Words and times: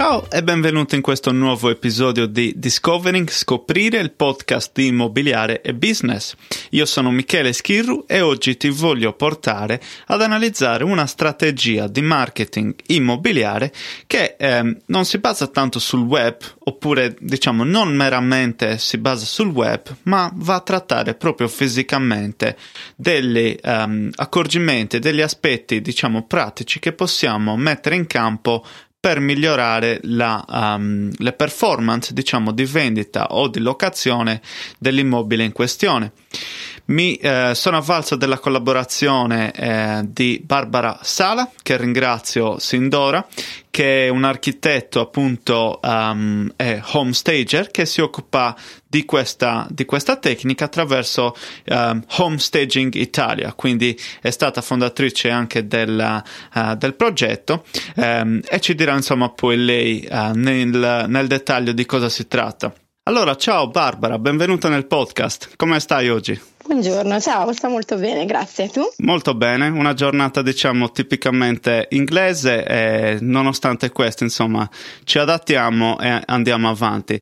Ciao 0.00 0.30
e 0.30 0.42
benvenuto 0.42 0.94
in 0.94 1.02
questo 1.02 1.30
nuovo 1.30 1.68
episodio 1.68 2.24
di 2.24 2.54
Discovering 2.56 3.28
Scoprire 3.28 3.98
il 3.98 4.12
podcast 4.12 4.70
di 4.72 4.86
immobiliare 4.86 5.60
e 5.60 5.74
business. 5.74 6.34
Io 6.70 6.86
sono 6.86 7.10
Michele 7.10 7.52
Schirru 7.52 8.06
e 8.08 8.22
oggi 8.22 8.56
ti 8.56 8.70
voglio 8.70 9.12
portare 9.12 9.78
ad 10.06 10.22
analizzare 10.22 10.84
una 10.84 11.04
strategia 11.04 11.86
di 11.86 12.00
marketing 12.00 12.74
immobiliare 12.86 13.74
che 14.06 14.36
eh, 14.38 14.78
non 14.86 15.04
si 15.04 15.18
basa 15.18 15.48
tanto 15.48 15.78
sul 15.78 16.06
web, 16.06 16.34
oppure 16.60 17.14
diciamo 17.20 17.62
non 17.62 17.94
meramente 17.94 18.78
si 18.78 18.96
basa 18.96 19.26
sul 19.26 19.48
web, 19.48 19.82
ma 20.04 20.32
va 20.34 20.54
a 20.54 20.60
trattare 20.60 21.12
proprio 21.12 21.46
fisicamente 21.46 22.56
degli 22.96 23.54
um, 23.62 24.08
accorgimenti, 24.14 24.98
degli 24.98 25.20
aspetti 25.20 25.82
diciamo 25.82 26.26
pratici 26.26 26.78
che 26.78 26.94
possiamo 26.94 27.54
mettere 27.58 27.96
in 27.96 28.06
campo 28.06 28.64
per 29.00 29.18
migliorare 29.18 29.98
la, 30.02 30.44
um, 30.46 31.10
le 31.16 31.32
performance 31.32 32.12
diciamo 32.12 32.52
di 32.52 32.66
vendita 32.66 33.28
o 33.28 33.48
di 33.48 33.58
locazione 33.58 34.42
dell'immobile 34.78 35.42
in 35.42 35.52
questione. 35.52 36.12
Mi 36.90 37.14
eh, 37.14 37.52
sono 37.54 37.76
avvalso 37.76 38.16
della 38.16 38.40
collaborazione 38.40 39.52
eh, 39.52 40.00
di 40.04 40.42
Barbara 40.44 40.98
Sala, 41.02 41.48
che 41.62 41.76
ringrazio 41.76 42.58
sin 42.58 42.88
d'ora, 42.88 43.24
che 43.70 44.06
è 44.06 44.08
un 44.08 44.24
architetto 44.24 44.98
appunto 44.98 45.78
um, 45.84 46.52
home 46.92 47.12
stager 47.12 47.70
che 47.70 47.86
si 47.86 48.00
occupa 48.00 48.56
di 48.84 49.04
questa, 49.04 49.68
di 49.70 49.84
questa 49.84 50.16
tecnica 50.16 50.64
attraverso 50.64 51.36
um, 51.66 52.02
Home 52.16 52.38
Staging 52.38 52.92
Italia, 52.94 53.52
quindi 53.52 53.96
è 54.20 54.30
stata 54.30 54.60
fondatrice 54.60 55.30
anche 55.30 55.68
del, 55.68 56.22
uh, 56.54 56.74
del 56.74 56.94
progetto 56.94 57.64
um, 57.94 58.40
e 58.44 58.58
ci 58.58 58.74
dirà 58.74 58.96
insomma 58.96 59.28
poi 59.28 59.56
lei 59.56 60.08
uh, 60.10 60.32
nel, 60.34 61.04
nel 61.06 61.26
dettaglio 61.28 61.70
di 61.70 61.86
cosa 61.86 62.08
si 62.08 62.26
tratta. 62.26 62.74
Allora, 63.04 63.34
ciao 63.34 63.68
Barbara, 63.68 64.18
benvenuta 64.18 64.68
nel 64.68 64.86
podcast. 64.86 65.56
Come 65.56 65.80
stai 65.80 66.10
oggi? 66.10 66.38
Buongiorno, 66.62 67.18
ciao, 67.18 67.50
sto 67.54 67.70
molto 67.70 67.96
bene, 67.96 68.26
grazie. 68.26 68.68
Tu? 68.68 68.82
Molto 68.98 69.34
bene, 69.34 69.68
una 69.68 69.94
giornata 69.94 70.42
diciamo 70.42 70.92
tipicamente 70.92 71.86
inglese 71.90 72.64
e 72.64 73.18
nonostante 73.20 73.90
questo, 73.90 74.24
insomma, 74.24 74.68
ci 75.04 75.18
adattiamo 75.18 75.98
e 75.98 76.22
andiamo 76.26 76.68
avanti. 76.68 77.18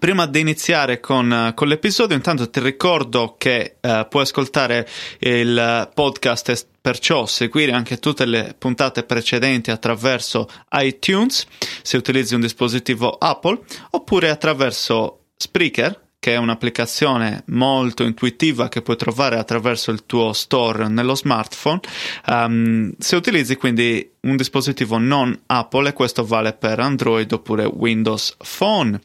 Prima 0.00 0.26
di 0.26 0.40
iniziare 0.40 0.98
con, 0.98 1.52
con, 1.54 1.68
l'episodio, 1.68 2.16
intanto 2.16 2.50
ti 2.50 2.58
ricordo 2.58 3.36
che 3.38 3.76
uh, 3.80 4.08
puoi 4.08 4.24
ascoltare 4.24 4.86
il 5.20 5.90
podcast 5.94 6.48
e 6.48 6.58
perciò 6.80 7.24
seguire 7.24 7.70
anche 7.70 7.98
tutte 7.98 8.24
le 8.24 8.56
puntate 8.58 9.04
precedenti 9.04 9.70
attraverso 9.70 10.48
iTunes 10.72 11.46
se 11.82 11.96
utilizzi 11.96 12.34
un 12.34 12.40
dispositivo 12.40 13.10
Apple 13.10 13.60
oppure 13.90 14.28
attraverso 14.30 15.26
Spreaker 15.36 16.02
che 16.18 16.34
è 16.34 16.36
un'applicazione 16.36 17.44
molto 17.46 18.02
intuitiva 18.02 18.68
che 18.68 18.82
puoi 18.82 18.96
trovare 18.96 19.38
attraverso 19.38 19.92
il 19.92 20.04
tuo 20.06 20.32
store 20.32 20.88
nello 20.88 21.14
smartphone. 21.14 21.78
Um, 22.26 22.92
se 22.98 23.14
utilizzi 23.14 23.54
quindi 23.54 24.14
un 24.22 24.34
dispositivo 24.34 24.98
non 24.98 25.38
Apple, 25.46 25.90
e 25.90 25.92
questo 25.92 26.26
vale 26.26 26.52
per 26.54 26.80
Android 26.80 27.30
oppure 27.30 27.64
Windows 27.66 28.36
Phone. 28.58 28.98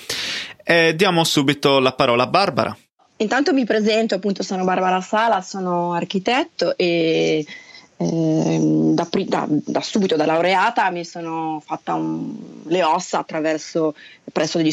e 0.63 0.95
diamo 0.95 1.23
subito 1.23 1.77
la 1.77 1.93
parola 1.93 2.23
a 2.23 2.27
Barbara. 2.27 2.75
Intanto 3.17 3.53
mi 3.53 3.63
presento, 3.63 4.15
appunto 4.15 4.41
sono 4.41 4.63
Barbara 4.63 5.01
Sala, 5.01 5.41
sono 5.41 5.93
architetto 5.93 6.75
e 6.77 7.45
eh, 7.97 8.59
da, 8.93 9.07
da, 9.25 9.45
da, 9.49 9.81
subito 9.81 10.15
da 10.15 10.25
laureata 10.27 10.91
mi 10.91 11.03
sono 11.03 11.59
fatta 11.65 11.95
un, 11.95 12.35
le 12.65 12.83
ossa 12.83 13.17
attraverso 13.19 13.95
presso 14.31 14.59
di 14.59 14.71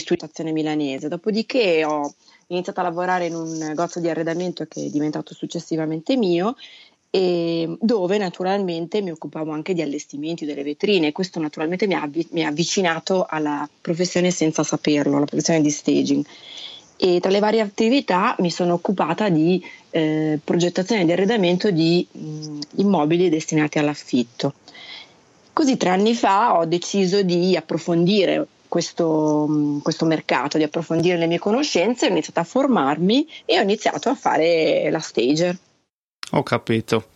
milanese, 0.52 1.08
dopodiché 1.08 1.86
ho 1.86 2.12
iniziato 2.48 2.80
a 2.80 2.84
lavorare 2.84 3.26
in 3.26 3.34
un 3.34 3.50
negozio 3.56 4.00
di 4.00 4.08
arredamento 4.08 4.64
che 4.66 4.86
è 4.86 4.90
diventato 4.90 5.34
successivamente 5.34 6.16
mio 6.16 6.54
dove 7.14 8.18
naturalmente 8.18 9.00
mi 9.00 9.12
occupavo 9.12 9.52
anche 9.52 9.72
di 9.72 9.82
allestimenti 9.82 10.44
delle 10.44 10.64
vetrine. 10.64 11.12
Questo 11.12 11.38
naturalmente 11.38 11.86
mi 11.86 11.94
ha, 11.94 12.10
mi 12.30 12.44
ha 12.44 12.48
avvicinato 12.48 13.24
alla 13.28 13.68
professione 13.80 14.32
senza 14.32 14.64
saperlo, 14.64 15.16
alla 15.16 15.24
professione 15.24 15.60
di 15.60 15.70
staging. 15.70 16.24
E 16.96 17.20
tra 17.20 17.30
le 17.30 17.38
varie 17.38 17.60
attività 17.60 18.34
mi 18.40 18.50
sono 18.50 18.74
occupata 18.74 19.28
di 19.28 19.64
eh, 19.90 20.40
progettazione 20.42 21.04
di 21.04 21.12
arredamento 21.12 21.70
di 21.70 22.04
mh, 22.10 22.58
immobili 22.76 23.28
destinati 23.28 23.78
all'affitto. 23.78 24.54
Così 25.52 25.76
tre 25.76 25.90
anni 25.90 26.14
fa 26.14 26.58
ho 26.58 26.64
deciso 26.64 27.22
di 27.22 27.56
approfondire 27.56 28.44
questo, 28.74 29.78
questo, 29.84 30.04
mercato, 30.04 30.58
di 30.58 30.64
approfondire 30.64 31.16
le 31.16 31.28
mie 31.28 31.38
conoscenze, 31.38 32.06
ho 32.06 32.10
iniziato 32.10 32.40
a 32.40 32.44
formarmi 32.44 33.24
e 33.44 33.56
ho 33.56 33.62
iniziato 33.62 34.08
a 34.08 34.16
fare 34.16 34.88
la 34.90 34.98
stager. 34.98 35.56
Ho 36.32 36.42
capito. 36.42 37.06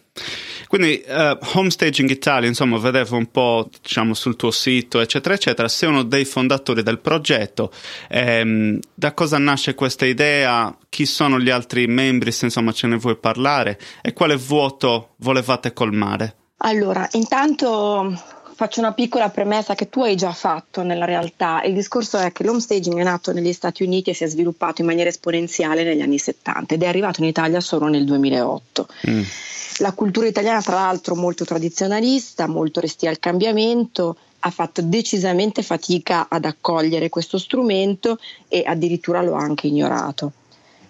Quindi 0.69 1.03
uh, 1.05 1.37
Home 1.55 1.71
Staging 1.71 2.11
Italia, 2.11 2.47
insomma, 2.47 2.79
vedevo 2.79 3.17
un 3.17 3.29
po' 3.33 3.69
diciamo, 3.83 4.15
sul 4.15 4.37
tuo 4.37 4.53
sito, 4.53 5.01
eccetera, 5.01 5.35
eccetera. 5.35 5.67
Sei 5.67 5.89
uno 5.89 6.05
dei 6.05 6.25
fondatori 6.25 6.85
del 6.85 7.01
progetto. 7.01 7.73
Ehm, 8.09 8.79
da 8.95 9.13
cosa 9.13 9.39
nasce 9.39 9.75
questa 9.75 10.07
idea? 10.07 10.73
Chi 10.89 11.07
sono 11.07 11.41
gli 11.41 11.51
altri 11.51 11.89
membri, 11.89 12.31
se 12.31 12.45
insomma 12.45 12.71
ce 12.71 12.87
ne 12.87 12.99
vuoi 12.99 13.17
parlare? 13.17 13.81
E 14.01 14.13
quale 14.13 14.37
vuoto 14.37 15.15
volevate 15.17 15.73
colmare? 15.73 16.37
Allora, 16.59 17.09
intanto 17.13 18.17
faccio 18.59 18.81
una 18.81 18.93
piccola 18.93 19.31
premessa 19.31 19.77
che 19.77 19.89
tu 19.89 20.03
hai 20.03 20.17
già 20.17 20.33
fatto 20.33 20.83
nella 20.83 21.05
realtà. 21.05 21.63
Il 21.63 21.75
discorso 21.75 22.19
è 22.19 22.33
che 22.33 22.43
l'home 22.43 22.59
staging 22.59 22.99
è 22.99 23.05
nato 23.05 23.33
negli 23.33 23.53
Stati 23.53 23.85
Uniti 23.85 24.11
e 24.11 24.15
si 24.15 24.25
è 24.25 24.27
sviluppato 24.27 24.81
in 24.81 24.89
maniera 24.89 25.11
esponenziale 25.11 25.85
negli 25.85 26.01
anni 26.01 26.19
70 26.19 26.75
ed 26.75 26.83
è 26.83 26.89
arrivato 26.89 27.23
in 27.23 27.29
Italia 27.29 27.61
solo 27.61 27.87
nel 27.87 28.05
2008. 28.05 28.89
Mm. 29.11 29.23
La 29.77 29.93
cultura 29.93 30.27
italiana, 30.27 30.61
tra 30.61 30.75
l'altro, 30.75 31.15
molto 31.15 31.45
tradizionalista, 31.45 32.49
molto 32.49 32.81
restia 32.81 33.11
al 33.11 33.21
cambiamento, 33.21 34.17
ha 34.41 34.51
fatto 34.51 34.83
decisamente 34.83 35.63
fatica 35.63 36.27
ad 36.29 36.45
accogliere 36.45 37.11
questo 37.11 37.39
strumento 37.39 38.19
e 38.49 38.65
addirittura 38.67 39.23
lo 39.23 39.37
ha 39.37 39.41
anche 39.41 39.69
ignorato. 39.69 40.33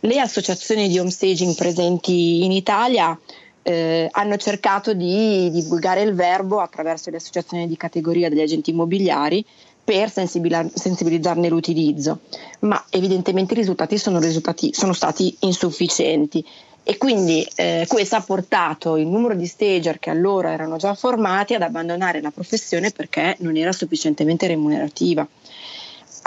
Le 0.01 0.19
associazioni 0.21 0.89
di 0.89 0.99
home 0.99 1.11
staging 1.11 1.55
presenti 1.55 2.45
in 2.45 2.53
Italia 2.53 3.19
eh, 3.63 4.09
hanno 4.11 4.37
cercato 4.37 4.93
di 4.95 5.51
divulgare 5.51 6.03
il 6.03 6.15
verbo 6.15 6.61
attraverso 6.61 7.11
le 7.11 7.17
associazioni 7.17 7.67
di 7.67 7.77
categoria 7.77 8.29
degli 8.29 8.41
agenti 8.41 8.71
immobiliari 8.71 9.45
per 9.85 10.11
sensibilizzarne 10.11 11.49
l'utilizzo, 11.49 12.21
ma 12.61 12.85
evidentemente 12.91 13.55
i 13.55 13.57
risultati 13.57 13.97
sono, 13.97 14.21
risultati, 14.21 14.75
sono 14.75 14.93
stati 14.93 15.35
insufficienti. 15.41 16.45
E 16.83 16.99
quindi 16.99 17.47
eh, 17.55 17.87
questo 17.89 18.17
ha 18.17 18.21
portato 18.21 18.97
il 18.97 19.07
numero 19.07 19.35
di 19.35 19.47
stager 19.47 19.99
che 19.99 20.11
allora 20.11 20.53
erano 20.53 20.77
già 20.77 20.95
formati 20.95 21.55
ad 21.55 21.63
abbandonare 21.63 22.21
la 22.21 22.31
professione 22.31 22.91
perché 22.91 23.37
non 23.41 23.57
era 23.57 23.73
sufficientemente 23.73 24.47
remunerativa 24.47 25.27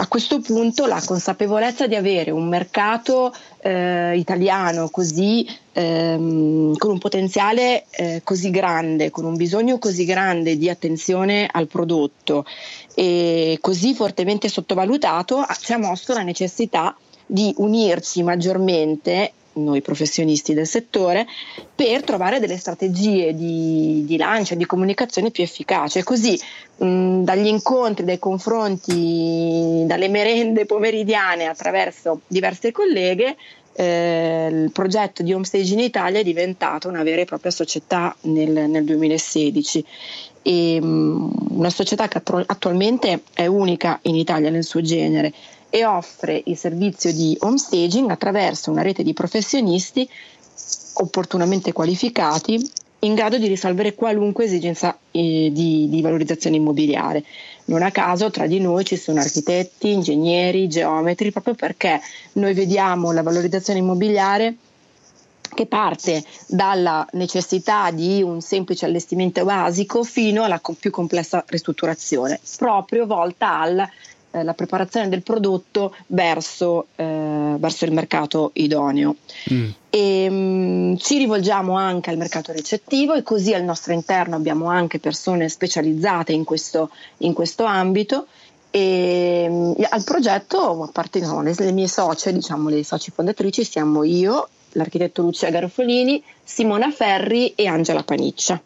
a 0.02 0.08
questo 0.08 0.40
punto 0.40 0.86
la 0.86 1.00
consapevolezza 1.04 1.86
di 1.86 1.94
avere 1.94 2.32
un 2.32 2.48
mercato 2.48 3.32
eh, 3.60 4.16
italiano 4.16 4.88
così, 4.88 5.46
ehm, 5.72 6.76
con 6.76 6.90
un 6.90 6.98
potenziale 6.98 7.84
eh, 7.90 8.20
così 8.24 8.50
grande, 8.50 9.10
con 9.10 9.24
un 9.24 9.36
bisogno 9.36 9.78
così 9.78 10.04
grande 10.04 10.58
di 10.58 10.68
attenzione 10.68 11.48
al 11.48 11.68
prodotto 11.68 12.44
e 12.96 13.58
così 13.60 13.94
fortemente 13.94 14.48
sottovalutato, 14.48 15.46
ci 15.60 15.72
ha 15.72 15.78
mosso 15.78 16.12
la 16.12 16.22
necessità 16.22 16.96
di 17.24 17.54
unirci 17.58 18.24
maggiormente 18.24 19.32
noi 19.54 19.82
professionisti 19.82 20.54
del 20.54 20.66
settore, 20.66 21.26
per 21.74 22.04
trovare 22.04 22.38
delle 22.38 22.58
strategie 22.58 23.34
di, 23.34 24.04
di 24.06 24.16
lancio, 24.16 24.54
di 24.54 24.66
comunicazione 24.66 25.30
più 25.30 25.42
efficaci. 25.42 26.02
Così 26.02 26.38
mh, 26.76 27.22
dagli 27.22 27.46
incontri, 27.46 28.04
dai 28.04 28.18
confronti, 28.18 29.84
dalle 29.86 30.08
merende 30.08 30.66
pomeridiane 30.66 31.46
attraverso 31.46 32.20
diverse 32.26 32.72
colleghe, 32.72 33.36
eh, 33.74 34.48
il 34.50 34.70
progetto 34.70 35.22
di 35.22 35.32
Homestage 35.32 35.72
in 35.72 35.80
Italia 35.80 36.20
è 36.20 36.24
diventato 36.24 36.88
una 36.88 37.02
vera 37.02 37.22
e 37.22 37.24
propria 37.24 37.50
società 37.50 38.14
nel, 38.22 38.68
nel 38.68 38.84
2016 38.84 39.84
e 40.42 40.78
um, 40.80 41.30
una 41.50 41.70
società 41.70 42.08
che 42.08 42.20
attualmente 42.46 43.22
è 43.32 43.46
unica 43.46 43.98
in 44.02 44.16
Italia 44.16 44.50
nel 44.50 44.64
suo 44.64 44.82
genere 44.82 45.32
e 45.74 45.86
offre 45.86 46.42
il 46.44 46.58
servizio 46.58 47.10
di 47.14 47.34
home 47.40 47.56
staging 47.56 48.10
attraverso 48.10 48.70
una 48.70 48.82
rete 48.82 49.02
di 49.02 49.14
professionisti 49.14 50.06
opportunamente 50.96 51.72
qualificati 51.72 52.62
in 52.98 53.14
grado 53.14 53.38
di 53.38 53.46
risolvere 53.46 53.94
qualunque 53.94 54.44
esigenza 54.44 54.98
eh, 55.10 55.48
di, 55.50 55.88
di, 55.88 56.02
valorizzazione 56.02 56.56
immobiliare. 56.56 57.24
Non 57.64 57.80
a 57.80 57.90
caso 57.90 58.30
tra 58.30 58.46
di 58.46 58.60
noi 58.60 58.84
ci 58.84 58.96
sono 58.96 59.20
architetti, 59.20 59.92
ingegneri, 59.92 60.68
geometri, 60.68 61.32
proprio 61.32 61.54
perché 61.54 61.98
noi 62.32 62.52
vediamo 62.52 63.10
la 63.12 63.22
valorizzazione 63.22 63.78
immobiliare 63.78 64.54
che 65.54 65.64
parte 65.64 66.22
dalla 66.48 67.06
necessità 67.12 67.90
di 67.90 68.22
un 68.22 68.42
semplice 68.42 68.84
allestimento 68.84 69.42
basico 69.42 70.04
fino 70.04 70.44
alla 70.44 70.60
più 70.78 70.90
complessa 70.90 71.42
ristrutturazione, 71.48 72.40
proprio 72.58 73.06
volta 73.06 73.58
alla 73.58 73.88
eh, 74.32 74.42
preparazione 74.54 75.08
del 75.08 75.22
prodotto 75.22 75.94
verso, 76.08 76.86
eh, 76.96 77.54
verso 77.58 77.84
il 77.84 77.92
mercato 77.92 78.50
idoneo. 78.54 79.16
Mm. 79.52 79.68
E, 79.90 80.30
mh, 80.30 80.34
mm, 80.34 80.96
ci 80.96 81.18
rivolgiamo 81.18 81.76
anche 81.76 82.10
al 82.10 82.16
mercato 82.16 82.52
ricettivo 82.52 83.14
e 83.14 83.22
così 83.22 83.54
al 83.54 83.62
nostro 83.62 83.92
interno 83.92 84.36
abbiamo 84.36 84.66
anche 84.66 84.98
persone 84.98 85.48
specializzate 85.48 86.32
in 86.32 86.44
questo, 86.44 86.90
in 87.18 87.32
questo 87.32 87.64
ambito 87.64 88.26
e 88.70 89.48
mh, 89.48 89.86
al 89.90 90.02
progetto, 90.02 90.82
a 90.82 90.88
parte 90.90 91.20
no, 91.20 91.42
le, 91.42 91.54
le, 91.56 91.72
mie 91.72 91.88
socie, 91.88 92.32
diciamo 92.32 92.70
le 92.70 92.82
soci 92.82 93.10
fondatrici, 93.10 93.64
siamo 93.64 94.02
io 94.02 94.48
l'architetto 94.72 95.20
Lucia 95.20 95.50
Garofolini, 95.50 96.22
Simona 96.42 96.90
Ferri 96.90 97.52
e 97.54 97.66
Angela 97.66 98.02
Paniccia. 98.02 98.60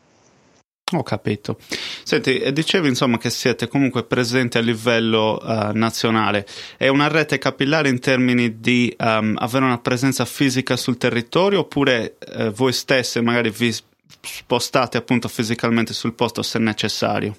Ho 0.92 1.02
capito. 1.02 1.58
Senti, 2.04 2.52
dicevi 2.52 2.86
insomma 2.86 3.18
che 3.18 3.28
siete 3.28 3.66
comunque 3.66 4.04
presenti 4.04 4.56
a 4.56 4.60
livello 4.60 5.36
uh, 5.42 5.72
nazionale. 5.72 6.46
È 6.76 6.86
una 6.86 7.08
rete 7.08 7.38
capillare 7.38 7.88
in 7.88 7.98
termini 7.98 8.60
di 8.60 8.94
um, 9.00 9.36
avere 9.40 9.64
una 9.64 9.78
presenza 9.78 10.24
fisica 10.24 10.76
sul 10.76 10.96
territorio 10.96 11.60
oppure 11.60 12.14
uh, 12.36 12.50
voi 12.52 12.72
stesse 12.72 13.20
magari 13.20 13.50
vi 13.50 13.74
spostate 14.20 14.96
appunto 14.96 15.26
fisicamente 15.26 15.92
sul 15.92 16.14
posto 16.14 16.42
se 16.42 16.60
necessario? 16.60 17.36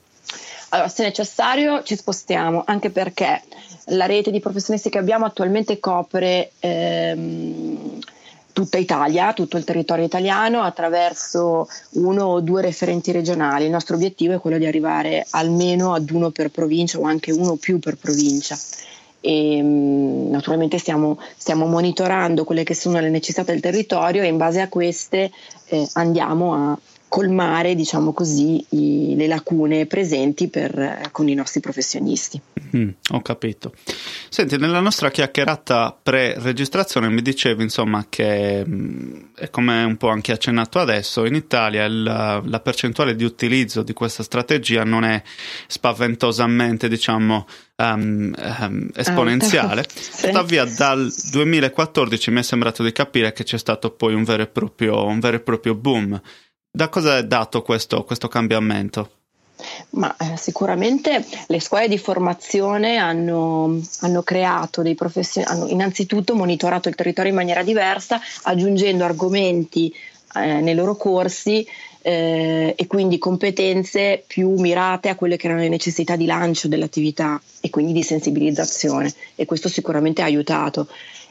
Allora, 0.70 0.90
se 0.90 1.04
necessario 1.04 1.84
ci 1.84 1.96
spostiamo, 1.96 2.64
anche 2.66 2.90
perché 2.90 3.44
la 3.92 4.08
rete 4.08 4.30
di 4.30 4.42
professionisti 4.42 4.90
che 4.90 4.98
abbiamo 4.98 5.24
attualmente 5.24 5.80
copre 5.80 6.52
ehm, 6.60 7.98
tutta 8.58 8.80
Italia, 8.80 9.34
tutto 9.34 9.58
il 9.58 9.64
territorio 9.64 10.04
italiano 10.04 10.64
attraverso 10.64 11.68
uno 11.92 12.24
o 12.24 12.40
due 12.40 12.64
referenti 12.64 13.12
regionali. 13.12 13.66
Il 13.66 13.70
nostro 13.70 13.94
obiettivo 13.94 14.34
è 14.34 14.40
quello 14.40 14.58
di 14.58 14.66
arrivare 14.66 15.28
almeno 15.30 15.94
ad 15.94 16.10
uno 16.10 16.32
per 16.32 16.50
provincia 16.50 16.98
o 16.98 17.04
anche 17.04 17.32
uno 17.32 17.52
o 17.52 17.56
più 17.58 17.78
per 17.78 17.98
provincia. 17.98 18.58
E, 19.22 19.62
mm, 19.62 20.32
naturalmente 20.32 20.80
stiamo, 20.80 21.20
stiamo, 21.38 21.68
monitorando 21.68 22.46
quelle 22.46 22.64
che 22.64 22.74
sono 22.74 23.00
le 23.00 23.12
necessità 23.12 23.44
del 23.44 23.60
territorio 23.60 24.24
e 24.24 24.28
in 24.28 24.38
base 24.38 24.60
a 24.60 24.70
queste 24.70 25.30
eh, 25.68 25.88
andiamo 25.94 26.56
a 26.56 26.80
colmare 27.08 27.76
diciamo 27.76 28.14
così, 28.14 28.64
i, 28.70 29.16
le 29.16 29.28
lacune 29.28 29.86
presenti 29.86 30.50
per, 30.50 31.10
con 31.12 31.28
i 31.28 31.34
nostri 31.34 31.60
professionisti. 31.60 32.40
Mm, 32.76 32.90
ho 33.12 33.22
capito. 33.22 33.74
Senti, 34.30 34.58
nella 34.58 34.82
nostra 34.82 35.10
chiacchierata 35.10 35.98
pre-registrazione 36.02 37.10
mi 37.10 37.22
dicevi 37.22 37.64
insomma 37.64 38.06
che, 38.10 38.64
mm, 38.68 39.20
è 39.36 39.50
come 39.50 39.84
un 39.84 39.98
po' 39.98 40.10
anche 40.10 40.32
accennato 40.32 40.80
adesso, 40.80 41.26
in 41.26 41.36
Italia 41.36 41.86
il, 41.86 42.04
la 42.04 42.60
percentuale 42.60 43.16
di 43.16 43.24
utilizzo 43.24 43.84
di 43.84 43.94
questa 43.94 44.24
strategia 44.24 44.84
non 44.84 45.04
è 45.04 45.22
spaventosamente 45.68 46.90
diciamo 46.90 47.46
um, 47.78 48.34
um, 48.36 48.90
esponenziale. 48.94 49.86
sì. 49.88 50.28
Tuttavia 50.28 50.66
dal 50.66 51.12
2014 51.32 52.32
mi 52.32 52.40
è 52.40 52.44
sembrato 52.44 52.84
di 52.84 52.92
capire 52.92 53.32
che 53.34 53.44
c'è 53.44 53.58
stato 53.58 53.92
poi 53.92 54.14
un 54.14 54.24
vero 54.24 54.44
e 54.44 54.48
proprio, 54.48 55.06
un 55.06 55.20
vero 55.20 55.38
e 55.38 55.40
proprio 55.40 55.76
boom. 55.76 56.20
Da 56.78 56.90
cosa 56.90 57.18
è 57.18 57.24
dato 57.24 57.64
questo, 57.64 58.04
questo 58.04 58.28
cambiamento? 58.28 59.10
Ma 59.94 60.16
eh, 60.16 60.38
sicuramente 60.38 61.26
le 61.48 61.60
scuole 61.60 61.88
di 61.88 61.98
formazione 61.98 62.98
hanno, 62.98 63.82
hanno 64.02 64.22
creato 64.22 64.84
dei 64.84 64.94
professionisti, 64.94 65.52
hanno 65.52 65.66
innanzitutto 65.70 66.36
monitorato 66.36 66.88
il 66.88 66.94
territorio 66.94 67.32
in 67.32 67.38
maniera 67.38 67.64
diversa, 67.64 68.22
aggiungendo 68.44 69.04
argomenti 69.04 69.92
eh, 70.36 70.62
nei 70.62 70.76
loro 70.76 70.96
corsi 70.96 71.66
eh, 72.04 72.76
e 72.78 72.86
quindi 72.86 73.18
competenze 73.18 74.24
più 74.28 74.52
mirate 74.60 75.10
a 75.10 75.16
quelle 75.16 75.36
che 75.36 75.48
erano 75.48 75.64
le 75.64 75.70
necessità 75.70 76.16
di 76.16 76.28
lancio 76.28 76.68
dell'attività 76.68 77.42
e 77.60 77.72
quindi 77.72 77.92
di 77.92 78.04
sensibilizzazione 78.04 79.12
e 79.34 79.46
questo 79.46 79.68
sicuramente 79.68 80.22
ha 80.22 80.26
aiutato. 80.26 80.88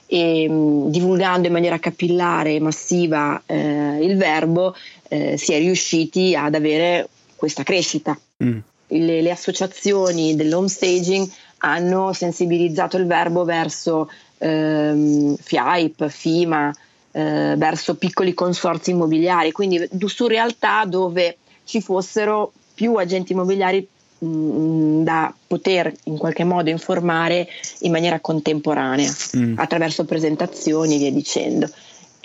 E, 0.07 0.49
mh, 0.49 0.91
divulgando 0.91 1.49
in 1.49 1.53
maniera 1.53 1.79
capillare 1.79 2.55
e 2.55 2.61
massiva 2.61 3.43
eh, 3.45 3.99
il 4.01 4.17
verbo 4.17 4.75
eh, 5.09 5.37
si 5.37 5.53
è 5.53 5.59
riusciti 5.59 6.35
ad 6.35 6.55
avere 6.55 7.09
questa 7.35 7.63
crescita. 7.63 8.19
Mm. 8.43 8.59
Le, 8.89 9.21
le, 9.21 9.31
associazioni 9.31 10.37
dell'home 10.37 10.69
staging 10.69 11.29
hanno 11.59 12.13
sensibilizzato 12.13 12.97
il 12.97 13.07
verbo 13.07 13.45
verso 13.45 14.09
ehm, 14.39 15.37
FIAIP, 15.37 16.09
FIMA, 16.09 16.73
eh, 17.13 17.55
verso 17.57 17.97
piccoli 17.97 18.35
consorzi 18.35 18.91
immobiliari, 18.91 19.51
quindi 19.53 19.89
su 20.07 20.27
realtà 20.27 20.85
dove 20.85 21.39
ci 21.65 21.81
fossero 21.81 22.53
più 22.75 22.95
agenti 22.95 23.33
immobiliari 23.33 23.89
mh, 24.19 24.27
mm, 24.27 25.03
da 25.03 25.35
poter 25.47 25.93
in 26.05 26.19
qualche 26.19 26.45
modo 26.45 26.71
informare 26.71 27.49
in 27.81 27.93
maniera 27.93 28.21
contemporanea 28.21 29.13
mm. 29.37 29.59
attraverso 29.59 30.05
presentazioni 30.05 30.97
e 30.97 30.99
via 30.99 31.13
dicendo 31.13 31.69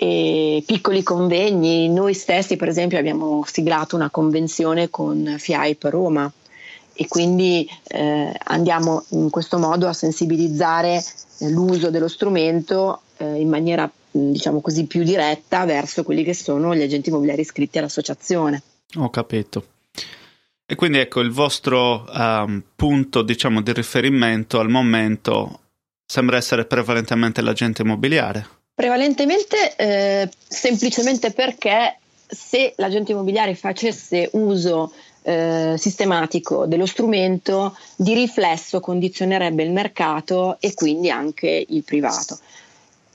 e 0.02 0.64
piccoli 0.66 1.04
convegni. 1.04 1.88
Noi 1.88 2.12
stessi, 2.14 2.56
per 2.56 2.66
esempio, 2.66 2.98
abbiamo 2.98 3.44
siglato 3.46 3.94
una 3.94 4.10
convenzione 4.10 4.90
con 4.90 5.36
FIAIP 5.38 5.84
Roma 5.84 6.30
e 6.94 7.06
quindi 7.06 7.68
eh, 7.86 8.32
andiamo 8.44 9.04
in 9.10 9.30
questo 9.30 9.58
modo 9.58 9.86
a 9.86 9.92
sensibilizzare 9.92 10.96
eh, 11.38 11.50
l'uso 11.50 11.90
dello 11.90 12.08
strumento 12.08 13.02
eh, 13.18 13.40
in 13.40 13.48
maniera 13.48 13.88
diciamo 14.10 14.60
così 14.60 14.84
più 14.84 15.04
diretta 15.04 15.64
verso 15.64 16.02
quelli 16.02 16.24
che 16.24 16.34
sono 16.34 16.74
gli 16.74 16.82
agenti 16.82 17.08
immobiliari 17.08 17.40
iscritti 17.42 17.78
all'associazione. 17.78 18.60
Ho 18.96 19.08
capito. 19.08 19.64
E 20.66 20.74
quindi 20.74 20.98
ecco 20.98 21.20
il 21.20 21.30
vostro 21.30 22.04
um, 22.10 22.62
punto 22.74 23.22
diciamo 23.22 23.60
di 23.60 23.72
riferimento 23.72 24.58
al 24.58 24.70
momento 24.70 25.60
sembra 26.06 26.36
essere 26.36 26.64
prevalentemente 26.64 27.42
l'agente 27.42 27.82
immobiliare. 27.82 28.46
Prevalentemente 28.74 29.76
eh, 29.76 30.30
semplicemente 30.48 31.32
perché 31.32 31.98
se 32.26 32.72
l'agente 32.76 33.12
immobiliare 33.12 33.54
facesse 33.54 34.30
uso 34.32 34.92
eh, 35.22 35.74
sistematico 35.76 36.66
dello 36.66 36.86
strumento, 36.86 37.76
di 37.96 38.14
riflesso 38.14 38.80
condizionerebbe 38.80 39.62
il 39.62 39.72
mercato 39.72 40.56
e 40.60 40.74
quindi 40.74 41.10
anche 41.10 41.64
il 41.68 41.82
privato. 41.82 42.38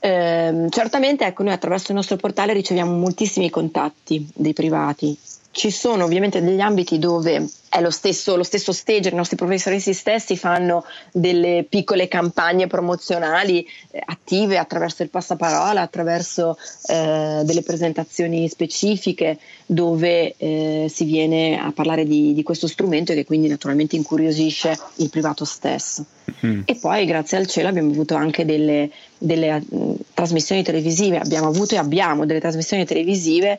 Eh, 0.00 0.66
certamente 0.70 1.24
ecco, 1.24 1.42
noi 1.42 1.52
attraverso 1.52 1.90
il 1.90 1.96
nostro 1.96 2.16
portale 2.16 2.52
riceviamo 2.52 2.96
moltissimi 2.96 3.50
contatti 3.50 4.28
dei 4.34 4.52
privati 4.52 5.16
ci 5.50 5.70
sono 5.70 6.04
ovviamente 6.04 6.42
degli 6.42 6.60
ambiti 6.60 6.98
dove 6.98 7.48
è 7.68 7.80
lo 7.80 7.90
stesso, 7.90 8.36
lo 8.36 8.42
stesso 8.42 8.72
stage, 8.72 9.10
i 9.10 9.14
nostri 9.14 9.36
professoristi 9.36 9.92
stessi 9.92 10.36
fanno 10.36 10.84
delle 11.12 11.66
piccole 11.68 12.08
campagne 12.08 12.66
promozionali 12.66 13.66
eh, 13.90 14.02
attive 14.04 14.56
attraverso 14.56 15.02
il 15.02 15.10
passaparola, 15.10 15.80
attraverso 15.80 16.56
eh, 16.86 17.42
delle 17.44 17.62
presentazioni 17.62 18.48
specifiche 18.48 19.38
dove 19.66 20.34
eh, 20.36 20.86
si 20.88 21.04
viene 21.04 21.58
a 21.58 21.70
parlare 21.72 22.04
di, 22.04 22.32
di, 22.32 22.42
questo 22.42 22.66
strumento 22.66 23.12
e 23.12 23.16
che 23.16 23.24
quindi 23.26 23.48
naturalmente 23.48 23.96
incuriosisce 23.96 24.78
il 24.96 25.10
privato 25.10 25.44
stesso. 25.44 26.04
Mm. 26.46 26.62
E 26.64 26.74
poi 26.76 27.04
grazie 27.04 27.36
al 27.36 27.46
cielo 27.46 27.68
abbiamo 27.68 27.90
avuto 27.90 28.14
anche 28.14 28.44
delle, 28.44 28.90
delle 29.18 29.62
uh, 29.68 29.98
trasmissioni 30.14 30.62
televisive, 30.62 31.18
abbiamo 31.18 31.48
avuto 31.48 31.74
e 31.74 31.78
abbiamo 31.78 32.24
delle 32.24 32.40
trasmissioni 32.40 32.84
televisive 32.86 33.58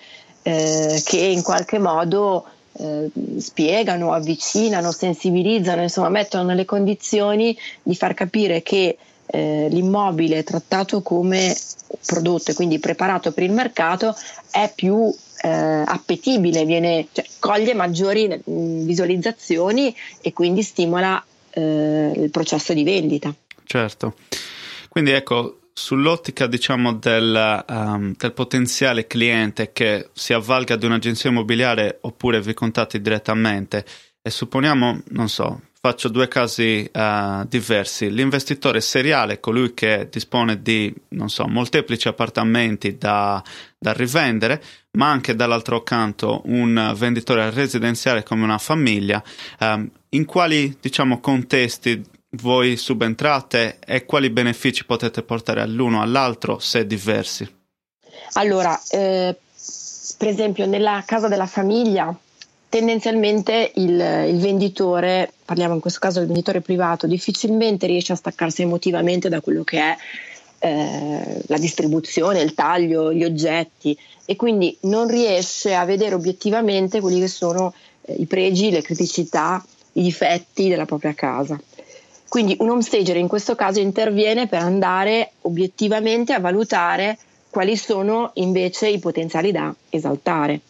eh, 0.49 1.01
che 1.05 1.17
in 1.17 1.43
qualche 1.43 1.77
modo 1.77 2.45
eh, 2.73 3.09
spiegano, 3.37 4.13
avvicinano, 4.13 4.91
sensibilizzano, 4.91 5.83
insomma 5.83 6.09
mettono 6.09 6.43
nelle 6.43 6.65
condizioni 6.65 7.55
di 7.83 7.95
far 7.95 8.15
capire 8.15 8.63
che 8.63 8.97
eh, 9.27 9.67
l'immobile 9.69 10.43
trattato 10.43 11.03
come 11.03 11.55
prodotto 12.03 12.49
e 12.49 12.53
quindi 12.55 12.79
preparato 12.79 13.31
per 13.31 13.43
il 13.43 13.51
mercato 13.51 14.15
è 14.49 14.71
più 14.73 15.13
eh, 15.41 15.49
appetibile, 15.49 16.65
viene, 16.65 17.07
cioè, 17.11 17.25
coglie 17.37 17.75
maggiori 17.75 18.27
mh, 18.27 18.85
visualizzazioni 18.85 19.95
e 20.19 20.33
quindi 20.33 20.63
stimola 20.63 21.23
eh, 21.51 22.11
il 22.15 22.31
processo 22.31 22.73
di 22.73 22.83
vendita. 22.83 23.31
Certo. 23.65 24.15
Quindi 24.89 25.11
ecco, 25.11 25.58
sull'ottica 25.79 26.45
diciamo 26.45 26.93
del, 26.93 27.63
um, 27.69 28.13
del, 28.15 28.33
potenziale 28.33 29.07
cliente 29.07 29.71
che 29.71 30.09
si 30.11 30.33
avvalga 30.33 30.75
di 30.75 30.85
un'agenzia 30.85 31.29
immobiliare 31.29 31.99
oppure 32.01 32.41
vi 32.41 32.53
contatti 32.53 32.99
direttamente, 33.01 33.85
e 34.21 34.29
supponiamo, 34.29 35.03
non 35.11 35.29
so, 35.29 35.61
faccio 35.79 36.09
due 36.09 36.27
casi 36.27 36.89
uh, 36.93 37.45
diversi. 37.47 38.11
L'investitore 38.11 38.81
seriale 38.81 39.39
colui 39.39 39.73
che 39.73 40.09
dispone 40.11 40.61
di, 40.61 40.93
non 41.09 41.29
so, 41.29 41.47
molteplici 41.47 42.09
appartamenti 42.09 42.97
da, 42.97 43.41
da 43.77 43.93
rivendere, 43.93 44.61
ma 44.91 45.09
anche 45.09 45.33
dall'altro 45.33 45.81
canto 45.81 46.41
un 46.45 46.93
venditore 46.97 47.49
residenziale 47.51 48.23
come 48.23 48.43
una 48.43 48.57
famiglia. 48.57 49.23
Um, 49.59 49.89
in 50.09 50.25
quali, 50.25 50.75
diciamo, 50.81 51.21
contesti 51.21 52.03
voi 52.31 52.77
subentrate 52.77 53.79
e 53.85 54.05
quali 54.05 54.29
benefici 54.29 54.85
potete 54.85 55.23
portare 55.23 55.61
all'uno 55.61 55.99
o 55.99 56.01
all'altro 56.01 56.59
se 56.59 56.85
diversi? 56.85 57.47
Allora, 58.33 58.79
eh, 58.89 59.35
per 60.17 60.27
esempio, 60.27 60.65
nella 60.65 61.03
casa 61.05 61.27
della 61.27 61.47
famiglia 61.47 62.15
tendenzialmente 62.69 63.71
il, 63.75 63.99
il, 64.27 64.39
venditore, 64.39 65.33
parliamo 65.43 65.73
in 65.73 65.79
questo 65.79 65.99
caso 65.99 66.19
del 66.19 66.27
venditore 66.27 66.61
privato, 66.61 67.07
difficilmente 67.07 67.87
riesce 67.87 68.13
a 68.13 68.15
staccarsi 68.15 68.61
emotivamente 68.61 69.27
da 69.27 69.41
quello 69.41 69.63
che 69.63 69.79
è 69.79 69.97
eh, 70.59 71.41
la 71.47 71.57
distribuzione, 71.57 72.41
il 72.41 72.53
taglio, 72.53 73.11
gli 73.11 73.23
oggetti 73.23 73.97
e 74.23 74.35
quindi 74.35 74.77
non 74.81 75.07
riesce 75.07 75.73
a 75.73 75.85
vedere 75.85 76.13
obiettivamente 76.13 77.01
quelli 77.01 77.19
che 77.19 77.27
sono 77.27 77.73
eh, 78.01 78.13
i 78.13 78.27
pregi, 78.27 78.69
le 78.69 78.83
criticità, 78.83 79.65
i 79.93 80.03
difetti 80.03 80.69
della 80.69 80.85
propria 80.85 81.13
casa. 81.15 81.59
Quindi 82.29 82.55
un 82.59 82.69
home 82.69 82.83
stager 82.83 83.17
in 83.17 83.27
questo 83.27 83.55
caso 83.55 83.79
interviene 83.79 84.47
per 84.47 84.61
andare 84.61 85.31
obiettivamente 85.41 86.31
a 86.31 86.39
valutare 86.39 87.17
quali 87.49 87.75
sono 87.75 88.29
invece 88.35 88.87
i 88.87 88.99
potenziali 88.99 89.51
da 89.51 89.73
esaltare 89.89 90.61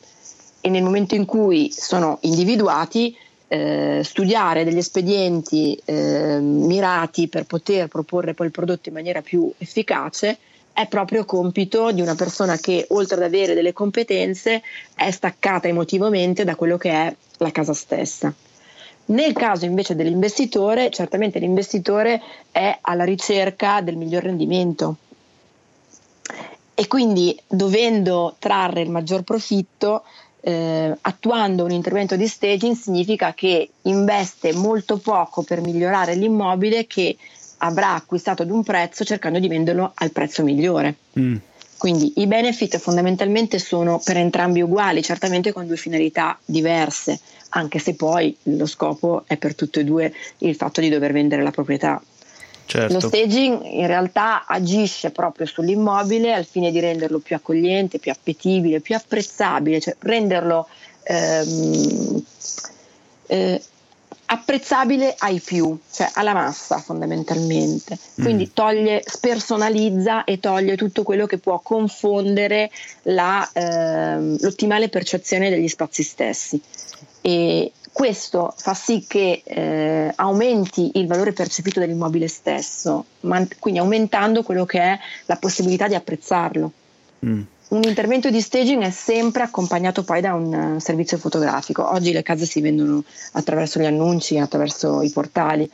e 0.61 0.69
nel 0.69 0.83
momento 0.83 1.15
in 1.15 1.25
cui 1.25 1.69
sono 1.71 2.17
individuati 2.21 3.15
eh, 3.49 4.01
studiare 4.03 4.63
degli 4.63 4.77
espedienti 4.77 5.79
eh, 5.83 6.39
mirati 6.39 7.27
per 7.27 7.45
poter 7.45 7.87
proporre 7.87 8.33
poi 8.33 8.47
il 8.47 8.51
prodotto 8.53 8.89
in 8.89 8.95
maniera 8.95 9.21
più 9.21 9.51
efficace 9.57 10.37
è 10.71 10.87
proprio 10.87 11.25
compito 11.25 11.91
di 11.91 11.99
una 11.99 12.15
persona 12.15 12.55
che 12.57 12.85
oltre 12.89 13.17
ad 13.17 13.23
avere 13.23 13.53
delle 13.53 13.73
competenze 13.73 14.61
è 14.95 15.11
staccata 15.11 15.67
emotivamente 15.67 16.45
da 16.45 16.55
quello 16.55 16.77
che 16.77 16.91
è 16.91 17.13
la 17.37 17.51
casa 17.51 17.73
stessa. 17.73 18.33
Nel 19.09 19.33
caso 19.33 19.65
invece 19.65 19.95
dell'investitore, 19.95 20.91
certamente 20.91 21.39
l'investitore 21.39 22.21
è 22.51 22.77
alla 22.81 23.03
ricerca 23.03 23.81
del 23.81 23.95
miglior 23.95 24.23
rendimento 24.23 24.97
e 26.75 26.87
quindi 26.87 27.37
dovendo 27.47 28.35
trarre 28.37 28.81
il 28.81 28.89
maggior 28.89 29.23
profitto 29.23 30.03
eh, 30.41 30.95
attuando 31.01 31.65
un 31.65 31.71
intervento 31.71 32.15
di 32.15 32.27
staging 32.27 32.75
significa 32.75 33.33
che 33.33 33.71
investe 33.81 34.53
molto 34.53 34.97
poco 34.97 35.41
per 35.41 35.59
migliorare 35.59 36.15
l'immobile 36.15 36.85
che 36.87 37.17
avrà 37.57 37.95
acquistato 37.95 38.43
ad 38.43 38.51
un 38.51 38.63
prezzo 38.63 39.03
cercando 39.03 39.39
di 39.39 39.47
venderlo 39.47 39.91
al 39.95 40.11
prezzo 40.11 40.43
migliore. 40.43 40.95
Mm. 41.19 41.35
Quindi 41.79 42.11
i 42.17 42.27
benefit 42.27 42.77
fondamentalmente 42.77 43.57
sono 43.57 44.01
per 44.03 44.17
entrambi 44.17 44.59
uguali, 44.59 45.01
certamente 45.01 45.53
con 45.53 45.65
due 45.65 45.77
finalità 45.77 46.37
diverse, 46.43 47.17
anche 47.51 47.79
se 47.79 47.95
poi 47.95 48.35
lo 48.43 48.65
scopo 48.65 49.23
è 49.25 49.37
per 49.37 49.55
tutte 49.55 49.79
e 49.79 49.83
due 49.85 50.13
il 50.39 50.55
fatto 50.55 50.81
di 50.81 50.89
dover 50.89 51.13
vendere 51.13 51.41
la 51.41 51.51
proprietà. 51.51 52.01
Certo. 52.65 52.93
Lo 52.93 52.99
staging 52.99 53.63
in 53.63 53.87
realtà 53.87 54.45
agisce 54.45 55.11
proprio 55.11 55.45
sull'immobile 55.45 56.33
al 56.33 56.43
fine 56.43 56.69
di 56.69 56.81
renderlo 56.81 57.19
più 57.19 57.37
accogliente, 57.37 57.97
più 57.97 58.11
appetibile, 58.11 58.81
più 58.81 58.97
apprezzabile, 58.97 59.79
cioè 59.79 59.95
renderlo 59.99 60.67
ehm, 61.03 62.23
eh, 63.27 63.61
apprezzabile 64.31 65.15
ai 65.17 65.39
più, 65.39 65.77
cioè 65.91 66.09
alla 66.13 66.33
massa 66.33 66.77
fondamentalmente. 66.77 67.97
Quindi 68.15 68.45
mm. 68.45 68.53
toglie, 68.53 69.03
spersonalizza 69.05 70.23
e 70.23 70.39
toglie 70.39 70.77
tutto 70.77 71.03
quello 71.03 71.25
che 71.25 71.39
può 71.39 71.59
confondere 71.59 72.69
la, 73.03 73.47
ehm, 73.51 74.37
l'ottimale 74.41 74.89
percezione 74.89 75.49
degli 75.49 75.67
spazi 75.67 76.03
stessi. 76.03 76.61
E, 77.21 77.71
questo 77.91 78.53
fa 78.55 78.73
sì 78.73 79.03
che 79.07 79.41
eh, 79.43 80.11
aumenti 80.15 80.91
il 80.93 81.07
valore 81.07 81.33
percepito 81.33 81.79
dell'immobile 81.79 82.27
stesso, 82.27 83.05
man- 83.21 83.47
quindi 83.59 83.79
aumentando 83.79 84.43
quello 84.43 84.65
che 84.65 84.79
è 84.79 84.99
la 85.25 85.35
possibilità 85.35 85.87
di 85.87 85.95
apprezzarlo. 85.95 86.71
Mm. 87.25 87.41
Un 87.69 87.83
intervento 87.83 88.31
di 88.31 88.41
staging 88.41 88.81
è 88.81 88.89
sempre 88.89 89.43
accompagnato 89.43 90.03
poi 90.03 90.21
da 90.21 90.33
un 90.33 90.51
uh, 90.51 90.79
servizio 90.79 91.19
fotografico. 91.19 91.87
Oggi 91.87 92.11
le 92.11 92.23
case 92.23 92.47
si 92.47 92.61
vendono 92.61 93.03
attraverso 93.33 93.79
gli 93.79 93.85
annunci, 93.85 94.39
attraverso 94.39 95.03
i 95.03 95.11
portali 95.11 95.69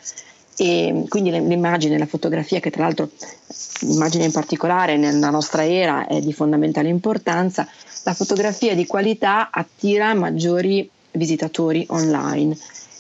e 0.58 1.06
quindi 1.08 1.32
l'immagine, 1.32 1.98
la 1.98 2.06
fotografia 2.06 2.60
che 2.60 2.70
tra 2.70 2.84
l'altro 2.84 3.12
l'immagine 3.80 4.26
in 4.26 4.34
particolare 4.34 4.98
nella 4.98 5.30
nostra 5.30 5.66
era 5.66 6.06
è 6.06 6.20
di 6.20 6.34
fondamentale 6.34 6.90
importanza, 6.90 7.66
la 8.04 8.14
fotografia 8.14 8.76
di 8.76 8.86
qualità 8.86 9.50
attira 9.50 10.14
maggiori 10.14 10.90
visitatori 11.12 11.86
online. 11.92 12.58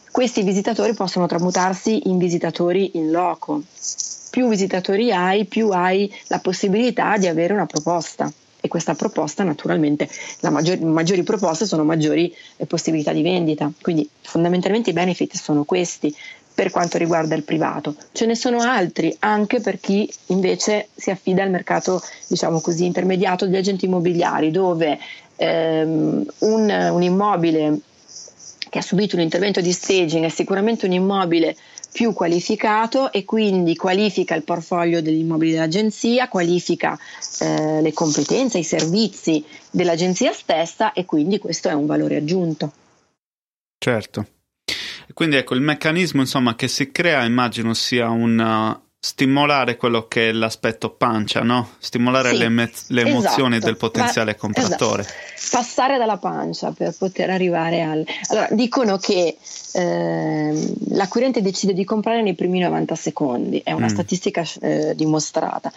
Questi 0.09 0.41
visitatori 0.41 0.93
possono 0.93 1.27
tramutarsi 1.27 2.07
in 2.07 2.17
visitatori 2.17 2.91
in 2.93 3.11
loco. 3.11 3.61
Più 4.29 4.47
visitatori 4.47 5.11
hai, 5.11 5.43
più 5.43 5.67
hai 5.71 6.09
la 6.27 6.39
possibilità 6.39 7.17
di 7.17 7.27
avere 7.27 7.51
una 7.51 7.65
proposta 7.65 8.31
e 8.65 8.67
questa 8.67 8.95
proposta 8.95 9.43
naturalmente, 9.43 10.09
le 10.39 10.49
maggiori, 10.49 10.83
maggiori 10.83 11.23
proposte 11.23 11.65
sono 11.65 11.83
maggiori 11.83 12.33
eh, 12.57 12.65
possibilità 12.65 13.13
di 13.13 13.21
vendita. 13.21 13.71
Quindi 13.81 14.07
fondamentalmente 14.21 14.89
i 14.89 14.93
benefit 14.93 15.35
sono 15.35 15.63
questi 15.63 16.13
per 16.53 16.71
quanto 16.71 16.97
riguarda 16.97 17.35
il 17.35 17.43
privato. 17.43 17.95
Ce 18.11 18.25
ne 18.25 18.35
sono 18.35 18.59
altri 18.59 19.15
anche 19.19 19.59
per 19.59 19.79
chi 19.79 20.11
invece 20.27 20.87
si 20.95 21.11
affida 21.11 21.43
al 21.43 21.49
mercato, 21.49 22.01
diciamo 22.27 22.59
così, 22.61 22.85
intermediato 22.85 23.45
degli 23.45 23.57
agenti 23.57 23.85
immobiliari, 23.85 24.51
dove 24.51 24.97
ehm, 25.35 26.25
un, 26.39 26.89
un 26.91 27.03
immobile 27.03 27.79
che 28.69 28.79
ha 28.79 28.81
subito 28.81 29.15
un 29.15 29.21
intervento 29.21 29.61
di 29.61 29.71
staging 29.71 30.25
è 30.25 30.29
sicuramente 30.29 30.85
un 30.85 30.93
immobile 30.93 31.55
più 31.95 32.11
qualificato 32.11 33.09
e 33.13 33.23
quindi 33.23 33.77
qualifica 33.77 34.35
il 34.35 34.43
portfolio 34.43 35.01
degli 35.01 35.19
immobili 35.19 35.53
dell'agenzia, 35.53 36.27
qualifica 36.27 36.99
eh, 37.39 37.81
le 37.81 37.93
competenze, 37.93 38.57
i 38.57 38.65
servizi 38.65 39.41
dell'agenzia 39.71 40.33
stessa 40.33 40.91
e 40.91 41.05
quindi 41.05 41.37
questo 41.37 41.69
è 41.69 41.73
un 41.73 41.85
valore 41.85 42.17
aggiunto. 42.17 42.73
Certo. 43.77 44.27
Quindi 45.13 45.37
ecco, 45.37 45.53
il 45.53 45.61
meccanismo 45.61 46.19
insomma, 46.19 46.55
che 46.55 46.67
si 46.67 46.91
crea 46.91 47.23
immagino 47.23 47.73
sia 47.73 48.09
un, 48.09 48.77
stimolare 49.05 49.77
quello 49.77 50.07
che 50.07 50.29
è 50.29 50.31
l'aspetto 50.31 50.89
pancia, 50.89 51.41
no? 51.43 51.69
Stimolare 51.77 52.31
sì, 52.31 52.37
le, 52.37 52.49
me- 52.49 52.71
le, 52.87 53.01
emozioni 53.01 53.57
esatto, 53.57 53.65
del 53.67 53.77
potenziale 53.77 54.31
ma, 54.31 54.37
compratore. 54.37 55.03
Esatto. 55.03 55.57
Passare 55.57 55.99
dalla 55.99 56.17
pancia 56.17 56.71
per 56.71 56.91
poter 56.97 57.29
arrivare 57.29 57.83
al... 57.83 58.03
Allora, 58.29 58.47
dicono 58.49 58.97
che 58.97 59.37
eh, 59.73 60.73
l'acquirente 60.89 61.43
decide 61.43 61.75
di 61.75 61.83
comprare 61.83 62.23
nei 62.23 62.33
primi 62.33 62.57
90 62.57 62.95
secondi, 62.95 63.61
è 63.63 63.73
una 63.73 63.85
mm. 63.85 63.89
statistica 63.89 64.43
eh, 64.61 64.95
dimostrata, 64.95 65.71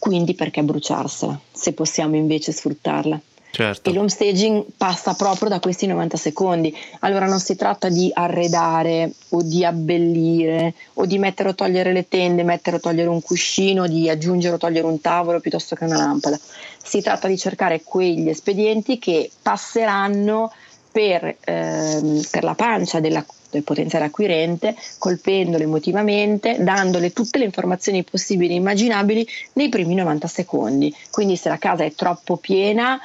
quindi 0.00 0.34
perché 0.34 0.64
bruciarsela, 0.64 1.38
se 1.52 1.74
possiamo 1.74 2.16
invece 2.16 2.50
sfruttarla? 2.50 3.20
Certo. 3.54 3.88
E 3.88 3.92
l'home 3.92 4.08
staging 4.08 4.64
passa 4.76 5.14
proprio 5.14 5.48
da 5.48 5.60
questi 5.60 5.86
90 5.86 6.16
secondi. 6.16 6.76
Allora 7.00 7.26
non 7.26 7.38
si 7.38 7.54
tratta 7.54 7.88
di 7.88 8.10
arredare 8.12 9.12
o 9.28 9.42
di 9.42 9.64
abbellire 9.64 10.74
o 10.94 11.06
di 11.06 11.18
mettere 11.18 11.50
o 11.50 11.54
togliere 11.54 11.92
le 11.92 12.08
tende, 12.08 12.42
mettere 12.42 12.76
o 12.76 12.80
togliere 12.80 13.08
un 13.08 13.22
cuscino, 13.22 13.86
di 13.86 14.10
aggiungere 14.10 14.56
o 14.56 14.58
togliere 14.58 14.88
un 14.88 15.00
tavolo 15.00 15.38
piuttosto 15.38 15.76
che 15.76 15.84
una 15.84 15.98
lampada. 15.98 16.36
Si 16.82 17.00
tratta 17.00 17.28
di 17.28 17.38
cercare 17.38 17.82
quegli 17.84 18.28
espedienti 18.28 18.98
che 18.98 19.30
passeranno 19.40 20.50
per, 20.90 21.36
ehm, 21.44 22.22
per 22.32 22.42
la 22.42 22.54
pancia 22.54 22.98
della, 22.98 23.24
del 23.50 23.62
potenziale 23.62 24.06
acquirente, 24.06 24.74
colpendolo 24.98 25.62
emotivamente, 25.62 26.56
dandole 26.58 27.12
tutte 27.12 27.38
le 27.38 27.44
informazioni 27.44 28.02
possibili 28.02 28.54
e 28.54 28.56
immaginabili 28.56 29.24
nei 29.52 29.68
primi 29.68 29.94
90 29.94 30.26
secondi. 30.26 30.92
Quindi 31.12 31.36
se 31.36 31.48
la 31.48 31.58
casa 31.58 31.84
è 31.84 31.92
troppo 31.92 32.36
piena, 32.36 33.00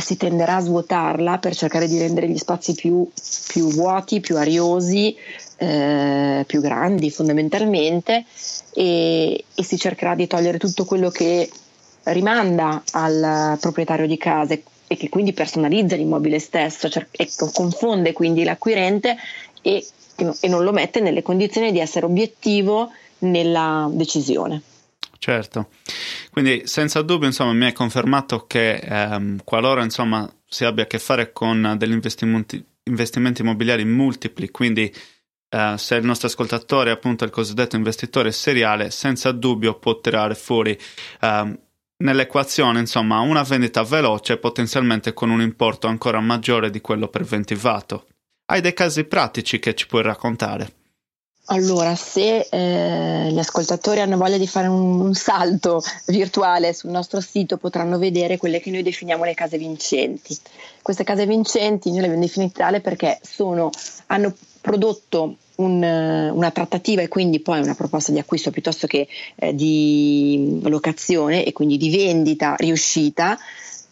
si 0.00 0.16
tenderà 0.16 0.56
a 0.56 0.60
svuotarla 0.60 1.38
per 1.38 1.54
cercare 1.54 1.86
di 1.86 1.98
rendere 1.98 2.28
gli 2.28 2.38
spazi 2.38 2.74
più, 2.74 3.08
più 3.48 3.68
vuoti, 3.68 4.20
più 4.20 4.36
ariosi, 4.36 5.16
eh, 5.56 6.44
più 6.46 6.60
grandi 6.60 7.10
fondamentalmente 7.10 8.24
e, 8.72 9.44
e, 9.54 9.62
si 9.62 9.78
cercherà 9.78 10.14
di 10.14 10.26
togliere 10.26 10.58
tutto 10.58 10.84
quello 10.84 11.10
che 11.10 11.48
rimanda 12.04 12.82
al 12.92 13.58
proprietario 13.60 14.06
di 14.06 14.16
casa 14.16 14.54
e 14.54 14.96
che 14.96 15.08
quindi 15.08 15.32
personalizza 15.32 15.96
l'immobile 15.96 16.38
stesso 16.38 16.88
cioè, 16.88 17.06
e 17.10 17.28
confonde 17.52 18.12
quindi 18.12 18.44
l'acquirente 18.44 19.16
e, 19.62 19.86
e 20.40 20.48
non 20.48 20.64
lo 20.64 20.72
mette 20.72 21.00
nelle 21.00 21.22
condizioni 21.22 21.70
di 21.70 21.78
essere 21.78 22.06
obiettivo 22.06 22.90
nella 23.18 23.88
decisione. 23.92 24.62
Certo, 25.18 25.68
quindi 26.32 26.66
senza 26.66 27.02
dubbio 27.02 27.26
insomma, 27.26 27.52
mi 27.52 27.66
è 27.66 27.72
confermato 27.72 28.46
che 28.46 28.76
ehm, 28.76 29.42
qualora 29.44 29.82
insomma, 29.82 30.26
si 30.46 30.64
abbia 30.64 30.84
a 30.84 30.86
che 30.86 30.98
fare 30.98 31.30
con 31.30 31.74
degli 31.76 31.92
investimenti, 31.92 32.64
investimenti 32.84 33.42
immobiliari 33.42 33.84
multipli, 33.84 34.50
quindi 34.50 34.90
uh, 35.50 35.76
se 35.76 35.96
il 35.96 36.06
nostro 36.06 36.28
ascoltatore 36.28 36.88
è 36.88 36.94
appunto 36.94 37.24
il 37.24 37.30
cosiddetto 37.30 37.76
investitore 37.76 38.32
seriale, 38.32 38.90
senza 38.90 39.30
dubbio 39.30 39.78
può 39.78 40.00
tirare 40.00 40.34
fuori 40.34 40.74
uh, 41.20 41.54
nell'equazione 41.98 42.80
insomma 42.80 43.20
una 43.20 43.42
vendita 43.42 43.82
veloce 43.82 44.38
potenzialmente 44.38 45.12
con 45.12 45.28
un 45.28 45.42
importo 45.42 45.86
ancora 45.86 46.20
maggiore 46.20 46.70
di 46.70 46.80
quello 46.80 47.08
preventivato. 47.08 48.06
Hai 48.46 48.62
dei 48.62 48.72
casi 48.72 49.04
pratici 49.04 49.58
che 49.58 49.74
ci 49.74 49.86
puoi 49.86 50.02
raccontare? 50.02 50.81
Allora, 51.52 51.94
se 51.96 52.48
eh, 52.50 53.30
gli 53.30 53.38
ascoltatori 53.38 54.00
hanno 54.00 54.16
voglia 54.16 54.38
di 54.38 54.46
fare 54.46 54.68
un, 54.68 55.00
un, 55.00 55.12
salto 55.12 55.82
virtuale 56.06 56.72
sul 56.72 56.88
nostro 56.88 57.20
sito, 57.20 57.58
potranno 57.58 57.98
vedere 57.98 58.38
quelle 58.38 58.58
che 58.58 58.70
noi 58.70 58.82
definiamo 58.82 59.24
le 59.24 59.34
case 59.34 59.58
vincenti. 59.58 60.34
Queste 60.80 61.04
case 61.04 61.26
vincenti 61.26 61.90
noi 61.90 61.98
le 61.98 62.04
abbiamo 62.06 62.24
definite 62.24 62.58
tale 62.58 62.80
perché 62.80 63.18
sono, 63.20 63.68
hanno 64.06 64.34
prodotto 64.62 65.36
un, 65.56 65.82
una 65.82 66.50
trattativa 66.52 67.02
e 67.02 67.08
quindi 67.08 67.40
poi 67.40 67.60
una 67.60 67.74
proposta 67.74 68.12
di 68.12 68.18
acquisto 68.18 68.50
piuttosto 68.50 68.86
che 68.86 69.06
eh, 69.34 69.54
di 69.54 70.58
locazione 70.62 71.44
e 71.44 71.52
quindi 71.52 71.76
di 71.76 71.94
vendita 71.94 72.54
riuscita 72.56 73.38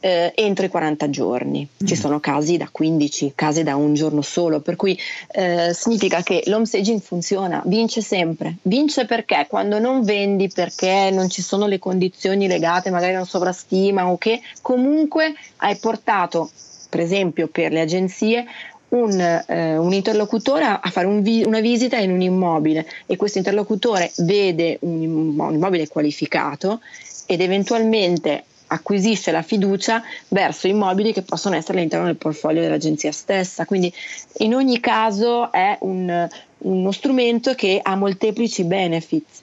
eh, 0.00 0.32
entro 0.34 0.64
i 0.64 0.68
40 0.68 1.10
giorni. 1.10 1.68
Mm. 1.82 1.86
Ci 1.86 1.94
sono 1.94 2.18
casi 2.20 2.56
da 2.56 2.68
15, 2.70 3.32
casi 3.34 3.62
da 3.62 3.76
un 3.76 3.94
giorno 3.94 4.22
solo, 4.22 4.60
per 4.60 4.76
cui 4.76 4.98
eh, 5.30 5.72
significa 5.74 6.22
che 6.22 6.42
l'home 6.46 6.66
staging 6.66 7.00
funziona, 7.00 7.62
vince 7.66 8.00
sempre. 8.00 8.56
Vince 8.62 9.04
perché 9.04 9.46
quando 9.48 9.78
non 9.78 10.02
vendi, 10.02 10.48
perché 10.48 11.10
non 11.12 11.28
ci 11.28 11.42
sono 11.42 11.66
le 11.66 11.78
condizioni 11.78 12.48
legate 12.48 12.90
magari 12.90 13.12
a 13.12 13.16
una 13.16 13.26
sovrastima 13.26 14.10
o 14.10 14.18
che 14.18 14.40
comunque 14.62 15.34
hai 15.58 15.76
portato, 15.76 16.50
per 16.88 17.00
esempio 17.00 17.48
per 17.48 17.70
le 17.70 17.80
agenzie, 17.80 18.46
un, 18.90 19.20
eh, 19.20 19.76
un, 19.76 19.92
interlocutore 19.92 20.64
a 20.64 20.80
fare 20.90 21.06
un 21.06 21.22
vi- 21.22 21.44
una 21.44 21.60
visita 21.60 21.96
in 21.98 22.10
un 22.10 22.20
immobile 22.20 22.84
e 23.06 23.16
questo 23.16 23.38
interlocutore 23.38 24.10
vede 24.18 24.78
un, 24.80 25.38
un 25.38 25.54
immobile 25.54 25.86
qualificato 25.86 26.80
ed 27.26 27.40
eventualmente 27.40 28.46
acquisisce 28.70 29.30
la 29.30 29.42
fiducia 29.42 30.02
verso 30.28 30.66
immobili 30.66 31.12
che 31.12 31.22
possono 31.22 31.56
essere 31.56 31.78
all'interno 31.78 32.06
del 32.06 32.16
portfolio 32.16 32.62
dell'agenzia 32.62 33.12
stessa. 33.12 33.64
Quindi 33.64 33.92
in 34.38 34.54
ogni 34.54 34.80
caso 34.80 35.50
è 35.52 35.76
un, 35.80 36.28
uno 36.58 36.92
strumento 36.92 37.54
che 37.54 37.80
ha 37.82 37.94
molteplici 37.96 38.64
benefits. 38.64 39.42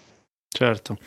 Certo. 0.50 0.98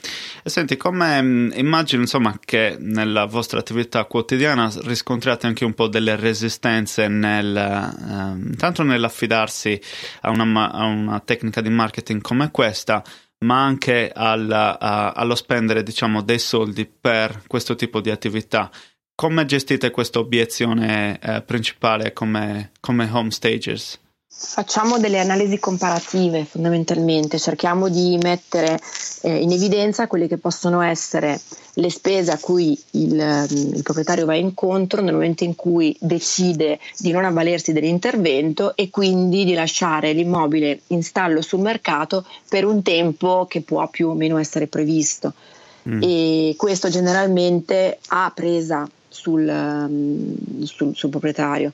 E 0.44 0.50
senti, 0.50 0.76
come 0.76 1.20
mm, 1.20 1.50
immagino 1.54 2.02
insomma 2.02 2.38
che 2.44 2.76
nella 2.78 3.24
vostra 3.24 3.58
attività 3.58 4.04
quotidiana 4.04 4.70
riscontriate 4.84 5.46
anche 5.46 5.64
un 5.64 5.74
po' 5.74 5.88
delle 5.88 6.14
resistenze 6.14 7.08
nel, 7.08 7.56
eh, 7.56 8.56
tanto 8.56 8.82
nell'affidarsi 8.84 9.80
a 10.20 10.30
una, 10.30 10.70
a 10.70 10.84
una 10.84 11.18
tecnica 11.20 11.60
di 11.62 11.70
marketing 11.70 12.20
come 12.20 12.50
questa, 12.52 13.02
ma 13.44 13.64
anche 13.64 14.10
al, 14.14 14.50
a, 14.50 15.12
allo 15.12 15.34
spendere 15.34 15.82
diciamo, 15.82 16.22
dei 16.22 16.38
soldi 16.38 16.86
per 16.86 17.42
questo 17.46 17.74
tipo 17.74 18.00
di 18.00 18.10
attività. 18.10 18.70
Come 19.14 19.44
gestite 19.44 19.90
questa 19.90 20.18
obiezione 20.18 21.18
eh, 21.20 21.42
principale 21.42 22.12
come, 22.12 22.72
come 22.80 23.08
home 23.10 23.30
stagers? 23.30 23.98
Facciamo 24.32 24.98
delle 24.98 25.18
analisi 25.18 25.58
comparative 25.58 26.44
fondamentalmente, 26.44 27.36
cerchiamo 27.36 27.88
di 27.88 28.16
mettere 28.22 28.78
eh, 29.22 29.42
in 29.42 29.50
evidenza 29.50 30.06
quelle 30.06 30.28
che 30.28 30.38
possono 30.38 30.80
essere 30.82 31.38
le 31.74 31.90
spese 31.90 32.30
a 32.30 32.38
cui 32.38 32.80
il, 32.92 33.14
mm, 33.16 33.74
il, 33.74 33.82
proprietario 33.82 34.26
va 34.26 34.36
incontro 34.36 35.02
nel 35.02 35.14
momento 35.14 35.42
in 35.42 35.56
cui 35.56 35.96
decide 35.98 36.78
di 36.96 37.10
non 37.10 37.24
avvalersi 37.24 37.72
dell'intervento 37.72 38.76
e 38.76 38.88
quindi 38.88 39.44
di 39.44 39.52
lasciare 39.52 40.12
l'immobile 40.12 40.82
in 40.88 41.02
stallo 41.02 41.42
sul 41.42 41.60
mercato 41.60 42.24
per 42.48 42.64
un 42.64 42.82
tempo 42.82 43.46
che 43.48 43.62
può 43.62 43.88
più 43.88 44.10
o 44.10 44.14
meno 44.14 44.38
essere 44.38 44.68
previsto. 44.68 45.34
Mm. 45.88 46.02
E 46.02 46.54
questo 46.56 46.88
generalmente 46.88 47.98
ha 48.08 48.30
presa 48.32 48.88
sul, 49.08 49.42
mm, 49.42 50.62
sul, 50.62 50.94
sul 50.94 51.10
proprietario 51.10 51.72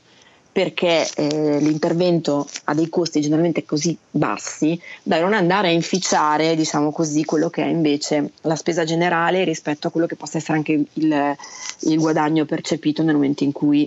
perché 0.56 1.06
eh, 1.16 1.58
l'intervento 1.60 2.48
ha 2.64 2.72
dei 2.72 2.88
costi 2.88 3.20
generalmente 3.20 3.66
così 3.66 3.94
bassi 4.10 4.80
da 5.02 5.20
non 5.20 5.34
andare 5.34 5.68
a 5.68 5.70
inficiare, 5.70 6.56
diciamo 6.56 6.92
così, 6.92 7.26
quello 7.26 7.50
che 7.50 7.62
è 7.62 7.66
invece 7.66 8.30
la 8.40 8.56
spesa 8.56 8.82
generale 8.84 9.44
rispetto 9.44 9.88
a 9.88 9.90
quello 9.90 10.06
che 10.06 10.16
possa 10.16 10.38
essere 10.38 10.56
anche 10.56 10.72
il, 10.94 11.36
il 11.80 11.98
guadagno 11.98 12.46
percepito 12.46 13.02
nel 13.02 13.16
momento 13.16 13.44
in 13.44 13.52
cui 13.52 13.82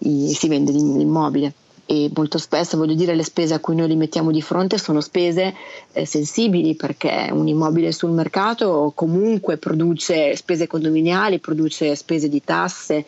i, 0.00 0.34
si 0.34 0.48
vende 0.48 0.72
l'immobile. 0.72 1.52
E 1.86 2.10
molto 2.12 2.38
spesso 2.38 2.76
voglio 2.76 2.94
dire 2.94 3.14
le 3.14 3.22
spese 3.22 3.54
a 3.54 3.60
cui 3.60 3.76
noi 3.76 3.86
li 3.86 3.94
mettiamo 3.94 4.32
di 4.32 4.42
fronte 4.42 4.76
sono 4.76 5.00
spese 5.00 5.54
eh, 5.92 6.04
sensibili 6.04 6.74
perché 6.74 7.28
un 7.30 7.46
immobile 7.46 7.92
sul 7.92 8.10
mercato 8.10 8.90
comunque 8.92 9.56
produce 9.56 10.34
spese 10.34 10.66
condominiali, 10.66 11.38
produce 11.38 11.94
spese 11.94 12.28
di 12.28 12.42
tasse, 12.42 13.06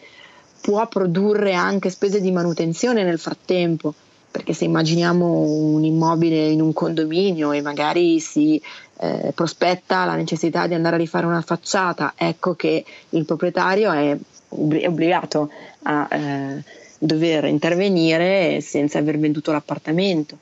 può 0.61 0.87
produrre 0.89 1.55
anche 1.55 1.91
spese 1.91 2.21
di 2.21 2.31
manutenzione 2.31 3.03
nel 3.03 3.19
frattempo, 3.19 3.95
perché 4.31 4.53
se 4.53 4.65
immaginiamo 4.65 5.27
un 5.27 5.85
immobile 5.85 6.49
in 6.49 6.61
un 6.61 6.73
condominio 6.73 7.53
e 7.53 7.61
magari 7.63 8.21
si 8.21 8.61
eh, 8.99 9.33
prospetta 9.35 10.05
la 10.05 10.15
necessità 10.15 10.67
di 10.67 10.75
andare 10.75 10.97
a 10.97 10.99
rifare 10.99 11.27
una 11.27 11.41
facciata, 11.41 12.15
ecco 12.17 12.55
che 12.55 12.85
il 13.11 13.25
proprietario 13.25 13.91
è, 13.93 14.17
obbligato 14.53 15.51
a 15.83 16.09
eh, 16.11 16.65
dover 16.99 17.45
intervenire 17.45 18.61
senza 18.61 18.99
aver 18.99 19.19
venduto 19.19 19.53
l'appartamento 19.53 20.37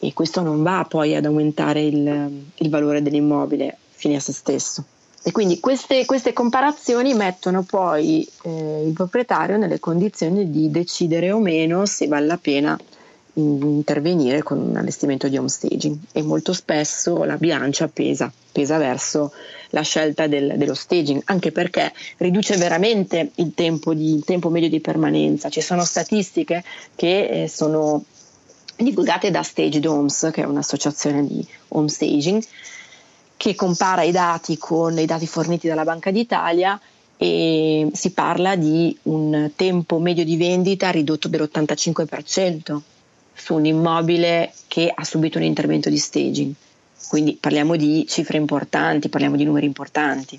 e 0.00 0.12
questo 0.12 0.42
non 0.42 0.62
va 0.62 0.84
poi 0.88 1.14
ad 1.14 1.24
aumentare 1.24 1.82
il, 1.82 2.46
il 2.54 2.68
valore 2.68 3.02
dell'immobile 3.02 3.76
fine 3.90 4.16
a 4.16 4.20
se 4.20 4.32
stesso. 4.32 4.84
E 5.22 5.32
quindi 5.32 5.60
queste, 5.60 6.04
queste 6.06 6.32
comparazioni 6.32 7.12
mettono 7.12 7.62
poi 7.62 8.26
eh, 8.42 8.84
il 8.86 8.92
proprietario 8.92 9.56
nelle 9.56 9.80
condizioni 9.80 10.50
di 10.50 10.70
decidere 10.70 11.32
o 11.32 11.38
meno 11.40 11.86
se 11.86 12.06
vale 12.06 12.26
la 12.26 12.38
pena 12.38 12.78
intervenire 13.38 14.42
con 14.42 14.58
un 14.58 14.76
allestimento 14.76 15.28
di 15.28 15.36
home 15.36 15.48
staging 15.48 15.96
e 16.12 16.22
molto 16.22 16.52
spesso 16.52 17.22
la 17.24 17.36
bilancia 17.36 17.88
pesa, 17.88 18.32
pesa 18.50 18.78
verso 18.78 19.32
la 19.70 19.82
scelta 19.82 20.26
del, 20.26 20.54
dello 20.56 20.74
staging, 20.74 21.22
anche 21.26 21.52
perché 21.52 21.92
riduce 22.18 22.56
veramente 22.56 23.30
il 23.36 23.52
tempo, 23.54 23.94
di, 23.94 24.14
il 24.14 24.24
tempo 24.24 24.48
medio 24.48 24.68
di 24.68 24.80
permanenza. 24.80 25.48
Ci 25.48 25.60
sono 25.60 25.84
statistiche 25.84 26.64
che 26.96 27.42
eh, 27.42 27.48
sono 27.48 28.02
divulgate 28.76 29.30
da 29.30 29.42
Stage 29.42 29.86
Homes, 29.86 30.30
che 30.32 30.42
è 30.42 30.46
un'associazione 30.46 31.26
di 31.26 31.46
home 31.68 31.88
staging, 31.88 32.42
che 33.38 33.54
compara 33.54 34.02
i 34.02 34.10
dati 34.10 34.58
con 34.58 34.98
i 34.98 35.06
dati 35.06 35.26
forniti 35.26 35.68
dalla 35.68 35.84
Banca 35.84 36.10
d'Italia 36.10 36.78
e 37.16 37.88
si 37.92 38.10
parla 38.10 38.56
di 38.56 38.94
un 39.04 39.52
tempo 39.54 39.98
medio 40.00 40.24
di 40.24 40.36
vendita 40.36 40.90
ridotto 40.90 41.28
dell'85% 41.28 42.78
su 43.32 43.54
un 43.54 43.64
immobile 43.64 44.52
che 44.66 44.92
ha 44.92 45.04
subito 45.04 45.38
un 45.38 45.44
intervento 45.44 45.88
di 45.88 45.98
staging. 45.98 46.52
Quindi 47.08 47.38
parliamo 47.40 47.76
di 47.76 48.04
cifre 48.08 48.38
importanti, 48.38 49.08
parliamo 49.08 49.36
di 49.36 49.44
numeri 49.44 49.66
importanti. 49.66 50.38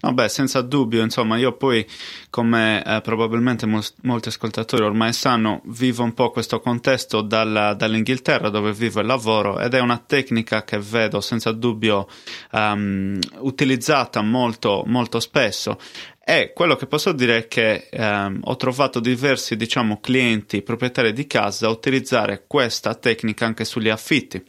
No, 0.00 0.28
senza 0.28 0.60
dubbio, 0.60 1.02
insomma, 1.02 1.36
io 1.36 1.56
poi, 1.56 1.86
come 2.30 2.82
eh, 2.84 3.00
probabilmente 3.00 3.66
mo- 3.66 3.82
molti 4.02 4.28
ascoltatori 4.28 4.84
ormai 4.84 5.12
sanno, 5.12 5.62
vivo 5.66 6.02
un 6.02 6.12
po' 6.12 6.30
questo 6.30 6.60
contesto 6.60 7.22
dalla, 7.22 7.74
dall'Inghilterra 7.74 8.50
dove 8.50 8.72
vivo 8.72 9.00
e 9.00 9.04
lavoro 9.04 9.58
ed 9.58 9.74
è 9.74 9.80
una 9.80 9.98
tecnica 9.98 10.64
che 10.64 10.78
vedo 10.78 11.20
senza 11.20 11.52
dubbio 11.52 12.06
um, 12.52 13.18
utilizzata 13.38 14.20
molto, 14.20 14.82
molto 14.86 15.20
spesso 15.20 15.78
e 16.26 16.52
quello 16.54 16.74
che 16.74 16.86
posso 16.86 17.12
dire 17.12 17.36
è 17.36 17.48
che 17.48 17.88
ehm, 17.90 18.40
ho 18.44 18.56
trovato 18.56 18.98
diversi, 18.98 19.56
diciamo, 19.56 20.00
clienti 20.00 20.62
proprietari 20.62 21.12
di 21.12 21.26
casa 21.26 21.68
utilizzare 21.68 22.44
questa 22.46 22.94
tecnica 22.94 23.44
anche 23.44 23.66
sugli 23.66 23.90
affitti. 23.90 24.42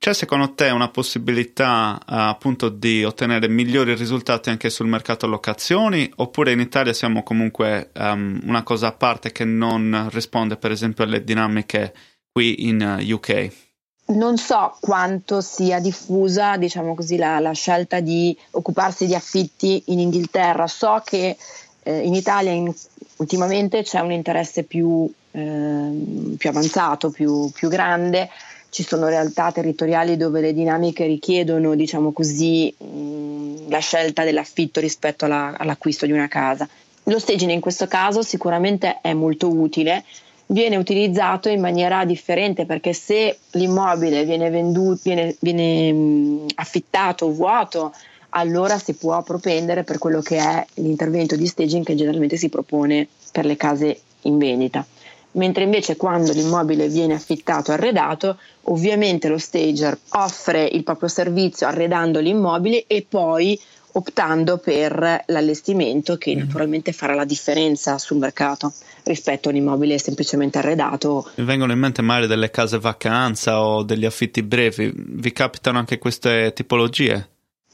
C'è 0.00 0.14
secondo 0.14 0.54
te 0.54 0.70
una 0.70 0.90
possibilità 0.90 1.98
uh, 1.98 2.02
appunto 2.06 2.68
di 2.68 3.02
ottenere 3.02 3.48
migliori 3.48 3.96
risultati 3.96 4.48
anche 4.48 4.70
sul 4.70 4.86
mercato 4.86 5.26
locazioni 5.26 6.08
oppure 6.16 6.52
in 6.52 6.60
Italia 6.60 6.92
siamo 6.92 7.24
comunque 7.24 7.90
um, 7.96 8.40
una 8.44 8.62
cosa 8.62 8.86
a 8.86 8.92
parte 8.92 9.32
che 9.32 9.44
non 9.44 10.08
risponde 10.12 10.56
per 10.56 10.70
esempio 10.70 11.02
alle 11.02 11.24
dinamiche 11.24 11.92
qui 12.30 12.68
in 12.68 12.80
uh, 12.80 13.12
UK? 13.12 13.52
Non 14.06 14.38
so 14.38 14.76
quanto 14.80 15.40
sia 15.40 15.80
diffusa 15.80 16.56
diciamo 16.56 16.94
così, 16.94 17.16
la, 17.16 17.40
la, 17.40 17.52
scelta 17.52 17.98
di 17.98 18.38
occuparsi 18.52 19.04
di 19.04 19.16
affitti 19.16 19.82
in 19.86 19.98
Inghilterra, 19.98 20.68
so 20.68 21.02
che 21.04 21.36
eh, 21.82 21.98
in 21.98 22.14
Italia 22.14 22.52
in, 22.52 22.72
ultimamente 23.16 23.82
c'è 23.82 23.98
un 23.98 24.12
interesse 24.12 24.62
più, 24.62 25.12
eh, 25.32 26.34
più 26.38 26.48
avanzato, 26.48 27.10
più, 27.10 27.50
più 27.50 27.68
grande 27.68 28.30
ci 28.70 28.82
sono 28.82 29.08
realtà 29.08 29.50
territoriali 29.52 30.16
dove 30.16 30.40
le 30.40 30.52
dinamiche 30.52 31.06
richiedono, 31.06 31.74
diciamo 31.74 32.12
così, 32.12 32.74
mh, 32.76 33.68
la 33.68 33.78
scelta 33.78 34.24
dell'affitto 34.24 34.80
rispetto 34.80 35.24
alla, 35.24 35.54
all'acquisto 35.56 36.06
di 36.06 36.12
una 36.12 36.28
casa. 36.28 36.68
Lo 37.04 37.18
staging 37.18 37.50
in 37.50 37.60
questo 37.60 37.86
caso 37.86 38.22
sicuramente 38.22 38.98
è 39.00 39.14
molto 39.14 39.48
utile 39.48 40.04
viene 40.50 40.76
utilizzato 40.76 41.48
in 41.48 41.60
maniera 41.60 42.04
differente 42.04 42.64
perché 42.64 42.92
se 42.92 43.38
l'immobile 43.52 44.24
viene 44.24 44.50
venduto, 44.50 45.00
viene, 45.04 45.36
viene 45.40 45.92
mh, 45.92 46.46
affittato 46.54 47.30
vuoto, 47.32 47.92
allora 48.30 48.78
si 48.78 48.94
può 48.94 49.22
propendere 49.22 49.84
per 49.84 49.98
quello 49.98 50.20
che 50.20 50.38
è 50.38 50.64
l'intervento 50.74 51.36
di 51.36 51.46
staging 51.46 51.84
che 51.84 51.94
generalmente 51.94 52.36
si 52.36 52.48
propone 52.48 53.08
per 53.32 53.44
le 53.44 53.56
case 53.56 54.00
in 54.22 54.38
vendita. 54.38 54.86
Mentre 55.32 55.64
invece 55.64 55.96
quando 55.96 56.32
l'immobile 56.32 56.88
viene 56.88 57.14
affittato 57.14 57.70
arredato, 57.70 58.38
ovviamente 58.64 59.28
lo 59.28 59.38
stager 59.38 59.96
offre 60.10 60.64
il 60.64 60.82
proprio 60.82 61.08
servizio 61.08 61.66
arredando 61.66 62.18
l'immobile 62.18 62.84
e 62.86 63.06
poi 63.08 63.58
optando 63.92 64.58
per 64.58 65.24
l'allestimento 65.26 66.16
che 66.16 66.34
mm. 66.34 66.38
naturalmente 66.38 66.92
farà 66.92 67.14
la 67.14 67.24
differenza 67.24 67.98
sul 67.98 68.18
mercato 68.18 68.72
rispetto 69.04 69.48
a 69.48 69.52
un 69.52 69.58
immobile 69.58 69.98
semplicemente 69.98 70.58
arredato. 70.58 71.30
Mi 71.36 71.44
vengono 71.44 71.72
in 71.72 71.78
mente 71.78 72.02
magari 72.02 72.26
delle 72.26 72.50
case 72.50 72.78
vacanza 72.78 73.62
o 73.62 73.82
degli 73.82 74.04
affitti 74.04 74.42
brevi, 74.42 74.92
vi 74.94 75.32
capitano 75.32 75.78
anche 75.78 75.98
queste 75.98 76.52
tipologie? 76.54 77.28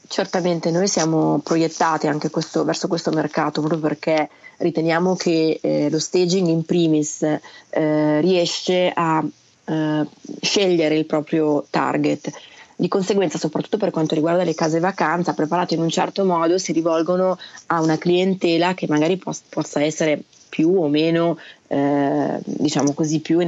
Certamente 0.07 0.69
noi 0.71 0.87
siamo 0.87 1.39
proiettati 1.43 2.07
anche 2.07 2.29
questo, 2.29 2.63
verso 2.63 2.87
questo 2.87 3.11
mercato 3.11 3.61
proprio 3.61 3.79
perché 3.79 4.29
riteniamo 4.57 5.15
che 5.15 5.59
eh, 5.61 5.89
lo 5.89 5.99
staging 5.99 6.47
in 6.47 6.63
primis 6.63 7.21
eh, 7.21 8.21
riesce 8.21 8.91
a 8.93 9.23
eh, 9.65 10.05
scegliere 10.41 10.97
il 10.97 11.05
proprio 11.05 11.65
target 11.69 12.31
di 12.75 12.87
conseguenza, 12.87 13.37
soprattutto 13.37 13.77
per 13.77 13.91
quanto 13.91 14.15
riguarda 14.15 14.43
le 14.43 14.53
case 14.53 14.79
vacanza, 14.79 15.33
preparate 15.33 15.75
in 15.75 15.81
un 15.81 15.89
certo 15.89 16.25
modo, 16.25 16.57
si 16.57 16.73
rivolgono 16.73 17.37
a 17.67 17.81
una 17.81 17.97
clientela 17.97 18.73
che 18.73 18.85
magari 18.89 19.17
pos- 19.17 19.43
possa 19.47 19.81
essere 19.81 20.21
più 20.49 20.81
o 20.81 20.87
meno, 20.87 21.37
eh, 21.67 22.39
diciamo 22.43 22.93
così, 22.93 23.19
più 23.19 23.39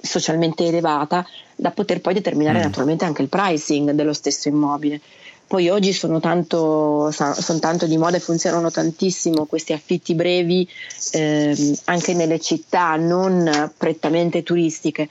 socialmente 0.00 0.66
elevata, 0.66 1.26
da 1.56 1.70
poter 1.70 2.00
poi 2.00 2.14
determinare 2.14 2.58
mm. 2.58 2.62
naturalmente 2.62 3.04
anche 3.04 3.22
il 3.22 3.28
pricing 3.28 3.92
dello 3.92 4.12
stesso 4.12 4.48
immobile. 4.48 5.00
Poi 5.46 5.68
oggi 5.68 5.92
sono 5.92 6.20
tanto, 6.20 7.10
sono 7.10 7.58
tanto, 7.58 7.86
di 7.86 7.96
moda 7.96 8.16
e 8.16 8.20
funzionano 8.20 8.70
tantissimo 8.70 9.44
questi 9.44 9.72
affitti 9.72 10.14
brevi 10.14 10.68
eh, 11.12 11.78
anche 11.84 12.14
nelle 12.14 12.40
città 12.40 12.96
non 12.96 13.72
prettamente 13.76 14.42
turistiche, 14.42 15.08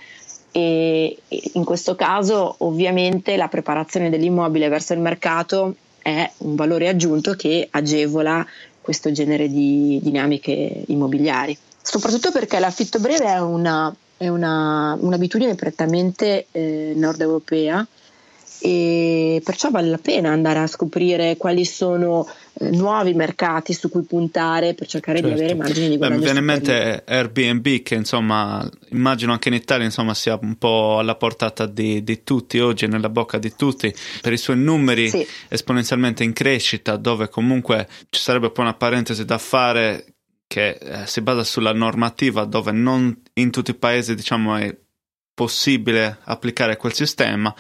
e 0.52 1.18
in 1.54 1.64
questo 1.64 1.96
caso 1.96 2.56
ovviamente 2.60 3.36
la 3.38 3.48
preparazione 3.48 4.12
dell'immobile 4.12 4.70
verso 4.70 4.94
il 4.94 5.00
mercato 5.00 5.76
è 6.00 6.30
un 6.38 6.56
valore 6.56 6.90
aggiunto 6.90 7.34
che 7.34 7.68
agevola 7.72 8.46
questo 8.80 9.12
genere 9.12 9.50
di 9.50 10.00
dinamiche 10.04 10.84
immobiliari, 10.88 11.58
soprattutto 11.82 12.32
perché 12.32 12.60
l'affitto 12.60 13.00
breve 13.00 13.26
è, 13.26 13.40
una, 13.40 13.94
è 14.18 14.28
una, 14.28 14.96
un'abitudine 15.00 15.56
prettamente 15.56 16.48
eh, 16.52 16.94
nord 16.96 17.22
europea 17.22 17.86
e 18.66 19.42
perciò 19.44 19.70
vale 19.72 19.90
la 19.90 19.98
pena 19.98 20.32
andare 20.32 20.60
a 20.60 20.68
scoprire 20.68 21.36
quali 21.36 21.66
sono 21.66 22.26
eh, 22.54 22.70
nuovi 22.70 23.14
mercati 23.14 23.74
su 23.74 23.90
cui 23.90 24.04
puntare 24.04 24.74
per 24.74 24.88
cercare 24.88 25.20
certo. 25.20 25.34
di 25.34 25.38
avere 25.38 25.58
margini 25.58 25.90
di 25.90 25.98
guadagno. 25.98 26.22
Beh, 26.22 26.26
mi 26.26 26.32
viene 26.32 26.40
in 26.40 26.46
mente 26.46 27.04
Airbnb 27.06 27.82
che 27.84 27.96
insomma 27.96 28.66
immagino 28.92 29.34
anche 29.34 29.50
in 29.50 29.56
Italia 29.56 29.84
insomma, 29.84 30.14
sia 30.14 30.40
un 30.42 30.56
po' 30.56 31.00
alla 31.00 31.16
portata 31.16 31.66
di, 31.66 32.06
di, 32.06 32.24
tutti 32.24 32.60
oggi, 32.60 32.88
nella 32.88 33.10
bocca 33.10 33.38
di 33.38 33.54
tutti, 33.54 33.94
per 34.22 34.32
i 34.32 34.38
suoi 34.38 34.56
numeri 34.56 35.10
sì. 35.10 35.28
esponenzialmente 35.50 36.24
in 36.24 36.32
crescita 36.32 36.96
dove 36.96 37.28
comunque 37.28 37.86
ci 38.10 38.22
sarebbe 38.22 38.50
poi 38.50 38.64
una 38.64 38.76
parentesi 38.76 39.26
da 39.26 39.40
fare 39.40 40.06
che 40.48 40.78
eh, 40.80 41.06
si 41.06 41.20
basa 41.20 41.44
sulla 41.44 41.74
normativa 41.74 42.46
dove 42.46 42.72
non 42.72 43.14
in 43.34 43.52
tutti 43.52 43.72
i 43.72 43.76
paesi 43.76 44.16
diciamo 44.16 44.56
è 44.56 44.74
possibile 45.34 46.20
applicare 46.24 46.78
quel 46.78 46.94
sistema 46.94 47.54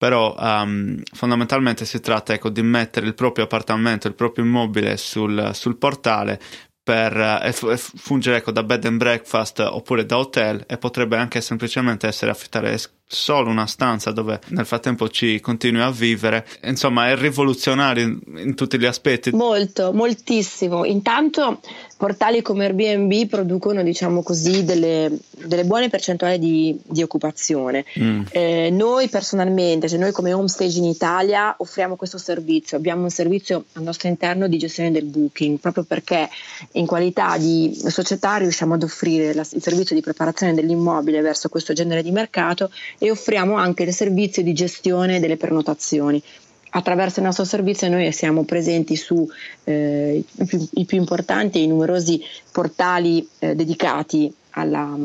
però 0.00 0.34
um, 0.38 0.98
fondamentalmente 1.12 1.84
si 1.84 2.00
tratta 2.00 2.32
ecco, 2.32 2.48
di 2.48 2.62
mettere 2.62 3.04
il 3.04 3.12
proprio 3.12 3.44
appartamento, 3.44 4.08
il 4.08 4.14
proprio 4.14 4.46
immobile 4.46 4.96
sul, 4.96 5.50
sul 5.52 5.76
portale 5.76 6.40
per 6.82 7.14
eh, 7.14 7.52
fungere 7.76 8.38
ecco, 8.38 8.50
da 8.50 8.62
bed 8.62 8.86
and 8.86 8.96
breakfast 8.96 9.58
oppure 9.58 10.06
da 10.06 10.16
hotel 10.16 10.64
e 10.66 10.78
potrebbe 10.78 11.18
anche 11.18 11.42
semplicemente 11.42 12.06
essere 12.06 12.30
affittare 12.30 12.72
solo 13.12 13.50
una 13.50 13.66
stanza 13.66 14.12
dove 14.12 14.38
nel 14.50 14.64
frattempo 14.64 15.08
ci 15.08 15.40
continui 15.40 15.82
a 15.82 15.90
vivere. 15.90 16.46
Insomma, 16.62 17.08
è 17.08 17.16
rivoluzionario 17.16 18.04
in, 18.04 18.20
in 18.36 18.54
tutti 18.54 18.78
gli 18.78 18.86
aspetti. 18.86 19.32
Molto, 19.32 19.92
moltissimo. 19.92 20.84
Intanto 20.84 21.60
portali 21.96 22.40
come 22.40 22.66
Airbnb 22.66 23.28
producono, 23.28 23.82
diciamo 23.82 24.22
così, 24.22 24.64
delle, 24.64 25.10
delle 25.44 25.64
buone 25.64 25.90
percentuali 25.90 26.38
di, 26.38 26.78
di 26.84 27.02
occupazione. 27.02 27.84
Mm. 27.98 28.22
Eh, 28.30 28.70
noi 28.70 29.08
personalmente, 29.08 29.88
cioè 29.88 29.98
noi 29.98 30.12
come 30.12 30.32
Homestage 30.32 30.78
in 30.78 30.84
Italia, 30.84 31.52
offriamo 31.58 31.96
questo 31.96 32.16
servizio. 32.16 32.76
Abbiamo 32.76 33.02
un 33.02 33.10
servizio 33.10 33.64
al 33.72 33.82
nostro 33.82 34.08
interno 34.08 34.46
di 34.46 34.56
gestione 34.56 34.92
del 34.92 35.04
booking, 35.04 35.58
proprio 35.58 35.82
perché 35.82 36.28
in 36.72 36.86
qualità 36.86 37.36
di 37.36 37.76
società 37.88 38.36
riusciamo 38.36 38.74
ad 38.74 38.84
offrire 38.84 39.34
la, 39.34 39.44
il 39.50 39.60
servizio 39.60 39.96
di 39.96 40.00
preparazione 40.00 40.54
dell'immobile 40.54 41.20
verso 41.20 41.48
questo 41.48 41.72
genere 41.72 42.04
di 42.04 42.12
mercato 42.12 42.70
e 43.02 43.10
offriamo 43.10 43.54
anche 43.54 43.84
il 43.84 43.94
servizio 43.94 44.42
di 44.42 44.52
gestione 44.52 45.20
delle 45.20 45.38
prenotazioni 45.38 46.22
attraverso 46.70 47.20
il 47.20 47.26
nostro 47.26 47.44
servizio 47.44 47.88
noi 47.88 48.12
siamo 48.12 48.44
presenti 48.44 48.94
su 48.94 49.26
eh, 49.64 50.22
i, 50.36 50.44
più, 50.44 50.68
più, 50.84 50.98
importanti 50.98 51.58
e 51.58 51.62
i 51.62 51.66
numerosi 51.66 52.22
portali 52.52 53.26
eh, 53.38 53.54
dedicati 53.54 54.32
alla, 54.50 54.96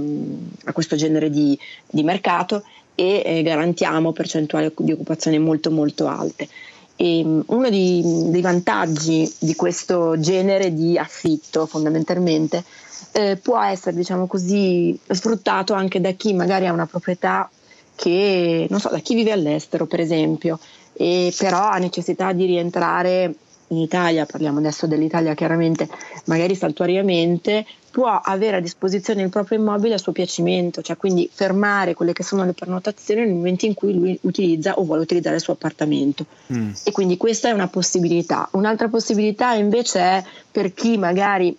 a 0.65 0.73
questo 0.73 0.95
genere 0.95 1.29
di, 1.29 1.57
di 1.89 2.03
mercato 2.03 2.63
e 2.93 3.21
eh, 3.25 3.41
garantiamo 3.43 4.11
percentuali 4.11 4.71
di 4.77 4.91
occupazione 4.91 5.39
molto 5.39 5.71
molto 5.71 6.07
alte. 6.07 6.47
E, 6.97 7.21
um, 7.23 7.43
uno 7.47 7.69
di, 7.69 8.01
dei 8.27 8.41
vantaggi 8.41 9.31
di 9.39 9.55
questo 9.55 10.19
genere 10.19 10.73
di 10.73 10.97
affitto 10.97 11.65
fondamentalmente 11.65 12.63
eh, 13.11 13.37
può 13.37 13.61
essere 13.61 13.95
diciamo 13.95 14.27
così 14.27 14.97
sfruttato 15.09 15.73
anche 15.73 15.99
da 15.99 16.11
chi 16.11 16.33
magari 16.33 16.67
ha 16.67 16.71
una 16.73 16.85
proprietà 16.85 17.49
che 17.95 18.67
non 18.69 18.79
so 18.79 18.89
da 18.89 18.99
chi 18.99 19.15
vive 19.15 19.31
all'estero 19.31 19.85
per 19.85 19.99
esempio 19.99 20.59
e 20.93 21.33
però 21.37 21.69
ha 21.69 21.77
necessità 21.77 22.31
di 22.31 22.45
rientrare 22.45 23.33
in 23.69 23.77
Italia, 23.77 24.25
parliamo 24.25 24.59
adesso 24.59 24.85
dell'Italia 24.85 25.33
chiaramente, 25.33 25.89
magari 26.25 26.55
saltuariamente, 26.55 27.65
può 27.89 28.07
avere 28.07 28.57
a 28.57 28.59
disposizione 28.59 29.23
il 29.23 29.29
proprio 29.29 29.57
immobile 29.57 29.95
a 29.95 29.97
suo 29.97 30.11
piacimento, 30.11 30.81
cioè 30.81 30.97
quindi 30.97 31.29
fermare 31.31 31.93
quelle 31.93 32.13
che 32.13 32.23
sono 32.23 32.45
le 32.45 32.53
prenotazioni 32.53 33.21
nel 33.21 33.33
momento 33.33 33.65
in 33.65 33.73
cui 33.73 33.93
lui 33.93 34.17
utilizza 34.21 34.77
o 34.77 34.83
vuole 34.83 35.01
utilizzare 35.01 35.35
il 35.35 35.41
suo 35.41 35.53
appartamento. 35.53 36.25
Mm. 36.53 36.71
E 36.83 36.91
quindi 36.91 37.17
questa 37.17 37.49
è 37.49 37.53
una 37.53 37.67
possibilità. 37.67 38.47
Un'altra 38.51 38.89
possibilità 38.89 39.53
invece 39.53 39.99
è 39.99 40.23
per 40.51 40.73
chi 40.73 40.97
magari 40.97 41.57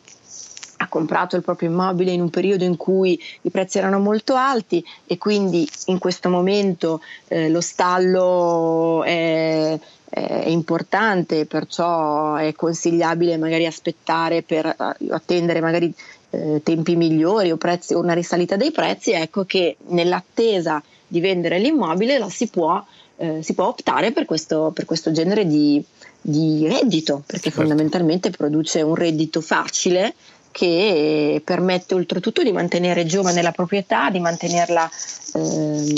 ha 0.78 0.88
comprato 0.88 1.36
il 1.36 1.42
proprio 1.42 1.70
immobile 1.70 2.12
in 2.12 2.20
un 2.20 2.30
periodo 2.30 2.64
in 2.64 2.76
cui 2.76 3.20
i 3.42 3.50
prezzi 3.50 3.78
erano 3.78 3.98
molto 3.98 4.34
alti 4.34 4.84
e 5.06 5.18
quindi 5.18 5.68
in 5.86 5.98
questo 5.98 6.28
momento 6.28 7.00
eh, 7.28 7.48
lo 7.48 7.60
stallo 7.60 9.02
è, 9.04 9.78
è, 10.08 10.48
importante, 10.48 11.46
perciò 11.46 12.34
è 12.34 12.52
consigliabile 12.54 13.36
magari 13.38 13.66
aspettare 13.66 14.42
per 14.42 14.66
eh, 14.66 15.10
attendere 15.10 15.60
magari 15.60 15.92
eh, 16.30 16.60
tempi 16.62 16.96
migliori 16.96 17.50
o, 17.50 17.56
prezzi, 17.56 17.94
o 17.94 18.00
una 18.00 18.14
risalita 18.14 18.56
dei 18.56 18.70
prezzi, 18.70 19.12
ecco 19.12 19.44
che 19.44 19.76
nell'attesa 19.88 20.82
di 21.06 21.20
vendere 21.20 21.58
l'immobile 21.58 22.18
la 22.18 22.28
si 22.28 22.48
può, 22.48 22.84
eh, 23.16 23.42
si 23.42 23.54
può 23.54 23.68
optare 23.68 24.12
per 24.12 24.24
questo, 24.24 24.72
per 24.74 24.84
questo 24.84 25.12
genere 25.12 25.46
di, 25.46 25.82
di 26.20 26.66
reddito, 26.66 27.22
perché 27.24 27.50
certo. 27.50 27.60
fondamentalmente 27.60 28.30
produce 28.30 28.82
un 28.82 28.94
reddito 28.94 29.40
facile 29.40 30.14
che 30.56 31.42
permette 31.44 31.94
oltretutto 31.94 32.42
di 32.42 32.50
mantenere 32.50 33.04
giovane 33.04 33.42
la 33.42 33.52
proprietà, 33.52 34.08
di 34.08 34.20
mantenerla 34.20 34.90
eh, 35.34 35.94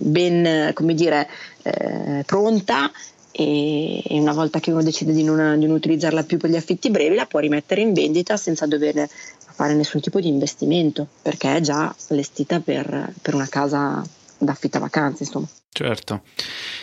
ben, 0.00 0.74
dire, 0.92 1.28
eh, 1.62 2.24
pronta 2.26 2.90
e, 3.30 4.02
una 4.08 4.32
volta 4.32 4.58
che 4.58 4.72
uno 4.72 4.82
decide 4.82 5.12
di 5.12 5.22
non, 5.22 5.56
di 5.56 5.66
non, 5.66 5.76
utilizzarla 5.76 6.24
più 6.24 6.36
per 6.36 6.50
gli 6.50 6.56
affitti 6.56 6.90
brevi 6.90 7.14
la 7.14 7.26
può 7.26 7.38
rimettere 7.38 7.80
in 7.80 7.92
vendita 7.92 8.36
senza 8.36 8.66
dover 8.66 9.08
fare 9.08 9.74
nessun 9.74 10.00
tipo 10.00 10.18
di 10.18 10.26
investimento 10.26 11.06
perché 11.22 11.54
è 11.54 11.60
già 11.60 11.94
allestita 12.08 12.58
per, 12.58 13.12
per 13.22 13.34
una 13.34 13.46
casa 13.46 14.04
d'affitta 14.36 14.80
vacanze 14.80 15.22
insomma. 15.22 15.46
Certo. 15.74 16.20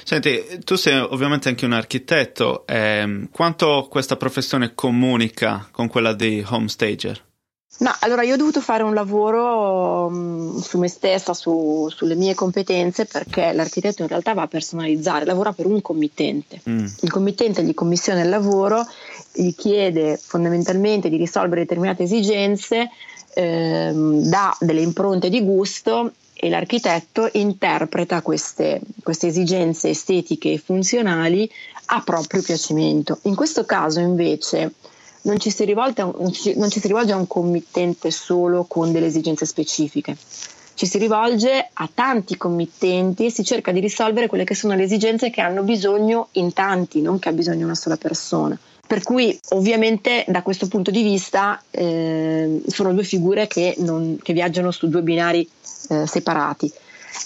Senti, 0.03 0.61
tu 0.63 0.75
sei 0.75 0.97
ovviamente 0.97 1.47
anche 1.47 1.65
un 1.65 1.73
architetto, 1.73 2.65
eh, 2.65 3.27
quanto 3.31 3.87
questa 3.87 4.15
professione 4.15 4.73
comunica 4.73 5.67
con 5.69 5.87
quella 5.87 6.13
di 6.13 6.43
home 6.49 6.67
stager? 6.67 7.27
No, 7.79 7.95
allora 7.99 8.23
io 8.23 8.33
ho 8.33 8.37
dovuto 8.37 8.61
fare 8.61 8.81
un 8.81 8.95
lavoro 8.95 10.07
um, 10.07 10.59
su 10.59 10.79
me 10.79 10.87
stessa, 10.87 11.35
su, 11.35 11.87
sulle 11.95 12.15
mie 12.15 12.33
competenze, 12.33 13.05
perché 13.05 13.53
l'architetto 13.53 14.01
in 14.01 14.07
realtà 14.07 14.33
va 14.33 14.41
a 14.41 14.47
personalizzare, 14.47 15.23
lavora 15.23 15.53
per 15.53 15.67
un 15.67 15.81
committente. 15.83 16.59
Mm. 16.67 16.85
Il 17.01 17.11
committente 17.11 17.63
gli 17.63 17.75
commissiona 17.75 18.21
il 18.21 18.29
lavoro, 18.29 18.83
gli 19.31 19.53
chiede 19.55 20.17
fondamentalmente 20.17 21.09
di 21.09 21.15
risolvere 21.15 21.61
determinate 21.61 22.03
esigenze, 22.03 22.89
ehm, 23.35 24.23
dà 24.23 24.57
delle 24.59 24.81
impronte 24.81 25.29
di 25.29 25.41
gusto 25.41 26.11
e 26.41 26.49
l'architetto 26.49 27.29
interpreta 27.33 28.21
queste, 28.21 28.79
queste 29.03 29.27
esigenze 29.27 29.89
estetiche 29.89 30.53
e 30.53 30.57
funzionali 30.57 31.49
a 31.87 32.01
proprio 32.01 32.41
piacimento. 32.41 33.19
In 33.23 33.35
questo 33.35 33.65
caso 33.65 33.99
invece 33.99 34.73
non 35.23 35.37
ci, 35.37 35.51
si 35.51 35.65
rivolge, 35.65 36.01
non 36.01 36.31
ci 36.31 36.79
si 36.79 36.87
rivolge 36.87 37.11
a 37.11 37.17
un 37.17 37.27
committente 37.27 38.09
solo 38.09 38.63
con 38.63 38.93
delle 38.93 39.07
esigenze 39.07 39.45
specifiche, 39.45 40.15
ci 40.75 40.85
si 40.85 40.97
rivolge 40.97 41.71
a 41.73 41.89
tanti 41.93 42.37
committenti 42.37 43.25
e 43.25 43.31
si 43.31 43.43
cerca 43.43 43.73
di 43.73 43.81
risolvere 43.81 44.27
quelle 44.27 44.45
che 44.45 44.55
sono 44.55 44.75
le 44.75 44.83
esigenze 44.83 45.29
che 45.29 45.41
hanno 45.41 45.63
bisogno 45.63 46.29
in 46.33 46.53
tanti, 46.53 47.01
non 47.01 47.19
che 47.19 47.27
ha 47.27 47.33
bisogno 47.33 47.65
una 47.65 47.75
sola 47.75 47.97
persona. 47.97 48.57
Per 48.89 49.03
cui 49.03 49.39
ovviamente 49.49 50.25
da 50.27 50.41
questo 50.41 50.67
punto 50.67 50.89
di 50.89 51.03
vista 51.03 51.61
eh, 51.69 52.59
sono 52.65 52.91
due 52.91 53.03
figure 53.03 53.45
che, 53.45 53.75
non, 53.77 54.17
che, 54.19 54.33
viaggiano 54.33 54.71
su 54.71 54.89
due 54.89 55.03
binari 55.03 55.47
eh, 55.89 56.07
separati. 56.07 56.73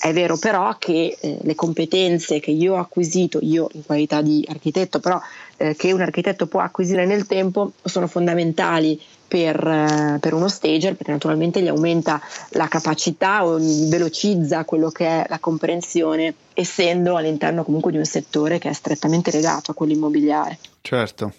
È 0.01 0.11
vero 0.11 0.35
però 0.35 0.75
che 0.77 1.15
eh, 1.17 1.37
le 1.41 1.55
competenze 1.55 2.41
che 2.41 2.51
io 2.51 2.73
ho 2.73 2.79
acquisito, 2.79 3.39
io 3.41 3.69
in 3.75 3.85
qualità 3.85 4.21
di 4.21 4.45
architetto, 4.49 4.99
però 4.99 5.17
eh, 5.55 5.73
che 5.77 5.93
un 5.93 6.01
architetto 6.01 6.47
può 6.47 6.59
acquisire 6.59 7.05
nel 7.05 7.25
tempo 7.27 7.71
sono 7.81 8.07
fondamentali 8.07 9.01
per, 9.25 9.55
eh, 9.65 10.17
per, 10.19 10.33
uno 10.33 10.49
stager 10.49 10.95
perché 10.95 11.13
naturalmente 11.13 11.61
gli 11.61 11.69
aumenta 11.69 12.21
la 12.49 12.67
capacità 12.67 13.45
o 13.45 13.57
velocizza 13.87 14.65
quello 14.65 14.89
che 14.89 15.05
è 15.05 15.25
la 15.29 15.39
comprensione 15.39 16.33
essendo 16.53 17.15
all'interno 17.15 17.63
comunque 17.63 17.91
di 17.93 17.99
un 17.99 18.05
settore 18.05 18.59
che 18.59 18.67
è 18.67 18.73
strettamente 18.73 19.31
legato 19.31 19.71
a 19.71 19.73
quello 19.73 19.93
immobiliare. 19.93 20.59
Certo. 20.81 21.33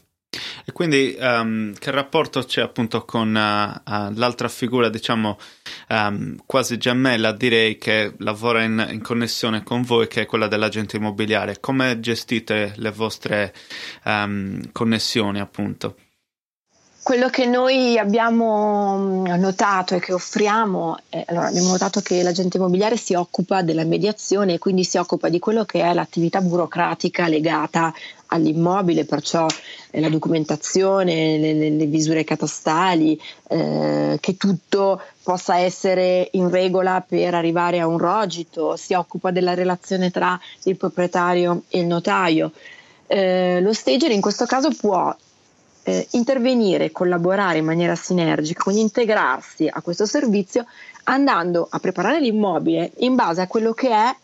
E 0.64 0.72
quindi 0.72 1.16
um, 1.18 1.74
che 1.74 1.90
rapporto 1.90 2.42
c'è 2.42 2.62
appunto 2.62 3.04
con 3.04 3.34
uh, 3.34 3.90
uh, 3.90 4.12
l'altra 4.14 4.48
figura, 4.48 4.88
diciamo, 4.88 5.38
um, 5.88 6.36
quasi 6.46 6.76
gemella, 6.78 7.32
direi 7.32 7.78
che 7.78 8.14
lavora 8.18 8.62
in, 8.62 8.86
in, 8.90 9.02
connessione 9.02 9.62
con 9.62 9.82
voi, 9.82 10.08
che 10.08 10.22
è 10.22 10.26
quella 10.26 10.48
dell'agente 10.48 10.96
immobiliare? 10.96 11.60
Come 11.60 12.00
gestite 12.00 12.74
le 12.76 12.90
vostre 12.90 13.52
um, 14.04 14.60
connessioni, 14.72 15.40
appunto? 15.40 15.96
Quello 17.04 17.28
che 17.28 17.44
noi 17.44 17.98
abbiamo 17.98 18.96
mm, 18.96 19.26
notato 19.34 19.94
e 19.94 20.00
che 20.00 20.14
offriamo, 20.14 20.96
eh, 21.10 21.22
allora 21.28 21.48
abbiamo 21.48 21.68
notato 21.68 22.00
che 22.00 22.22
l'agente 22.22 22.56
immobiliare 22.56 22.96
si 22.96 23.12
occupa 23.12 23.60
della 23.60 23.84
mediazione 23.84 24.54
e 24.54 24.58
quindi 24.58 24.84
si 24.84 24.96
occupa 24.96 25.28
di 25.28 25.38
quello 25.38 25.66
che 25.66 25.82
è 25.82 25.92
l'attività 25.92 26.40
burocratica 26.40 27.28
legata 27.28 27.92
all'immobile, 28.34 29.04
perciò 29.04 29.46
eh, 29.90 30.00
la 30.00 30.08
documentazione, 30.08 31.38
le, 31.38 31.54
le, 31.54 31.70
le 31.70 31.86
visure 31.86 32.24
catastali, 32.24 33.18
eh, 33.48 34.18
che 34.20 34.36
tutto 34.36 35.00
possa 35.22 35.58
essere 35.58 36.28
in 36.32 36.50
regola 36.50 37.04
per 37.06 37.34
arrivare 37.34 37.80
a 37.80 37.86
un 37.86 37.98
rogito, 37.98 38.76
si 38.76 38.92
occupa 38.94 39.30
della 39.30 39.54
relazione 39.54 40.10
tra 40.10 40.38
il 40.64 40.76
proprietario 40.76 41.62
e 41.68 41.80
il 41.80 41.86
notaio. 41.86 42.52
Eh, 43.06 43.60
lo 43.60 43.72
stager 43.72 44.10
in 44.10 44.20
questo 44.20 44.44
caso 44.46 44.70
può 44.70 45.14
eh, 45.84 46.06
intervenire, 46.12 46.90
collaborare 46.90 47.58
in 47.58 47.64
maniera 47.64 47.94
sinergica, 47.94 48.62
quindi 48.62 48.82
integrarsi 48.82 49.68
a 49.70 49.80
questo 49.82 50.06
servizio 50.06 50.66
andando 51.04 51.66
a 51.70 51.78
preparare 51.78 52.20
l'immobile 52.20 52.92
in 52.98 53.14
base 53.14 53.42
a 53.42 53.46
quello 53.46 53.72
che 53.72 53.90
è 53.90 54.14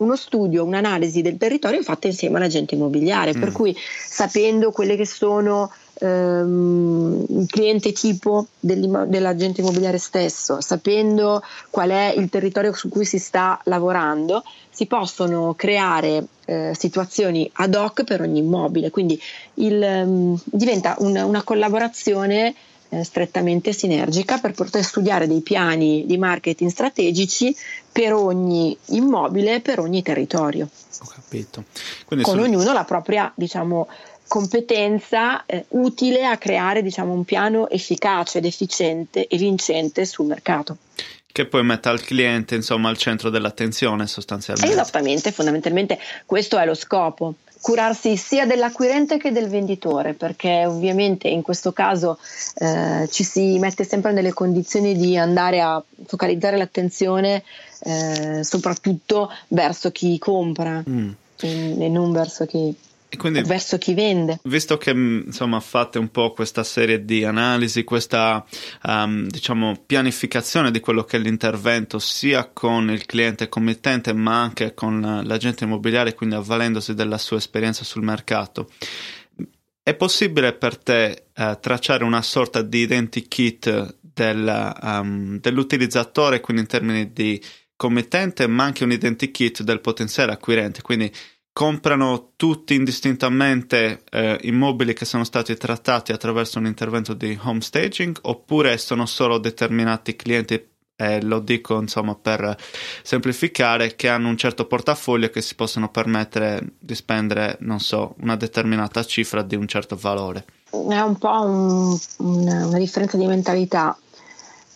uno 0.00 0.16
studio, 0.16 0.64
un'analisi 0.64 1.22
del 1.22 1.36
territorio 1.36 1.82
fatta 1.82 2.06
insieme 2.06 2.36
all'agente 2.36 2.74
immobiliare, 2.74 3.36
mm. 3.36 3.40
per 3.40 3.52
cui 3.52 3.76
sapendo 4.06 4.70
quelle 4.70 4.96
che 4.96 5.06
sono 5.06 5.70
ehm, 6.00 7.24
il 7.28 7.46
cliente 7.46 7.92
tipo 7.92 8.46
dell'agente 8.58 9.60
immobiliare 9.60 9.98
stesso, 9.98 10.60
sapendo 10.60 11.42
qual 11.70 11.90
è 11.90 12.14
il 12.16 12.28
territorio 12.28 12.72
su 12.72 12.88
cui 12.88 13.04
si 13.04 13.18
sta 13.18 13.60
lavorando, 13.64 14.42
si 14.70 14.86
possono 14.86 15.54
creare 15.54 16.24
eh, 16.46 16.72
situazioni 16.76 17.48
ad 17.54 17.74
hoc 17.74 18.04
per 18.04 18.22
ogni 18.22 18.38
immobile, 18.38 18.90
quindi 18.90 19.20
il, 19.54 19.80
um, 19.82 20.40
diventa 20.44 20.96
un, 20.98 21.16
una 21.16 21.42
collaborazione 21.42 22.54
eh, 22.90 23.04
strettamente 23.04 23.72
sinergica 23.72 24.38
per 24.38 24.52
poter 24.52 24.84
studiare 24.84 25.26
dei 25.26 25.40
piani 25.40 26.04
di 26.06 26.18
marketing 26.18 26.70
strategici 26.70 27.54
per 27.90 28.12
ogni 28.12 28.76
immobile, 28.86 29.60
per 29.60 29.80
ogni 29.80 30.02
territorio. 30.02 30.68
Ho 31.00 31.06
capito. 31.06 31.64
Quindi 32.04 32.24
con 32.24 32.34
sono... 32.34 32.46
ognuno 32.46 32.72
la 32.72 32.84
propria, 32.84 33.32
diciamo, 33.34 33.88
competenza 34.26 35.44
eh, 35.46 35.64
utile 35.68 36.24
a 36.24 36.36
creare 36.36 36.82
diciamo, 36.82 37.12
un 37.12 37.24
piano 37.24 37.68
efficace 37.68 38.38
ed 38.38 38.44
efficiente 38.44 39.26
e 39.26 39.36
vincente 39.36 40.04
sul 40.04 40.26
mercato. 40.26 40.76
Che 41.32 41.46
poi 41.46 41.62
metta 41.62 41.90
il 41.90 42.02
cliente 42.02 42.56
insomma 42.56 42.88
al 42.88 42.96
centro 42.96 43.30
dell'attenzione 43.30 44.06
sostanzialmente. 44.06 44.72
Esattamente, 44.72 45.30
fondamentalmente 45.30 45.98
questo 46.26 46.58
è 46.58 46.66
lo 46.66 46.74
scopo 46.74 47.34
curarsi 47.60 48.16
sia 48.16 48.46
dell'acquirente 48.46 49.18
che 49.18 49.32
del 49.32 49.48
venditore, 49.48 50.14
perché 50.14 50.64
ovviamente 50.66 51.28
in 51.28 51.42
questo 51.42 51.72
caso 51.72 52.18
eh, 52.56 53.06
ci 53.10 53.22
si 53.22 53.58
mette 53.58 53.84
sempre 53.84 54.12
nelle 54.12 54.32
condizioni 54.32 54.96
di 54.96 55.16
andare 55.16 55.60
a 55.60 55.82
focalizzare 56.06 56.56
l'attenzione 56.56 57.42
eh, 57.80 58.42
soprattutto 58.42 59.30
verso 59.48 59.90
chi 59.90 60.18
compra 60.18 60.82
mm. 60.88 61.10
e, 61.40 61.84
e 61.84 61.88
non 61.88 62.12
verso 62.12 62.46
chi 62.46 62.74
quindi, 63.16 63.42
verso 63.42 63.78
chi 63.78 63.94
vende. 63.94 64.40
Visto 64.44 64.76
che 64.78 64.94
mm, 64.94 65.22
insomma 65.26 65.60
fate 65.60 65.98
un 65.98 66.10
po' 66.10 66.32
questa 66.32 66.62
serie 66.62 67.04
di 67.04 67.24
analisi, 67.24 67.84
questa 67.84 68.44
um, 68.84 69.26
diciamo 69.26 69.82
pianificazione 69.84 70.70
di 70.70 70.80
quello 70.80 71.04
che 71.04 71.16
è 71.16 71.20
l'intervento 71.20 71.98
sia 71.98 72.50
con 72.52 72.90
il 72.90 73.06
cliente 73.06 73.48
committente 73.48 74.12
ma 74.12 74.40
anche 74.40 74.74
con 74.74 75.22
l'agente 75.24 75.64
immobiliare, 75.64 76.14
quindi 76.14 76.36
avvalendosi 76.36 76.94
della 76.94 77.18
sua 77.18 77.38
esperienza 77.38 77.84
sul 77.84 78.02
mercato, 78.02 78.70
è 79.82 79.94
possibile 79.94 80.52
per 80.52 80.76
te 80.76 81.24
uh, 81.36 81.58
tracciare 81.60 82.04
una 82.04 82.22
sorta 82.22 82.62
di 82.62 82.78
identikit 82.80 83.96
del, 84.00 84.76
um, 84.82 85.40
dell'utilizzatore, 85.40 86.40
quindi 86.40 86.62
in 86.62 86.68
termini 86.68 87.12
di 87.12 87.42
committente, 87.76 88.46
ma 88.46 88.64
anche 88.64 88.84
un 88.84 88.92
identikit 88.92 89.62
del 89.62 89.80
potenziale 89.80 90.32
acquirente, 90.32 90.82
quindi 90.82 91.10
comprano 91.60 92.30
tutti 92.36 92.74
indistintamente 92.74 94.00
eh, 94.10 94.38
immobili 94.44 94.94
che 94.94 95.04
sono 95.04 95.24
stati 95.24 95.54
trattati 95.58 96.10
attraverso 96.10 96.58
un 96.58 96.64
intervento 96.64 97.12
di 97.12 97.38
home 97.42 97.60
staging 97.60 98.16
oppure 98.22 98.78
sono 98.78 99.04
solo 99.04 99.36
determinati 99.36 100.16
clienti 100.16 100.68
eh, 100.96 101.22
lo 101.22 101.38
dico 101.38 101.78
insomma 101.78 102.14
per 102.14 102.56
semplificare 103.02 103.94
che 103.94 104.08
hanno 104.08 104.30
un 104.30 104.38
certo 104.38 104.64
portafoglio 104.64 105.28
che 105.28 105.42
si 105.42 105.54
possono 105.54 105.90
permettere 105.90 106.76
di 106.78 106.94
spendere 106.94 107.58
non 107.60 107.78
so 107.78 108.14
una 108.20 108.36
determinata 108.36 109.04
cifra 109.04 109.42
di 109.42 109.54
un 109.54 109.66
certo 109.66 109.96
valore. 109.96 110.46
È 110.70 110.98
un 110.98 111.18
po' 111.18 111.42
un, 111.42 111.98
una, 112.20 112.66
una, 112.68 112.78
differenza 112.78 113.18
di 113.18 113.26
mentalità. 113.26 113.94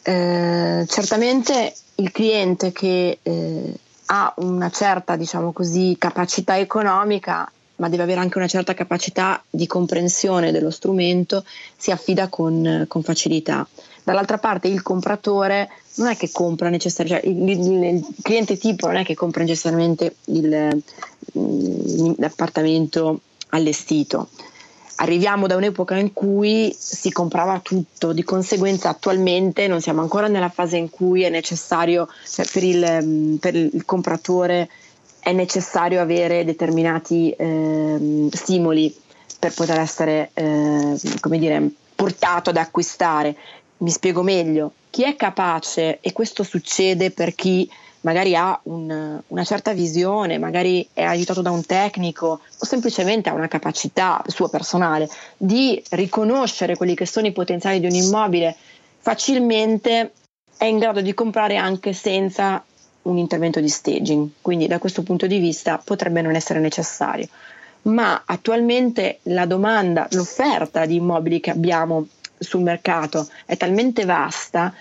Eh, 0.02 0.84
certamente 0.86 1.74
il 1.94 2.10
cliente 2.10 2.72
che 2.72 3.20
eh, 3.22 3.74
ha 4.06 4.32
una 4.38 4.70
certa, 4.70 5.16
diciamo 5.16 5.52
così, 5.52 5.96
capacità 5.98 6.58
economica, 6.58 7.50
ma 7.76 7.88
deve 7.88 8.02
avere 8.04 8.20
anche 8.20 8.38
una 8.38 8.46
certa 8.46 8.74
capacità 8.74 9.42
di 9.50 9.66
comprensione 9.66 10.52
dello 10.52 10.70
strumento, 10.70 11.44
si 11.76 11.90
affida 11.90 12.28
con, 12.28 12.84
con 12.88 13.02
facilità. 13.02 13.66
Dall'altra 14.02 14.38
parte 14.38 14.68
il 14.68 14.82
compratore 14.82 15.70
non 15.94 16.08
è 16.08 16.16
che 16.16 16.30
compra 16.30 16.68
necessariamente, 16.68 17.28
cioè 17.28 17.34
il, 17.34 17.48
il, 17.48 17.82
il, 17.82 18.06
cliente 18.22 18.58
tipo 18.58 18.86
non 18.86 18.96
è 18.96 19.04
che 19.04 19.14
compra 19.14 19.42
necessariamente 19.42 20.16
mm, 20.30 22.12
l'appartamento 22.18 23.20
allestito, 23.50 24.28
arriviamo 24.96 25.46
da 25.46 25.56
un'epoca 25.56 25.96
in 25.96 26.12
cui 26.12 26.74
si 26.78 27.10
comprava 27.10 27.60
tutto, 27.60 28.12
di 28.12 28.22
conseguenza 28.22 28.90
attualmente 28.90 29.66
non 29.66 29.80
siamo 29.80 30.00
ancora 30.00 30.28
nella 30.28 30.48
fase 30.48 30.76
in 30.76 30.90
cui 30.90 31.22
è 31.22 31.30
necessario, 31.30 32.08
cioè 32.28 32.46
per, 32.50 32.62
il, 32.62 32.98
mm, 33.02 33.34
per 33.36 33.54
il 33.54 33.84
compratore 33.84 34.68
è 35.18 35.32
necessario 35.32 36.00
avere 36.00 36.44
determinati 36.44 37.30
eh, 37.30 38.28
stimoli 38.30 38.94
per 39.38 39.54
poter 39.54 39.78
essere, 39.78 40.30
eh, 40.34 40.98
come 41.20 41.38
dire, 41.38 41.70
portato 41.94 42.50
ad 42.50 42.56
acquistare. 42.56 43.34
Mi 43.78 43.90
spiego 43.90 44.22
meglio, 44.22 44.72
chi 44.90 45.04
è 45.04 45.16
capace, 45.16 45.98
e 46.00 46.12
questo 46.12 46.42
succede 46.42 47.10
per 47.10 47.34
chi 47.34 47.68
magari 48.04 48.36
ha 48.36 48.58
un, 48.64 49.20
una 49.26 49.44
certa 49.44 49.72
visione, 49.72 50.38
magari 50.38 50.86
è 50.92 51.02
aiutato 51.02 51.42
da 51.42 51.50
un 51.50 51.64
tecnico 51.64 52.40
o 52.58 52.64
semplicemente 52.64 53.28
ha 53.28 53.34
una 53.34 53.48
capacità 53.48 54.22
sua 54.26 54.48
personale 54.48 55.08
di 55.36 55.82
riconoscere 55.90 56.76
quelli 56.76 56.94
che 56.94 57.06
sono 57.06 57.26
i 57.26 57.32
potenziali 57.32 57.80
di 57.80 57.86
un 57.86 57.94
immobile 57.94 58.56
facilmente 59.00 60.12
è 60.56 60.64
in 60.64 60.78
grado 60.78 61.00
di 61.00 61.12
comprare 61.12 61.56
anche 61.56 61.92
senza 61.92 62.64
un 63.02 63.18
intervento 63.18 63.60
di 63.60 63.68
staging, 63.68 64.30
quindi 64.40 64.66
da 64.66 64.78
questo 64.78 65.02
punto 65.02 65.26
di 65.26 65.38
vista 65.38 65.80
potrebbe 65.82 66.22
non 66.22 66.34
essere 66.34 66.60
necessario. 66.60 67.28
Ma 67.82 68.22
attualmente 68.24 69.18
la 69.24 69.44
domanda, 69.44 70.06
l'offerta 70.12 70.86
di 70.86 70.96
immobili 70.96 71.40
che 71.40 71.50
abbiamo 71.50 72.06
sul 72.38 72.62
mercato 72.62 73.28
è 73.44 73.56
talmente 73.58 74.06
vasta 74.06 74.72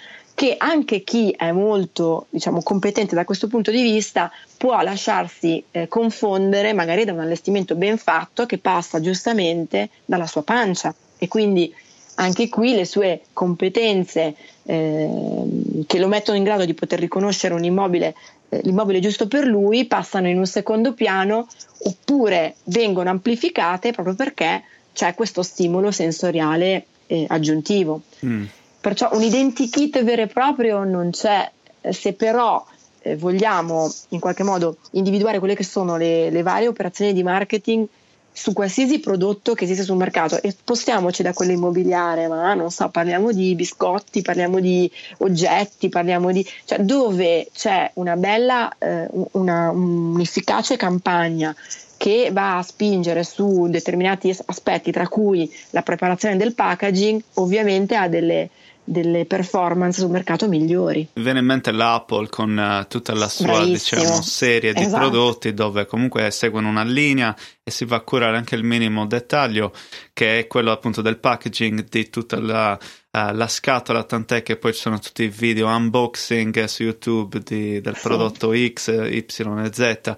che 0.44 0.56
anche 0.58 1.06
chi 1.06 1.32
è 1.32 1.54
molto 1.54 2.26
diciamo, 2.30 2.62
competente 2.62 3.16
da 3.16 3.24
questo 3.24 3.48
punto 3.48 3.72
di 3.72 3.82
vista 3.82 4.30
può 4.58 4.82
lasciarsi 4.82 5.64
eh, 5.72 5.88
confondere 5.88 6.74
magari 6.74 7.06
da 7.06 7.14
un 7.14 7.22
allestimento 7.22 7.76
ben 7.76 7.98
fatto 7.98 8.46
che 8.46 8.58
passa 8.58 9.00
giustamente 9.00 9.90
dalla 10.04 10.28
sua 10.28 10.44
pancia 10.44 10.94
e 11.18 11.30
quindi 11.30 11.74
anche 12.16 12.50
qui 12.50 12.76
le 12.76 12.84
sue 12.84 13.22
competenze 13.32 14.36
eh, 14.64 15.84
che 15.88 16.00
lo 16.00 16.10
mettono 16.10 16.36
in 16.36 16.44
grado 16.44 16.66
di 16.66 16.74
poter 16.74 17.00
riconoscere 17.00 17.54
un 17.54 17.64
immobile, 17.64 18.14
eh, 18.50 18.60
l'immobile 18.64 19.00
giusto 19.00 19.30
per 19.30 19.46
lui 19.46 19.86
passano 19.86 20.28
in 20.28 20.38
un 20.38 20.46
secondo 20.46 20.92
piano 20.92 21.48
oppure 21.84 22.56
vengono 22.66 23.10
amplificate 23.10 23.94
proprio 23.94 24.16
perché 24.16 24.62
c'è 24.92 25.14
questo 25.16 25.42
stimolo 25.42 25.90
sensoriale 25.92 26.86
eh, 27.08 27.26
aggiuntivo. 27.30 28.02
Mm. 28.26 28.44
Perciò 28.84 29.12
un 29.14 29.22
identikit 29.22 30.04
vero 30.04 30.24
e 30.24 30.28
proprio 30.28 30.84
non 30.84 31.12
c'è, 31.12 31.50
se 31.90 32.12
però 32.12 32.62
eh, 33.02 33.16
vogliamo 33.16 33.90
in 34.10 34.20
qualche 34.20 34.44
modo 34.44 34.76
individuare 34.92 35.40
quelle 35.40 35.56
che 35.56 35.64
sono 35.64 35.96
le, 35.96 36.30
le 36.30 36.42
varie 36.42 36.68
operazioni 36.68 37.14
di 37.14 37.24
marketing 37.24 37.88
su 38.34 38.52
qualsiasi 38.52 39.00
prodotto 39.00 39.54
che 39.54 39.64
esiste 39.64 39.84
sul 39.84 39.96
mercato 39.96 40.42
e 40.42 40.52
spostiamoci 40.52 41.24
da 41.24 41.32
quello 41.32 41.54
immobiliare, 41.54 42.28
ma 42.28 42.54
non 42.56 42.72
so, 42.72 42.90
parliamo 42.90 43.32
di 43.32 43.56
biscotti, 43.56 44.22
parliamo 44.22 44.60
di 44.60 44.92
oggetti, 45.20 45.88
parliamo 45.88 46.34
di 46.34 46.46
cioè 46.66 46.80
dove 46.80 47.48
c'è 47.54 47.90
una 47.94 48.18
bella, 48.18 48.70
eh, 48.80 49.08
una, 49.32 49.70
un'efficace 49.70 50.76
campagna 50.76 51.56
che 51.96 52.32
va 52.34 52.58
a 52.58 52.64
spingere 52.64 53.24
su 53.24 53.68
determinati 53.70 54.38
aspetti, 54.48 54.92
tra 54.92 55.08
cui 55.08 55.50
la 55.70 55.84
preparazione 55.84 56.36
del 56.36 56.54
packaging, 56.54 57.22
ovviamente 57.36 57.96
ha 57.96 58.10
delle, 58.10 58.50
delle 58.84 59.26
performance 59.26 60.02
sul 60.02 60.10
mercato 60.10 60.48
migliori. 60.48 61.08
Mi 61.14 61.24
viene 61.24 61.40
in 61.40 61.46
mente 61.46 61.72
l'Apple 61.72 62.28
con 62.30 62.58
uh, 62.58 62.88
tutta 62.88 63.14
la 63.14 63.28
sua 63.28 63.64
diciamo, 63.64 64.22
serie 64.22 64.74
di 64.74 64.82
esatto. 64.82 65.10
prodotti 65.10 65.54
dove 65.54 65.86
comunque 65.86 66.30
seguono 66.32 66.70
una 66.70 66.84
linea 66.84 67.36
e 67.64 67.72
si 67.72 67.86
va 67.86 67.98
a 67.98 68.02
curare 68.02 68.38
anche 68.38 68.56
il 68.56 68.64
minimo 68.64 69.06
dettaglio 69.06 69.72
che 70.12 70.40
è 70.40 70.48
quello 70.48 70.72
appunto 70.72 71.02
del 71.02 71.18
packaging 71.18 71.88
di 71.88 72.10
tutta 72.10 72.40
la 72.40 72.78
uh, 73.14 73.34
la 73.34 73.48
scatola, 73.48 74.04
tant'è 74.04 74.42
che 74.42 74.58
poi 74.58 74.74
ci 74.74 74.80
sono 74.80 75.00
tutti 75.00 75.24
i 75.24 75.30
video 75.30 75.68
unboxing 75.68 76.64
su 76.66 76.84
YouTube 76.84 77.40
di, 77.40 77.80
del 77.80 77.98
prodotto 78.02 78.54
X, 78.54 78.88
Y 78.88 79.26
e 79.26 79.72
Z. 79.72 80.16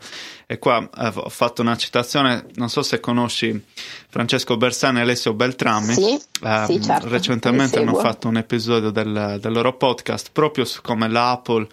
E 0.48 0.60
qua 0.60 0.78
uh, 0.78 1.12
ho 1.16 1.30
fatto 1.30 1.62
una 1.62 1.76
citazione, 1.76 2.46
non 2.56 2.70
so 2.70 2.84
se 2.84 3.00
conosci 3.00 3.64
Francesco 4.08 4.58
Bersani 4.58 5.00
e 5.00 5.02
Alessio 5.02 5.34
Beltrami. 5.34 5.94
Sì, 5.94 6.14
uh, 6.42 6.66
sì 6.66 6.82
certo. 6.82 7.08
Recentemente 7.10 7.80
hanno 7.80 7.96
fatto 7.96 8.28
un 8.28 8.38
episodio 8.38 8.92
del, 8.92 9.38
del 9.42 9.52
loro 9.52 9.76
podcast 9.76 10.30
proprio 10.32 10.66
su 10.66 10.82
come 10.82 11.10
l'Apple 11.10 11.68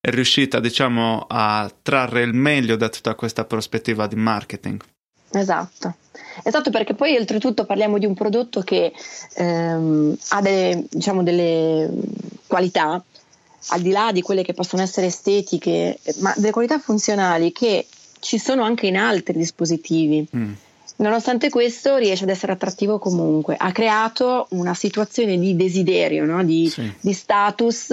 è 0.00 0.10
riuscita, 0.10 0.60
diciamo, 0.60 1.26
a 1.28 1.70
trarre 1.82 2.22
il 2.22 2.32
meglio 2.32 2.76
da 2.76 2.88
tutta 2.88 3.14
questa 3.14 3.44
prospettiva 3.44 4.06
di 4.06 4.14
marketing. 4.14 4.80
Esatto. 5.30 5.96
Esatto, 6.42 6.70
perché 6.70 6.94
poi 6.94 7.16
oltretutto 7.16 7.64
parliamo 7.64 7.98
di 7.98 8.06
un 8.06 8.14
prodotto 8.14 8.60
che 8.62 8.92
ehm, 9.34 10.16
ha 10.28 10.40
delle, 10.40 10.84
diciamo, 10.88 11.22
delle 11.22 11.90
qualità, 12.46 13.02
al 13.70 13.80
di 13.80 13.90
là 13.90 14.12
di 14.12 14.22
quelle 14.22 14.42
che 14.42 14.54
possono 14.54 14.82
essere 14.82 15.06
estetiche, 15.06 15.98
ma 16.20 16.32
delle 16.36 16.52
qualità 16.52 16.78
funzionali 16.78 17.52
che 17.52 17.86
ci 18.20 18.38
sono 18.38 18.62
anche 18.62 18.86
in 18.86 18.96
altri 18.96 19.38
dispositivi. 19.38 20.26
Mm. 20.36 20.52
Nonostante 20.96 21.48
questo 21.48 21.96
riesce 21.96 22.24
ad 22.24 22.30
essere 22.30 22.52
attrattivo 22.52 22.98
comunque. 22.98 23.54
Ha 23.56 23.70
creato 23.70 24.46
una 24.50 24.74
situazione 24.74 25.38
di 25.38 25.54
desiderio, 25.54 26.24
no? 26.24 26.42
di, 26.42 26.68
sì. 26.68 26.92
di 27.00 27.12
status 27.12 27.92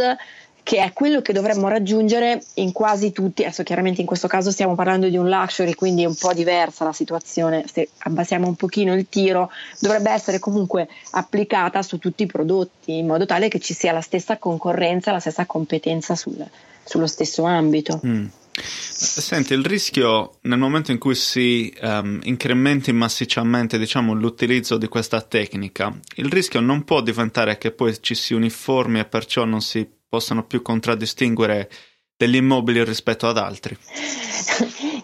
che 0.65 0.81
è 0.81 0.93
quello 0.93 1.21
che 1.21 1.31
dovremmo 1.31 1.67
raggiungere 1.67 2.41
in 2.55 2.71
quasi 2.71 3.11
tutti, 3.11 3.43
adesso 3.43 3.61
chiaramente 3.61 4.01
in 4.01 4.07
questo 4.07 4.27
caso 4.27 4.49
stiamo 4.49 4.73
parlando 4.73 5.07
di 5.07 5.15
un 5.15 5.29
luxury, 5.29 5.75
quindi 5.75 6.01
è 6.01 6.07
un 6.07 6.15
po' 6.15 6.33
diversa 6.33 6.83
la 6.83 6.91
situazione, 6.91 7.65
se 7.71 7.89
abbassiamo 7.99 8.47
un 8.47 8.55
pochino 8.55 8.95
il 8.95 9.05
tiro, 9.07 9.51
dovrebbe 9.79 10.09
essere 10.09 10.39
comunque 10.39 10.87
applicata 11.11 11.83
su 11.83 11.99
tutti 11.99 12.23
i 12.23 12.25
prodotti 12.25 12.97
in 12.97 13.05
modo 13.05 13.27
tale 13.27 13.47
che 13.47 13.59
ci 13.59 13.75
sia 13.75 13.91
la 13.91 14.01
stessa 14.01 14.39
concorrenza, 14.39 15.11
la 15.11 15.19
stessa 15.19 15.45
competenza 15.45 16.15
sul, 16.15 16.43
sullo 16.83 17.05
stesso 17.05 17.43
ambito. 17.43 18.01
Mm. 18.03 18.25
Senti, 18.61 19.53
il 19.53 19.65
rischio 19.65 20.37
nel 20.43 20.57
momento 20.57 20.91
in 20.91 20.97
cui 20.97 21.15
si 21.15 21.73
um, 21.81 22.19
incrementi 22.23 22.93
massicciamente 22.93 23.77
diciamo, 23.77 24.13
l'utilizzo 24.13 24.77
di 24.77 24.87
questa 24.87 25.21
tecnica, 25.21 25.93
il 26.15 26.29
rischio 26.29 26.61
non 26.61 26.85
può 26.85 27.01
diventare 27.01 27.57
che 27.57 27.71
poi 27.71 27.97
ci 28.01 28.15
si 28.15 28.33
uniformi 28.33 28.99
e 28.99 29.05
perciò 29.05 29.43
non 29.43 29.61
si 29.61 29.87
possano 30.07 30.45
più 30.45 30.61
contraddistinguere 30.61 31.69
degli 32.15 32.35
immobili 32.35 32.83
rispetto 32.85 33.27
ad 33.27 33.37
altri? 33.37 33.77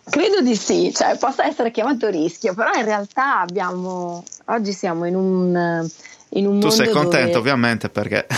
Credo 0.09 0.41
di 0.41 0.55
sì, 0.55 0.91
cioè 0.93 1.17
possa 1.17 1.45
essere 1.45 1.71
chiamato 1.71 2.09
rischio, 2.09 2.53
però 2.53 2.71
in 2.73 2.85
realtà 2.85 3.39
abbiamo, 3.41 4.23
oggi 4.45 4.71
siamo 4.71 5.05
in 5.05 5.15
un, 5.15 5.89
in 6.29 6.47
un 6.47 6.59
tu 6.59 6.69
sei 6.69 6.89
contento 6.89 7.27
dove... 7.27 7.39
ovviamente 7.39 7.89
perché... 7.89 8.27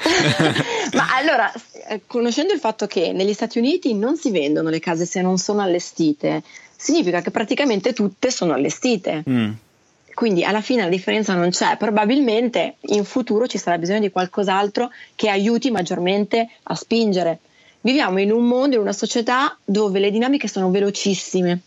Ma 1.00 1.14
allora, 1.16 1.52
eh, 1.88 2.02
conoscendo 2.06 2.52
il 2.52 2.60
fatto 2.60 2.86
che 2.86 3.12
negli 3.12 3.32
Stati 3.32 3.58
Uniti 3.58 3.94
non 3.94 4.16
si 4.16 4.30
vendono 4.30 4.68
le 4.68 4.80
case 4.80 5.06
se 5.06 5.22
non 5.22 5.38
sono 5.38 5.62
allestite, 5.62 6.42
significa 6.76 7.20
che 7.20 7.30
praticamente 7.30 7.92
tutte 7.92 8.30
sono 8.30 8.52
allestite. 8.52 9.24
Mm. 9.28 9.52
Quindi 10.14 10.44
alla 10.44 10.60
fine 10.60 10.82
la 10.82 10.88
differenza 10.88 11.34
non 11.34 11.50
c'è, 11.50 11.76
probabilmente 11.78 12.76
in 12.80 13.04
futuro 13.04 13.46
ci 13.46 13.58
sarà 13.58 13.78
bisogno 13.78 14.00
di 14.00 14.10
qualcos'altro 14.10 14.90
che 15.14 15.30
aiuti 15.30 15.70
maggiormente 15.70 16.48
a 16.64 16.74
spingere. 16.74 17.38
Viviamo 17.80 18.20
in 18.20 18.30
un 18.30 18.44
mondo, 18.44 18.74
in 18.74 18.82
una 18.82 18.92
società 18.92 19.56
dove 19.64 19.98
le 19.98 20.10
dinamiche 20.10 20.48
sono 20.48 20.70
velocissime, 20.70 21.60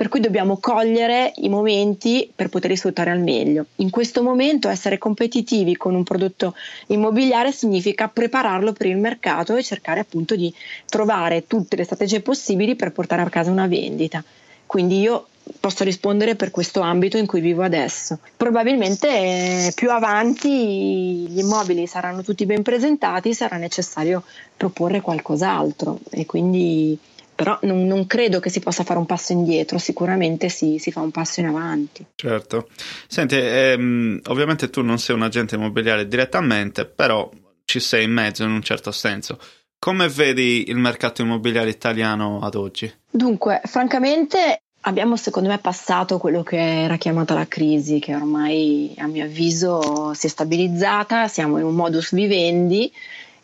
per 0.00 0.08
cui 0.08 0.20
dobbiamo 0.20 0.56
cogliere 0.56 1.34
i 1.36 1.50
momenti 1.50 2.32
per 2.34 2.48
poterli 2.48 2.74
sfruttare 2.74 3.10
al 3.10 3.20
meglio. 3.20 3.66
In 3.76 3.90
questo 3.90 4.22
momento 4.22 4.70
essere 4.70 4.96
competitivi 4.96 5.76
con 5.76 5.94
un 5.94 6.04
prodotto 6.04 6.54
immobiliare 6.86 7.52
significa 7.52 8.08
prepararlo 8.08 8.72
per 8.72 8.86
il 8.86 8.96
mercato 8.96 9.56
e 9.56 9.62
cercare 9.62 10.00
appunto 10.00 10.36
di 10.36 10.50
trovare 10.88 11.46
tutte 11.46 11.76
le 11.76 11.84
strategie 11.84 12.22
possibili 12.22 12.76
per 12.76 12.92
portare 12.92 13.20
a 13.20 13.28
casa 13.28 13.50
una 13.50 13.66
vendita. 13.66 14.24
Quindi 14.64 15.00
io 15.00 15.26
posso 15.60 15.84
rispondere 15.84 16.34
per 16.34 16.50
questo 16.50 16.80
ambito 16.80 17.18
in 17.18 17.26
cui 17.26 17.42
vivo 17.42 17.62
adesso. 17.62 18.20
Probabilmente 18.38 19.06
eh, 19.06 19.72
più 19.74 19.90
avanti 19.90 21.26
gli 21.28 21.40
immobili 21.40 21.86
saranno 21.86 22.22
tutti 22.22 22.46
ben 22.46 22.62
presentati, 22.62 23.34
sarà 23.34 23.58
necessario 23.58 24.22
proporre 24.56 25.02
qualcos'altro 25.02 25.98
e 26.08 26.24
quindi 26.24 26.98
però 27.40 27.58
non, 27.62 27.86
non, 27.86 28.06
credo 28.06 28.38
che 28.38 28.50
si 28.50 28.60
possa 28.60 28.84
fare 28.84 28.98
un 28.98 29.06
passo 29.06 29.32
indietro, 29.32 29.78
sicuramente 29.78 30.50
si, 30.50 30.76
si 30.78 30.92
fa 30.92 31.00
un 31.00 31.10
passo 31.10 31.40
in 31.40 31.46
avanti. 31.46 32.04
Certo. 32.14 32.68
Senti, 33.08 33.36
ehm, 33.38 34.20
ovviamente 34.26 34.68
tu 34.68 34.82
non 34.82 34.98
sei 34.98 35.16
un 35.16 35.22
agente 35.22 35.54
immobiliare 35.54 36.06
direttamente, 36.06 36.84
però 36.84 37.30
ci 37.64 37.80
sei 37.80 38.04
in 38.04 38.12
mezzo 38.12 38.44
in 38.44 38.50
un 38.50 38.60
certo 38.60 38.90
senso. 38.90 39.38
Come 39.78 40.08
vedi 40.08 40.68
il 40.68 40.76
mercato 40.76 41.22
immobiliare 41.22 41.70
italiano 41.70 42.40
ad 42.42 42.56
oggi? 42.56 42.92
Dunque, 43.10 43.62
francamente 43.64 44.60
abbiamo 44.82 45.16
secondo 45.16 45.48
me 45.48 45.56
passato 45.56 46.18
quello 46.18 46.42
che 46.42 46.58
era 46.58 46.98
chiamata 46.98 47.32
la 47.32 47.48
crisi, 47.48 48.00
che 48.00 48.14
ormai 48.14 48.94
a 48.98 49.06
mio 49.06 49.24
avviso 49.24 50.12
si 50.12 50.26
è 50.26 50.28
stabilizzata, 50.28 51.26
siamo 51.26 51.56
in 51.56 51.64
un 51.64 51.74
modus 51.74 52.12
vivendi 52.12 52.92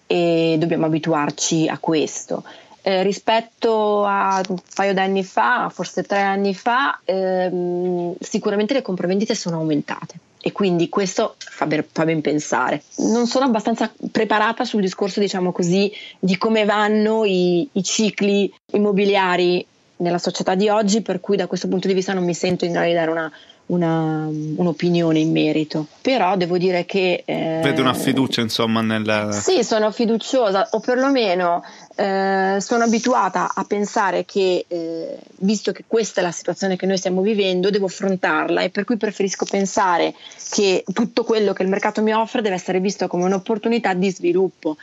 e 0.06 0.56
dobbiamo 0.58 0.84
abituarci 0.84 1.66
a 1.66 1.78
questo. 1.78 2.44
Eh, 2.88 3.02
rispetto 3.02 4.04
a 4.04 4.40
un 4.48 4.58
paio 4.72 4.94
d'anni 4.94 5.24
fa, 5.24 5.68
forse 5.74 6.04
tre 6.04 6.20
anni 6.20 6.54
fa, 6.54 7.00
ehm, 7.04 8.14
sicuramente 8.20 8.74
le 8.74 8.82
compravendite 8.82 9.34
sono 9.34 9.56
aumentate 9.56 10.14
e 10.40 10.52
quindi 10.52 10.88
questo 10.88 11.34
fa 11.36 11.66
ben, 11.66 11.84
fa 11.90 12.04
ben, 12.04 12.20
pensare. 12.20 12.84
Non 12.98 13.26
sono 13.26 13.44
abbastanza 13.44 13.92
preparata 14.12 14.64
sul 14.64 14.82
discorso, 14.82 15.18
diciamo 15.18 15.50
così, 15.50 15.90
di 16.20 16.38
come 16.38 16.64
vanno 16.64 17.24
i, 17.24 17.68
i 17.72 17.82
cicli 17.82 18.54
immobiliari 18.70 19.66
nella 19.96 20.18
società 20.18 20.54
di 20.54 20.68
oggi, 20.68 21.02
per 21.02 21.18
cui 21.18 21.36
da 21.36 21.48
questo 21.48 21.66
punto 21.66 21.88
di 21.88 21.94
vista 21.94 22.12
non 22.12 22.22
mi 22.22 22.34
sento 22.34 22.66
in 22.66 22.70
grado 22.70 22.86
di 22.86 22.94
dare 22.94 23.10
una, 23.10 23.32
una, 23.66 24.28
un'opinione 24.28 25.18
in 25.18 25.32
merito. 25.32 25.86
Però 26.00 26.36
devo 26.36 26.58
dire 26.58 26.84
che... 26.84 27.22
Eh, 27.24 27.60
Vede 27.62 27.80
una 27.80 27.94
fiducia 27.94 28.40
insomma 28.40 28.80
nel... 28.80 29.30
Sì, 29.32 29.64
sono 29.64 29.90
fiduciosa 29.90 30.68
o 30.72 30.80
perlomeno 30.80 31.62
eh, 31.96 32.58
sono 32.60 32.84
abituata 32.84 33.52
a 33.54 33.64
pensare 33.64 34.24
che, 34.24 34.64
eh, 34.68 35.18
visto 35.38 35.72
che 35.72 35.84
questa 35.86 36.20
è 36.20 36.24
la 36.24 36.30
situazione 36.30 36.76
che 36.76 36.86
noi 36.86 36.98
stiamo 36.98 37.22
vivendo, 37.22 37.70
devo 37.70 37.86
affrontarla 37.86 38.62
e 38.62 38.70
per 38.70 38.84
cui 38.84 38.96
preferisco 38.96 39.46
pensare 39.50 40.14
che 40.50 40.84
tutto 40.92 41.24
quello 41.24 41.52
che 41.52 41.62
il 41.62 41.68
mercato 41.68 42.02
mi 42.02 42.12
offre 42.12 42.42
deve 42.42 42.54
essere 42.54 42.80
visto 42.80 43.08
come 43.08 43.24
un'opportunità 43.24 43.94
di 43.94 44.10
sviluppo 44.10 44.76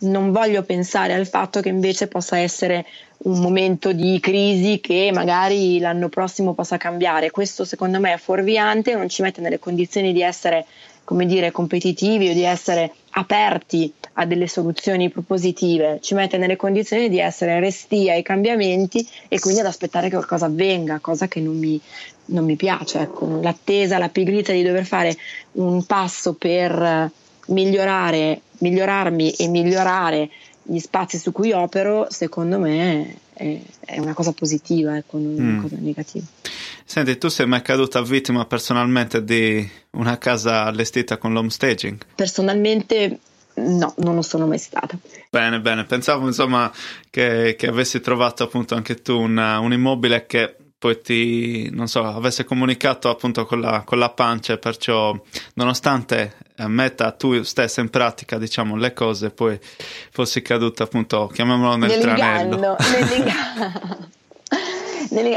non 0.00 0.30
voglio 0.30 0.62
pensare 0.62 1.14
al 1.14 1.26
fatto 1.26 1.60
che 1.60 1.70
invece 1.70 2.06
possa 2.06 2.38
essere 2.38 2.86
un 3.28 3.40
momento 3.40 3.92
di 3.92 4.18
crisi 4.20 4.80
che 4.80 5.10
magari 5.12 5.78
l'anno 5.78 6.08
prossimo 6.08 6.54
possa 6.54 6.78
cambiare. 6.78 7.30
Questo 7.30 7.64
secondo 7.64 8.00
me 8.00 8.14
è 8.14 8.16
fuorviante, 8.16 8.94
non 8.94 9.08
ci 9.08 9.22
mette 9.22 9.40
nelle 9.40 9.58
condizioni 9.58 10.12
di 10.12 10.22
essere, 10.22 10.64
come 11.04 11.26
dire, 11.26 11.52
competitivi 11.52 12.30
o 12.30 12.32
di 12.32 12.42
essere 12.42 12.92
aperti 13.10 13.92
a 14.14 14.24
delle 14.24 14.48
soluzioni 14.48 15.10
propositive, 15.10 15.98
ci 16.00 16.14
mette 16.14 16.38
nelle 16.38 16.56
condizioni 16.56 17.08
di 17.08 17.20
essere 17.20 17.60
resti 17.60 18.10
ai 18.10 18.22
cambiamenti 18.22 19.06
e 19.28 19.38
quindi 19.38 19.60
ad 19.60 19.66
aspettare 19.66 20.08
che 20.08 20.14
qualcosa 20.14 20.46
avvenga, 20.46 20.98
cosa 20.98 21.28
che 21.28 21.40
non 21.40 21.56
mi, 21.56 21.80
non 22.26 22.44
mi 22.44 22.56
piace. 22.56 23.00
Ecco. 23.00 23.40
L'attesa, 23.40 23.98
la 23.98 24.08
pigrizia 24.08 24.54
di 24.54 24.62
dover 24.62 24.84
fare 24.84 25.14
un 25.52 25.84
passo 25.84 26.34
per 26.34 27.10
migliorare, 27.46 28.40
migliorarmi 28.58 29.32
e 29.32 29.48
migliorare 29.48 30.28
gli 30.70 30.78
spazi 30.80 31.18
su 31.18 31.32
cui 31.32 31.52
opero, 31.52 32.06
secondo 32.10 32.58
me 32.58 33.16
è, 33.32 33.58
è 33.80 33.98
una 33.98 34.12
cosa 34.12 34.32
positiva, 34.32 34.96
ecco, 34.98 35.16
non 35.16 35.32
mm. 35.32 35.48
una 35.48 35.62
cosa 35.62 35.76
negativa. 35.78 36.26
Senti, 36.84 37.16
tu 37.16 37.28
sei 37.28 37.46
mai 37.46 37.62
caduta 37.62 38.02
vittima 38.02 38.44
personalmente 38.44 39.24
di 39.24 39.66
una 39.92 40.18
casa 40.18 40.64
allestita 40.64 41.16
con 41.16 41.32
l'home 41.32 41.48
staging? 41.48 41.98
Personalmente 42.14 43.18
no, 43.54 43.94
non 43.96 44.14
lo 44.14 44.22
sono 44.22 44.46
mai 44.46 44.58
stata. 44.58 44.98
Bene, 45.30 45.60
bene, 45.60 45.84
pensavo 45.84 46.26
insomma 46.26 46.70
che, 47.08 47.56
che 47.58 47.66
avessi 47.66 48.00
trovato 48.00 48.42
appunto 48.42 48.74
anche 48.74 48.96
tu 48.96 49.18
una, 49.18 49.58
un 49.60 49.72
immobile 49.72 50.26
che 50.26 50.56
poi 50.78 51.00
ti, 51.00 51.68
non 51.72 51.88
so, 51.88 52.04
avesse 52.04 52.44
comunicato 52.44 53.08
appunto 53.10 53.44
con 53.44 53.60
la, 53.60 53.82
con 53.84 53.98
la 53.98 54.10
pancia 54.10 54.58
perciò 54.58 55.12
nonostante 55.54 56.36
eh, 56.56 56.68
metta 56.68 57.10
tu 57.10 57.42
stessa 57.42 57.80
in 57.80 57.90
pratica 57.90 58.38
diciamo 58.38 58.76
le 58.76 58.92
cose 58.92 59.30
poi 59.30 59.58
fossi 60.10 60.40
caduta 60.40 60.84
appunto 60.84 61.26
chiamiamolo 61.26 61.74
nel 61.76 61.98
tranello. 61.98 62.76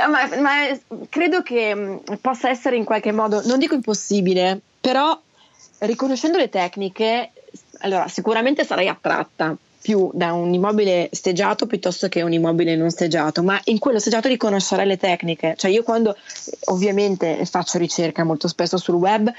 ma, 0.08 0.30
ma 0.40 0.80
credo 1.10 1.42
che 1.42 1.74
mm, 1.74 1.96
possa 2.22 2.50
essere 2.50 2.76
in 2.76 2.84
qualche 2.84 3.12
modo 3.12 3.42
non 3.46 3.58
dico 3.58 3.74
impossibile 3.74 4.60
però 4.80 5.20
riconoscendo 5.80 6.38
le 6.38 6.50
tecniche 6.50 7.32
allora 7.80 8.08
sicuramente 8.08 8.64
sarei 8.64 8.88
attratta 8.88 9.56
più 9.82 10.12
da 10.14 10.34
un 10.34 10.54
immobile 10.54 11.10
steggiato 11.12 11.66
piuttosto 11.66 12.08
che 12.08 12.22
un 12.22 12.32
immobile 12.32 12.76
non 12.76 12.92
steggiato, 12.92 13.42
ma 13.42 13.60
in 13.66 13.80
quello 13.80 14.00
steggiato 14.00 14.28
riconoscerei 14.28 14.86
le 14.86 14.98
tecniche. 14.98 15.56
Cioè 15.58 15.72
io 15.72 15.84
quando 15.84 16.16
ovviamente 16.66 17.46
faccio 17.46 17.78
ricerca 17.78 18.24
molto 18.24 18.48
spesso 18.48 18.78
sul 18.78 18.96
web, 18.96 19.32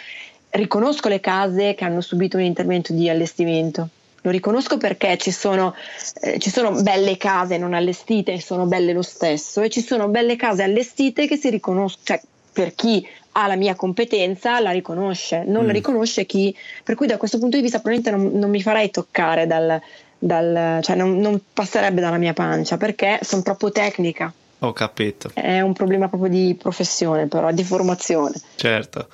riconosco 0.50 1.08
le 1.08 1.20
case 1.20 1.74
che 1.74 1.84
hanno 1.84 2.00
subito 2.00 2.36
un 2.36 2.42
intervento 2.42 2.92
di 2.92 3.08
allestimento. 3.08 3.88
Lo 4.24 4.30
riconosco 4.30 4.76
perché 4.78 5.16
ci 5.16 5.32
sono, 5.32 5.74
eh, 6.20 6.38
ci 6.38 6.50
sono 6.50 6.80
belle 6.82 7.16
case 7.16 7.58
non 7.58 7.74
allestite 7.74 8.32
e 8.32 8.40
sono 8.40 8.66
belle 8.66 8.92
lo 8.92 9.02
stesso, 9.02 9.62
e 9.62 9.68
ci 9.68 9.80
sono 9.80 10.08
belle 10.08 10.36
case 10.36 10.62
allestite 10.62 11.26
che 11.26 11.36
si 11.36 11.50
riconoscono, 11.50 12.04
cioè 12.04 12.20
per 12.52 12.74
chi 12.74 13.04
ha 13.32 13.46
la 13.46 13.56
mia 13.56 13.74
competenza 13.74 14.60
la 14.60 14.70
riconosce, 14.70 15.42
non 15.44 15.64
mm. 15.64 15.66
la 15.66 15.72
riconosce 15.72 16.26
chi, 16.26 16.54
per 16.84 16.94
cui 16.94 17.06
da 17.06 17.16
questo 17.16 17.38
punto 17.38 17.56
di 17.56 17.62
vista 17.62 17.80
probabilmente 17.80 18.16
non, 18.16 18.38
non 18.38 18.50
mi 18.50 18.62
farei 18.62 18.90
toccare 18.90 19.46
dal, 19.46 19.80
dal, 20.22 20.78
cioè 20.82 20.94
non, 20.94 21.18
non 21.18 21.40
passerebbe 21.52 22.00
dalla 22.00 22.16
mia 22.16 22.32
pancia 22.32 22.76
perché 22.76 23.18
sono 23.22 23.42
troppo 23.42 23.72
tecnica. 23.72 24.32
Ho 24.60 24.72
capito. 24.72 25.32
È 25.34 25.60
un 25.60 25.72
problema 25.72 26.08
proprio 26.08 26.30
di 26.30 26.54
professione, 26.54 27.26
però, 27.26 27.50
di 27.50 27.64
formazione. 27.64 28.34
Certo. 28.54 29.08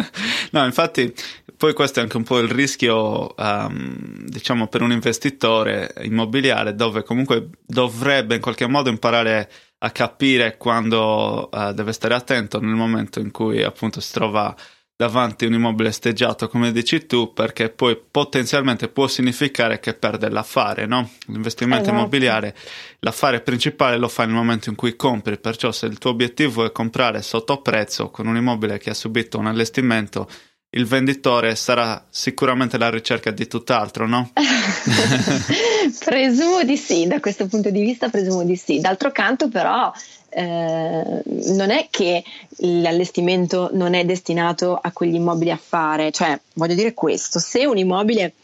no, 0.52 0.64
infatti, 0.64 1.12
poi 1.54 1.74
questo 1.74 1.98
è 1.98 2.02
anche 2.02 2.16
un 2.16 2.22
po' 2.22 2.38
il 2.38 2.48
rischio, 2.48 3.34
um, 3.36 4.24
diciamo, 4.24 4.68
per 4.68 4.80
un 4.80 4.92
investitore 4.92 5.92
immobiliare 6.00 6.74
dove 6.74 7.02
comunque 7.02 7.50
dovrebbe 7.66 8.36
in 8.36 8.40
qualche 8.40 8.66
modo 8.66 8.88
imparare 8.88 9.50
a 9.78 9.90
capire 9.90 10.56
quando 10.56 11.50
uh, 11.52 11.72
deve 11.72 11.92
stare 11.92 12.14
attento 12.14 12.58
nel 12.58 12.74
momento 12.74 13.20
in 13.20 13.30
cui 13.30 13.62
appunto 13.62 14.00
si 14.00 14.12
trova 14.12 14.56
davanti 14.96 15.44
a 15.44 15.48
un 15.48 15.54
immobile 15.54 15.92
steggiato, 15.92 16.48
come 16.48 16.72
dici 16.72 17.06
tu, 17.06 17.34
perché 17.34 17.68
poi 17.68 18.00
potenzialmente 18.10 18.88
può 18.88 19.06
significare 19.06 19.78
che 19.78 19.92
perde 19.92 20.30
l'affare, 20.30 20.86
no? 20.86 21.10
L'investimento 21.26 21.84
esatto. 21.84 21.98
immobiliare, 21.98 22.56
l'affare 23.00 23.42
principale 23.42 23.98
lo 23.98 24.08
fai 24.08 24.26
nel 24.26 24.34
momento 24.34 24.70
in 24.70 24.74
cui 24.74 24.96
compri, 24.96 25.38
perciò 25.38 25.70
se 25.70 25.84
il 25.84 25.98
tuo 25.98 26.10
obiettivo 26.10 26.64
è 26.64 26.72
comprare 26.72 27.20
sotto 27.20 27.60
prezzo 27.60 28.08
con 28.08 28.26
un 28.26 28.36
immobile 28.36 28.78
che 28.78 28.90
ha 28.90 28.94
subito 28.94 29.38
un 29.38 29.46
allestimento, 29.46 30.26
il 30.70 30.84
venditore 30.84 31.54
sarà 31.54 32.04
sicuramente 32.10 32.76
alla 32.76 32.90
ricerca 32.90 33.30
di 33.30 33.46
tutt'altro, 33.46 34.06
no? 34.06 34.30
presumo 36.04 36.62
di 36.64 36.76
sì, 36.76 37.06
da 37.06 37.20
questo 37.20 37.46
punto 37.46 37.70
di 37.70 37.80
vista 37.80 38.08
presumo 38.08 38.44
di 38.44 38.56
sì. 38.56 38.80
D'altro 38.80 39.10
canto 39.10 39.48
però 39.48 39.90
eh, 40.28 41.22
non 41.24 41.70
è 41.70 41.86
che 41.90 42.22
l'allestimento 42.58 43.70
non 43.72 43.94
è 43.94 44.04
destinato 44.04 44.76
a 44.76 44.90
quegli 44.92 45.14
immobili 45.14 45.50
a 45.50 45.60
fare, 45.62 46.10
cioè 46.10 46.38
voglio 46.54 46.74
dire 46.74 46.92
questo, 46.92 47.38
se 47.38 47.64
un 47.64 47.78
immobile 47.78 48.34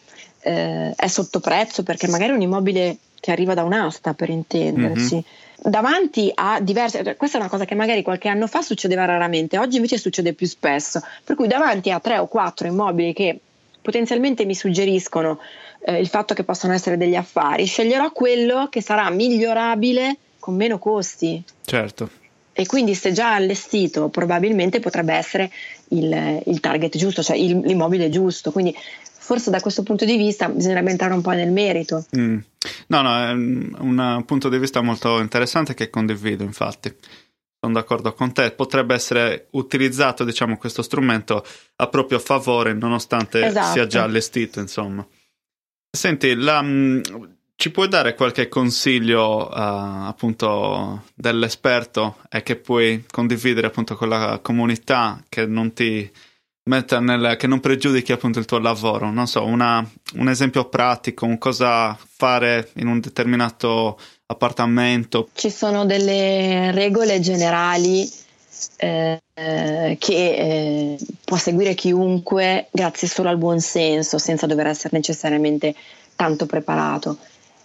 eh, 0.41 0.95
è 0.95 1.07
sotto 1.09 1.41
prezzo 1.41 1.83
perché 1.83 2.09
magari 2.09 2.31
è 2.31 2.35
un 2.35 2.43
immobile 2.43 2.97
che 3.21 3.31
arriva 3.31 3.55
da 3.55 3.63
un'asta 3.63 4.15
per 4.15 4.31
intenderci, 4.31 5.15
mm-hmm 5.15 5.51
davanti 5.63 6.31
a 6.35 6.61
diverse, 6.61 7.05
cioè, 7.05 7.17
questa 7.17 7.39
è 7.39 7.41
una 7.41 7.51
cosa 7.51 7.65
che 7.65 7.75
magari 7.75 8.03
qualche 8.03 8.29
anno 8.29 8.47
fa 8.47 8.63
succedeva 8.63 9.05
raramente, 9.05 9.59
oggi 9.59 9.77
invece 9.77 9.99
succede 9.99 10.33
più 10.33 10.47
spesso, 10.47 11.01
per 11.25 11.37
cui 11.37 11.47
davanti 11.47 11.91
a 11.91 12.01
tre 12.01 12.19
o 12.19 12.27
quattro 12.27 12.67
immobili 12.67 13.13
che 13.13 13.39
potenzialmente 13.81 14.45
mi 14.45 14.55
suggeriscono 14.55 15.39
eh, 15.85 15.99
il 15.99 16.09
fatto 16.09 16.35
che 16.35 16.45
possano 16.45 16.73
essere 16.73 16.97
degli 16.97 17.15
affari, 17.15 17.65
sceglierò 17.65 18.11
quello 18.13 18.69
che 18.69 18.81
sarà 18.81 19.09
migliorabile 19.11 20.17
con 20.39 20.57
meno 20.57 20.79
costi. 20.79 21.43
Certo. 21.65 22.11
E 22.53 22.67
quindi 22.67 22.95
se 22.95 23.13
già 23.13 23.35
allestito 23.35 24.09
probabilmente 24.09 24.79
potrebbe 24.79 25.15
essere 25.15 25.51
il, 25.89 26.43
il 26.45 26.61
target 26.61 26.97
giusto, 26.97 27.23
cioè 27.23 27.37
il, 27.37 27.61
l'immobile 27.61 28.11
giusto. 28.11 28.53
Quindi 28.53 28.77
forse 29.03 29.51
da 29.51 29.61
questo 29.61 29.83
punto 29.83 30.05
di 30.05 30.17
vista 30.17 30.49
bisognerebbe 30.49 30.91
entrare 30.91 31.15
un 31.15 31.23
po' 31.23 31.31
nel 31.31 31.51
merito. 31.51 32.05
Mm. 32.17 32.39
No, 32.89 33.03
no, 33.03 33.17
è 33.17 33.31
un 33.33 34.23
punto 34.27 34.49
di 34.49 34.59
vista 34.59 34.81
molto 34.81 35.19
interessante 35.19 35.75
che 35.75 35.91
condivido, 35.91 36.43
infatti. 36.43 36.95
Sono 37.61 37.75
d'accordo 37.75 38.13
con 38.13 38.33
te, 38.33 38.51
potrebbe 38.51 38.95
essere 38.95 39.47
utilizzato, 39.53 40.25
diciamo, 40.25 40.57
questo 40.57 40.83
strumento 40.83 41.45
a 41.77 41.87
proprio 41.87 42.19
favore, 42.19 42.73
nonostante 42.73 43.47
esatto. 43.47 43.73
sia 43.73 43.87
già 43.87 44.03
allestito, 44.03 44.59
insomma. 44.59 45.07
Senti, 45.91 46.35
la, 46.35 46.61
mm, 46.63 47.01
ci 47.55 47.71
puoi 47.71 47.87
dare 47.87 48.15
qualche 48.15 48.49
consiglio 48.49 49.49
uh, 49.49 49.53
appunto 49.53 51.05
dell'esperto 51.15 52.17
e 52.29 52.43
che 52.43 52.57
puoi 52.57 53.05
condividere 53.09 53.69
appunto 53.69 53.95
con 53.95 54.09
la 54.09 54.41
comunità 54.43 55.23
che 55.29 55.47
non 55.47 55.73
ti 55.73 56.11
metta 56.65 57.01
nel, 57.01 57.37
che 57.37 57.47
non 57.47 57.61
pregiudichi 57.61 58.13
appunto 58.13 58.39
il 58.39 58.45
tuo 58.45 58.59
lavoro? 58.59 59.11
Non 59.11 59.27
so, 59.27 59.45
una, 59.45 59.87
un 60.15 60.29
esempio 60.29 60.69
pratico, 60.69 61.27
un 61.27 61.39
cosa 61.39 61.97
fare 61.99 62.71
in 62.77 62.87
un 62.87 63.01
determinato 63.01 63.99
appartamento? 64.27 65.29
Ci 65.35 65.51
sono 65.51 65.85
delle 65.85 66.71
regole 66.73 67.21
generali 67.21 68.09
eh, 68.77 69.19
che 69.35 69.97
eh, 70.09 70.99
può 71.25 71.37
seguire 71.37 71.75
chiunque 71.75 72.69
grazie 72.71 73.09
solo 73.09 73.29
al 73.29 73.39
buon 73.39 73.61
senso, 73.61 74.19
senza 74.19 74.47
dover 74.47 74.69
essere 74.69 74.97
necessariamente 74.97 75.75
tanto 76.15 76.47
preparato. 76.47 77.17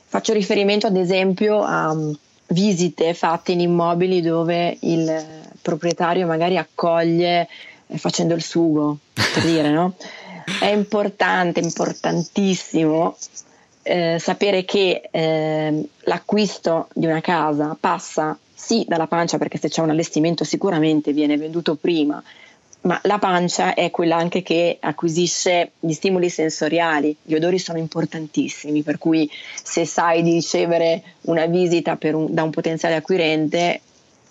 Faccio 0.09 0.33
riferimento 0.33 0.87
ad 0.87 0.95
esempio 0.95 1.63
a 1.63 1.91
um, 1.91 2.17
visite 2.47 3.13
fatte 3.13 3.51
in 3.51 3.59
immobili 3.59 4.21
dove 4.21 4.77
il 4.81 5.25
proprietario 5.61 6.25
magari 6.25 6.57
accoglie 6.57 7.47
facendo 7.95 8.33
il 8.33 8.43
sugo, 8.43 8.97
per 9.13 9.43
dire, 9.43 9.69
no? 9.69 9.95
È 10.59 10.67
importante, 10.67 11.59
importantissimo 11.59 13.17
eh, 13.87 14.17
sapere 14.19 14.65
che 14.65 15.09
eh, 15.09 15.89
l'acquisto 16.01 16.89
di 16.93 17.05
una 17.05 17.21
casa 17.21 17.75
passa 17.79 18.37
sì 18.53 18.85
dalla 18.87 19.07
pancia 19.07 19.37
perché 19.37 19.57
se 19.57 19.69
c'è 19.69 19.81
un 19.81 19.91
allestimento 19.91 20.43
sicuramente 20.43 21.13
viene 21.13 21.37
venduto 21.37 21.75
prima, 21.75 22.21
ma 22.81 22.99
la 23.03 23.17
pancia 23.17 23.73
è 23.73 23.89
quella 23.91 24.15
anche 24.15 24.41
che 24.41 24.77
acquisisce 24.79 25.71
gli 25.79 25.93
stimoli 25.93 26.29
sensoriali, 26.29 27.15
gli 27.21 27.33
odori 27.33 27.59
sono 27.59 27.77
importantissimi, 27.77 28.83
per 28.83 28.97
cui 28.97 29.29
se 29.61 29.85
sai 29.85 30.21
di 30.21 30.31
ricevere 30.31 31.03
una 31.21 31.45
visita 31.45 31.97
un, 32.01 32.33
da 32.33 32.43
un 32.43 32.49
potenziale 32.49 32.95
acquirente 32.95 33.81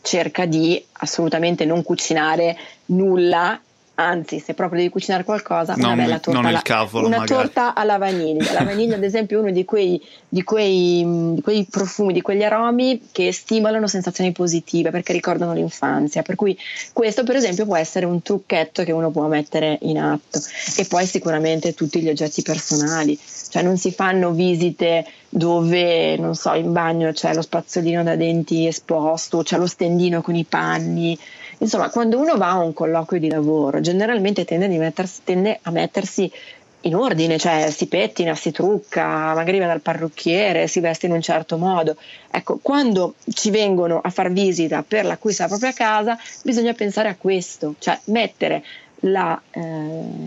cerca 0.07 0.47
di 0.47 0.83
assolutamente 0.93 1.65
non 1.65 1.83
cucinare 1.83 2.57
nulla 2.87 3.61
anzi 3.97 4.41
se 4.41 4.55
proprio 4.55 4.79
devi 4.79 4.91
cucinare 4.91 5.25
qualcosa 5.25 5.75
non, 5.77 5.93
una 5.93 6.03
bella 6.03 6.19
torta, 6.19 6.49
alla, 6.49 6.63
cavolo, 6.63 7.07
una 7.07 7.25
torta 7.25 7.75
alla 7.75 7.99
vaniglia. 7.99 8.53
La 8.53 8.63
vaniglia 8.63 8.97
ad 8.97 9.03
esempio 9.03 9.39
è 9.39 9.41
uno 9.43 9.51
di 9.51 9.65
quei, 9.65 10.01
di, 10.29 10.43
quei, 10.43 11.33
di 11.35 11.41
quei, 11.41 11.67
profumi 11.71 12.13
di 12.13 12.21
quegli 12.21 12.43
aromi 12.43 13.09
che 13.11 13.33
stimolano 13.33 13.87
sensazioni 13.87 14.33
positive 14.33 14.91
perché 14.91 15.13
ricordano 15.13 15.55
l'infanzia. 15.55 16.23
Per 16.23 16.35
cui 16.35 16.57
questo 16.93 17.25
per 17.25 17.37
esempio 17.37 17.65
può 17.65 17.77
essere 17.77 18.07
un 18.07 18.23
trucchetto 18.23 18.85
che 18.85 18.93
uno 18.93 19.11
può 19.11 19.27
mettere 19.27 19.79
in 19.83 19.99
atto. 19.99 20.41
E 20.77 20.85
poi 20.85 21.07
sicuramente 21.07 21.75
tutti 21.75 22.01
gli 22.01 22.09
oggetti 22.09 22.43
personali. 22.43 23.19
Cioè 23.49 23.63
non 23.63 23.79
si 23.79 23.93
fanno 23.93 24.33
visite 24.33 25.07
dove 25.29 26.17
non 26.17 26.35
so 26.35 26.53
in 26.55 26.73
bagno 26.73 27.13
c'è 27.13 27.35
lo 27.35 27.43
spazzolino 27.43 28.03
da 28.03 28.17
denti 28.17 28.67
esposto 28.67 29.43
c'è 29.43 29.59
lo 29.59 29.67
stendino 29.67 30.23
con 30.23 30.35
i 30.35 30.45
panni 30.45 31.19
Insomma, 31.59 31.91
quando 31.91 32.19
uno 32.19 32.37
va 32.37 32.51
a 32.51 32.59
un 32.59 32.73
colloquio 32.73 33.21
di 33.21 33.31
lavoro, 33.31 33.81
generalmente 33.81 34.45
tende, 34.45 34.69
mettersi, 34.69 35.21
tende 35.25 35.59
a 35.63 35.71
mettersi 35.71 36.31
in 36.83 36.95
ordine, 36.95 37.39
cioè 37.39 37.71
si 37.71 37.87
pettina, 37.87 38.35
si 38.35 38.53
trucca, 38.53 39.35
magari 39.35 39.59
va 39.59 39.67
dal 39.67 39.81
parrucchiere, 39.81 40.69
si 40.69 40.81
veste 40.81 41.07
in 41.07 41.13
un 41.13 41.21
certo 41.23 41.57
modo. 41.57 41.97
Ecco, 42.31 42.59
quando 42.63 43.15
ci 43.33 43.51
vengono 43.51 44.01
a 44.03 44.11
far 44.11 44.31
visita 44.31 44.85
per 44.87 45.05
l'acquisto 45.05 45.43
della 45.43 45.57
propria 45.59 45.87
casa, 45.87 46.19
bisogna 46.43 46.73
pensare 46.75 47.09
a 47.09 47.17
questo, 47.17 47.75
cioè 47.79 47.99
mettere 48.05 48.63
la, 49.01 49.41
eh, 49.51 49.61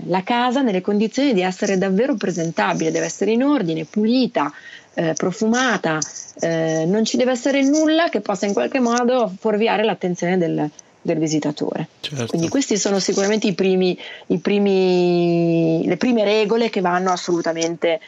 la 0.06 0.24
casa 0.24 0.62
nelle 0.62 0.82
condizioni 0.82 1.34
di 1.34 1.42
essere 1.42 1.78
davvero 1.78 2.16
presentabile, 2.16 2.92
deve 2.92 3.06
essere 3.06 3.32
in 3.32 3.44
ordine, 3.44 3.86
pulita, 3.86 4.52
eh, 4.96 5.14
profumata, 5.14 6.00
eh, 6.42 6.84
non 6.86 7.06
ci 7.06 7.18
deve 7.18 7.32
essere 7.32 7.62
nulla 7.62 8.10
che 8.10 8.20
possa 8.20 8.46
in 8.46 8.54
qualche 8.54 8.80
modo 8.80 9.32
fuorviare 9.40 9.84
l'attenzione 9.84 10.38
del, 10.38 10.70
del 11.14 11.20
visitatore. 11.20 11.88
Certo. 12.02 12.28
Quindi 12.28 12.50
queste 12.50 12.78
sono 12.78 13.00
sicuramente 13.00 13.48
i 13.48 13.54
primi, 13.54 13.98
i 14.28 14.38
primi, 14.40 15.84
le 15.86 15.98
prime 15.98 16.24
regole 16.24 16.70
che 16.70 16.82
vanno 16.82 17.12
assolutamente 17.12 18.00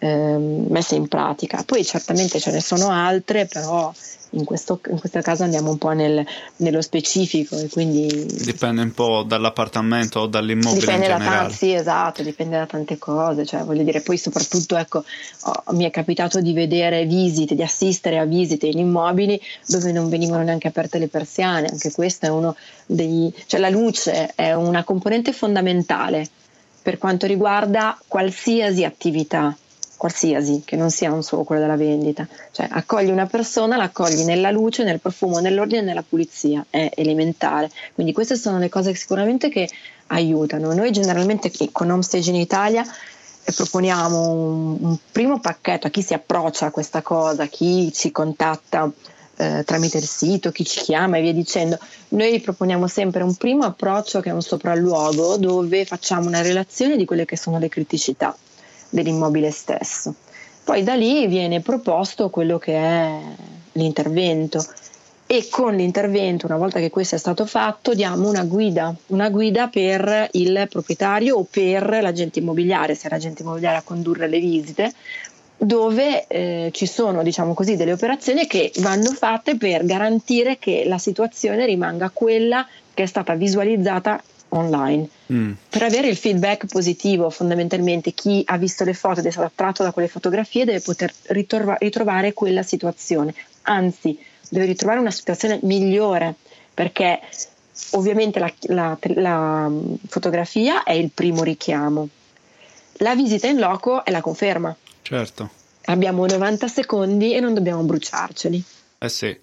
eh, 0.00 0.36
messe 0.68 0.96
in 0.96 1.06
pratica. 1.08 1.62
Poi 1.64 1.84
certamente 1.84 2.40
ce 2.40 2.50
ne 2.50 2.60
sono 2.60 2.88
altre, 2.88 3.46
però 3.46 3.92
in 4.30 4.44
questo, 4.44 4.80
in 4.90 4.98
questo 4.98 5.20
caso 5.20 5.42
andiamo 5.42 5.70
un 5.70 5.78
po' 5.78 5.90
nel, 5.90 6.24
nello 6.56 6.80
specifico 6.82 7.56
e 7.58 7.68
quindi 7.68 8.26
dipende 8.44 8.82
un 8.82 8.92
po' 8.92 9.24
dall'appartamento 9.26 10.20
o 10.20 10.26
dall'immobile 10.26 10.78
dipende 10.78 11.06
in 11.06 11.10
da 11.10 11.18
generale 11.18 11.40
tanti, 11.40 11.54
sì 11.54 11.72
esatto 11.72 12.22
dipende 12.22 12.56
da 12.56 12.66
tante 12.66 12.98
cose 12.98 13.44
cioè 13.44 13.64
voglio 13.64 13.82
dire 13.82 14.00
poi 14.02 14.16
soprattutto 14.16 14.76
ecco 14.76 15.04
oh, 15.44 15.72
mi 15.72 15.84
è 15.84 15.90
capitato 15.90 16.40
di 16.40 16.52
vedere 16.52 17.06
visite 17.06 17.54
di 17.54 17.62
assistere 17.62 18.18
a 18.18 18.24
visite 18.24 18.66
in 18.66 18.78
immobili 18.78 19.40
dove 19.66 19.90
non 19.90 20.08
venivano 20.08 20.44
neanche 20.44 20.68
aperte 20.68 20.98
le 20.98 21.08
persiane 21.08 21.66
anche 21.66 21.90
questo 21.90 22.26
è 22.26 22.28
uno 22.28 22.54
dei 22.86 23.34
cioè 23.46 23.58
la 23.58 23.68
luce 23.68 24.32
è 24.36 24.52
una 24.52 24.84
componente 24.84 25.32
fondamentale 25.32 26.28
per 26.82 26.98
quanto 26.98 27.26
riguarda 27.26 27.98
qualsiasi 28.06 28.84
attività 28.84 29.56
qualsiasi, 30.00 30.62
che 30.64 30.76
non 30.76 30.90
sia 30.90 31.12
un 31.12 31.22
solo 31.22 31.44
quello 31.44 31.60
della 31.60 31.76
vendita. 31.76 32.26
Cioè 32.52 32.66
accogli 32.70 33.10
una 33.10 33.26
persona, 33.26 33.76
la 33.76 33.82
accogli 33.84 34.22
nella 34.22 34.50
luce, 34.50 34.82
nel 34.82 34.98
profumo, 34.98 35.40
nell'ordine 35.40 35.80
e 35.80 35.84
nella 35.84 36.02
pulizia, 36.02 36.64
è 36.70 36.90
elementare. 36.94 37.70
Quindi 37.92 38.14
queste 38.14 38.36
sono 38.36 38.58
le 38.58 38.70
cose 38.70 38.94
sicuramente 38.94 39.50
che 39.50 39.68
aiutano. 40.06 40.72
Noi 40.72 40.90
generalmente 40.90 41.52
con 41.70 41.90
Homestage 41.90 42.30
in 42.30 42.36
Italia 42.36 42.82
eh, 42.82 43.52
proponiamo 43.52 44.30
un, 44.30 44.76
un 44.80 44.96
primo 45.12 45.38
pacchetto 45.38 45.88
a 45.88 45.90
chi 45.90 46.00
si 46.00 46.14
approccia 46.14 46.66
a 46.66 46.70
questa 46.70 47.02
cosa, 47.02 47.44
chi 47.44 47.92
ci 47.92 48.10
contatta 48.10 48.90
eh, 49.36 49.64
tramite 49.66 49.98
il 49.98 50.06
sito, 50.06 50.50
chi 50.50 50.64
ci 50.64 50.80
chiama 50.80 51.18
e 51.18 51.20
via 51.20 51.34
dicendo. 51.34 51.78
Noi 52.08 52.40
proponiamo 52.40 52.86
sempre 52.86 53.22
un 53.22 53.34
primo 53.34 53.64
approccio 53.64 54.20
che 54.20 54.30
è 54.30 54.32
un 54.32 54.40
sopralluogo 54.40 55.36
dove 55.36 55.84
facciamo 55.84 56.26
una 56.26 56.40
relazione 56.40 56.96
di 56.96 57.04
quelle 57.04 57.26
che 57.26 57.36
sono 57.36 57.58
le 57.58 57.68
criticità 57.68 58.34
dell'immobile 58.90 59.50
stesso. 59.50 60.14
Poi 60.62 60.82
da 60.82 60.94
lì 60.94 61.26
viene 61.26 61.60
proposto 61.60 62.28
quello 62.28 62.58
che 62.58 62.74
è 62.74 63.18
l'intervento 63.72 64.64
e 65.32 65.46
con 65.48 65.76
l'intervento, 65.76 66.46
una 66.46 66.56
volta 66.56 66.80
che 66.80 66.90
questo 66.90 67.14
è 67.14 67.18
stato 67.18 67.46
fatto, 67.46 67.94
diamo 67.94 68.28
una 68.28 68.42
guida, 68.42 68.92
una 69.08 69.30
guida 69.30 69.68
per 69.68 70.28
il 70.32 70.66
proprietario 70.68 71.36
o 71.36 71.46
per 71.48 71.88
l'agente 72.02 72.40
immobiliare, 72.40 72.96
se 72.96 73.06
è 73.06 73.10
l'agente 73.10 73.42
immobiliare 73.42 73.76
a 73.76 73.82
condurre 73.82 74.26
le 74.26 74.40
visite, 74.40 74.92
dove 75.56 76.26
eh, 76.26 76.70
ci 76.72 76.86
sono 76.86 77.22
diciamo 77.22 77.54
così, 77.54 77.76
delle 77.76 77.92
operazioni 77.92 78.48
che 78.48 78.72
vanno 78.78 79.12
fatte 79.12 79.56
per 79.56 79.84
garantire 79.84 80.58
che 80.58 80.82
la 80.86 80.98
situazione 80.98 81.64
rimanga 81.64 82.10
quella 82.10 82.66
che 82.92 83.04
è 83.04 83.06
stata 83.06 83.34
visualizzata 83.34 84.20
online. 84.50 85.08
Mm. 85.32 85.52
Per 85.68 85.82
avere 85.82 86.08
il 86.08 86.16
feedback 86.16 86.66
positivo, 86.66 87.30
fondamentalmente, 87.30 88.12
chi 88.12 88.42
ha 88.46 88.56
visto 88.56 88.84
le 88.84 88.94
foto 88.94 89.20
ed 89.20 89.26
è 89.26 89.30
stato 89.30 89.46
attratto 89.46 89.82
da 89.82 89.92
quelle 89.92 90.08
fotografie 90.08 90.64
deve 90.64 90.80
poter 90.80 91.12
ritrova- 91.26 91.76
ritrovare 91.78 92.32
quella 92.32 92.62
situazione, 92.62 93.34
anzi, 93.62 94.18
deve 94.48 94.66
ritrovare 94.66 95.00
una 95.00 95.10
situazione 95.10 95.58
migliore 95.62 96.34
perché 96.72 97.20
ovviamente 97.92 98.38
la, 98.38 98.52
la, 98.62 98.98
la 99.14 99.68
mm, 99.68 99.94
fotografia 100.08 100.82
è 100.82 100.92
il 100.92 101.10
primo 101.12 101.42
richiamo, 101.42 102.08
la 102.94 103.14
visita 103.14 103.46
in 103.46 103.58
loco 103.58 104.04
è 104.04 104.10
la 104.10 104.20
conferma. 104.20 104.74
Certo. 105.02 105.50
Abbiamo 105.86 106.26
90 106.26 106.68
secondi 106.68 107.34
e 107.34 107.40
non 107.40 107.54
dobbiamo 107.54 107.82
bruciarceli. 107.82 108.62
Eh 109.02 109.08
sì. 109.08 109.34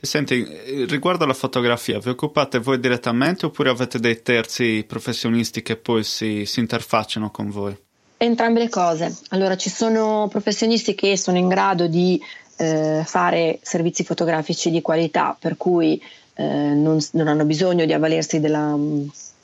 Senti, 0.00 0.42
riguardo 0.88 1.24
alla 1.24 1.34
fotografia, 1.34 1.98
vi 1.98 2.08
occupate 2.08 2.58
voi 2.60 2.80
direttamente 2.80 3.44
oppure 3.44 3.68
avete 3.68 3.98
dei 3.98 4.22
terzi 4.22 4.84
professionisti 4.88 5.60
che 5.62 5.76
poi 5.76 6.02
si, 6.02 6.46
si 6.46 6.60
interfacciano 6.60 7.30
con 7.30 7.50
voi? 7.50 7.76
Entrambe 8.16 8.60
le 8.60 8.70
cose. 8.70 9.14
Allora, 9.28 9.54
ci 9.58 9.68
sono 9.68 10.28
professionisti 10.30 10.94
che 10.94 11.18
sono 11.18 11.36
in 11.36 11.48
grado 11.48 11.88
di 11.88 12.18
eh, 12.56 13.02
fare 13.04 13.58
servizi 13.60 14.02
fotografici 14.02 14.70
di 14.70 14.80
qualità, 14.80 15.36
per 15.38 15.58
cui 15.58 16.02
eh, 16.32 16.44
non, 16.44 16.98
non, 17.12 17.28
hanno 17.28 17.44
bisogno 17.44 17.84
di 17.84 17.92
avvalersi 17.92 18.40
della, 18.40 18.74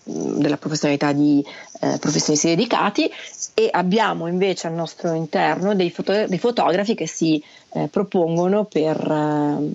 della 0.09 0.57
professionalità 0.57 1.13
di 1.13 1.45
eh, 1.81 1.99
professionisti 1.99 2.49
dedicati 2.49 3.11
e 3.53 3.69
abbiamo 3.71 4.27
invece 4.27 4.67
al 4.67 4.73
nostro 4.73 5.13
interno 5.13 5.75
dei, 5.75 5.91
foto- 5.91 6.27
dei 6.27 6.39
fotografi 6.39 6.95
che 6.95 7.07
si 7.07 7.43
eh, 7.75 7.89
propongono 7.89 8.65
per, 8.65 8.97
eh, 8.97 9.71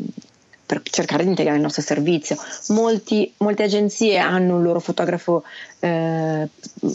per, 0.66 0.82
cercare 0.84 1.24
di 1.24 1.30
integrare 1.30 1.58
il 1.58 1.64
nostro 1.64 1.84
servizio. 1.84 2.36
Molti, 2.70 3.32
molte 3.38 3.64
agenzie 3.64 4.18
hanno 4.18 4.56
un 4.56 4.64
loro 4.64 4.80
fotografo 4.80 5.44
eh, 5.80 6.48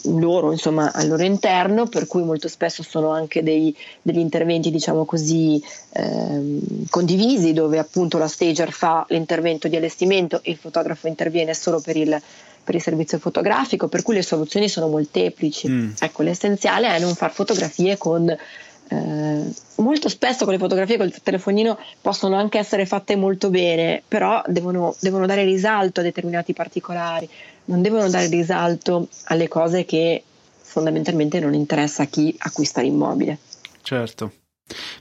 loro, 0.05 0.51
insomma, 0.51 0.91
al 0.93 1.07
loro 1.07 1.23
interno, 1.23 1.87
per 1.87 2.09
cui 2.09 2.25
molto 2.25 2.49
spesso 2.49 2.83
sono 2.83 3.11
anche 3.11 3.43
dei, 3.45 3.75
degli 4.03 4.19
interventi, 4.19 4.71
diciamo 4.71 5.05
così, 5.05 5.63
ehm, 5.93 6.87
condivisi, 6.91 7.53
dove 7.53 7.79
appunto 7.79 8.19
la 8.19 8.29
stager 8.29 8.73
fa 8.73 9.07
l'intervento 9.11 9.69
di 9.69 9.77
allestimento 9.77 10.41
e 10.43 10.51
il 10.51 10.57
fotografo 10.57 11.07
interviene 11.07 11.55
solo 11.55 11.81
per 11.81 11.97
il 11.97 12.21
per 12.69 12.77
il 12.77 12.83
servizio 12.83 13.19
fotografico, 13.19 13.89
per 13.89 14.03
cui 14.03 14.13
le 14.13 14.23
soluzioni 14.23 14.69
sono 14.69 14.89
molteplici. 14.89 15.71
Mm. 15.71 15.93
Ecco, 15.99 16.21
l'essenziale 16.21 16.95
è 16.95 17.01
non 17.01 17.15
far 17.15 17.33
fotografie 17.33 17.97
con 17.97 18.29
eh, 18.29 19.45
molto 19.77 20.09
spesso 20.11 20.45
con 20.45 20.53
le 20.53 20.59
fotografie 20.59 20.99
col 20.99 21.11
telefonino 21.23 21.79
possono 22.03 22.37
anche 22.37 22.59
essere 22.59 22.85
fatte 22.85 23.17
molto 23.17 23.49
bene, 23.49 24.03
però 24.07 24.43
devono, 24.47 24.95
devono, 25.01 25.25
dare 25.25 25.45
risalto 25.45 26.01
a 26.01 26.03
determinati 26.03 26.53
particolari, 26.53 27.27
non 27.67 27.81
devono 27.81 28.11
dare 28.11 28.27
risalto 28.27 29.09
alle 29.25 29.49
cose 29.49 29.87
che 29.87 30.23
fondamentalmente 30.61 31.41
non 31.41 31.55
interessa 31.55 32.03
a 32.03 32.07
chi 32.07 32.35
acquista 32.37 32.83
l'immobile. 32.83 33.39
Certo. 33.81 34.33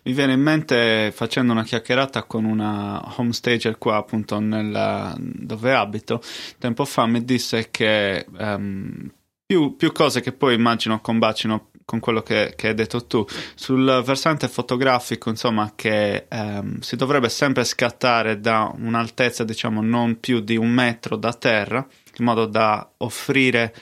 Mi 0.03 0.13
viene 0.13 0.34
in 0.34 0.41
mente 0.41 1.11
facendo 1.13 1.51
una 1.51 1.63
chiacchierata 1.63 2.24
con 2.24 2.45
una 2.45 3.01
homestager 3.18 3.78
qua 3.78 3.97
appunto 3.97 4.39
nella, 4.39 5.15
dove 5.18 5.74
abito, 5.74 6.22
tempo 6.57 6.86
fa 6.86 7.05
mi 7.05 7.24
disse 7.24 7.70
che 7.70 8.26
um, 8.38 9.11
più, 9.45 9.76
più, 9.76 9.91
cose 9.91 10.22
che 10.22 10.32
poi 10.32 10.55
immagino 10.55 10.99
combacino 10.99 11.70
con 11.86 11.99
quello 11.99 12.22
che, 12.22 12.53
che, 12.57 12.68
hai 12.68 12.74
detto 12.74 13.05
tu, 13.05 13.26
sul 13.55 14.03
versante 14.05 14.49
fotografico 14.49 15.30
insomma 15.30 15.72
che 15.74 16.28
um, 16.30 16.80
si 16.80 16.97
dovrebbe 16.97 17.30
sempre 17.30 17.63
scattare 17.63 18.41
da 18.41 18.70
un'altezza 18.76 19.45
diciamo 19.45 19.82
non 19.82 20.20
più 20.20 20.41
di 20.41 20.57
un 20.57 20.70
metro 20.70 21.15
da 21.15 21.32
terra, 21.34 21.86
in 22.18 22.26
modo 22.26 22.45
da 22.45 22.91
offrire 22.97 23.74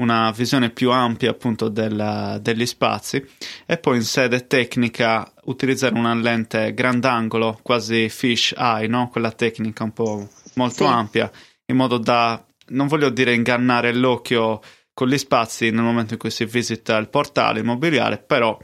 una 0.00 0.30
visione 0.30 0.70
più 0.70 0.90
ampia 0.90 1.30
appunto 1.30 1.68
della, 1.68 2.38
degli 2.40 2.66
spazi 2.66 3.24
e 3.66 3.78
poi 3.78 3.96
in 3.96 4.02
sede 4.02 4.46
tecnica 4.46 5.30
utilizzare 5.44 5.94
una 5.94 6.14
lente 6.14 6.74
grandangolo 6.74 7.58
quasi 7.62 8.08
fish 8.08 8.54
eye, 8.56 8.86
no? 8.86 9.08
quella 9.08 9.32
tecnica 9.32 9.84
un 9.84 9.92
po' 9.92 10.28
molto 10.54 10.84
sì. 10.84 10.90
ampia 10.90 11.30
in 11.66 11.76
modo 11.76 11.98
da, 11.98 12.44
non 12.68 12.88
voglio 12.88 13.10
dire 13.10 13.34
ingannare 13.34 13.94
l'occhio 13.94 14.60
con 14.92 15.08
gli 15.08 15.18
spazi 15.18 15.70
nel 15.70 15.82
momento 15.82 16.14
in 16.14 16.18
cui 16.18 16.30
si 16.30 16.44
visita 16.44 16.96
il 16.96 17.08
portale 17.08 17.60
immobiliare, 17.60 18.18
però 18.18 18.58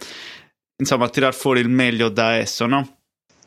insomma 0.77 1.09
tirar 1.09 1.35
fuori 1.35 1.61
il 1.61 1.69
meglio 1.69 2.09
da 2.09 2.35
esso, 2.35 2.67
no? 2.67 2.97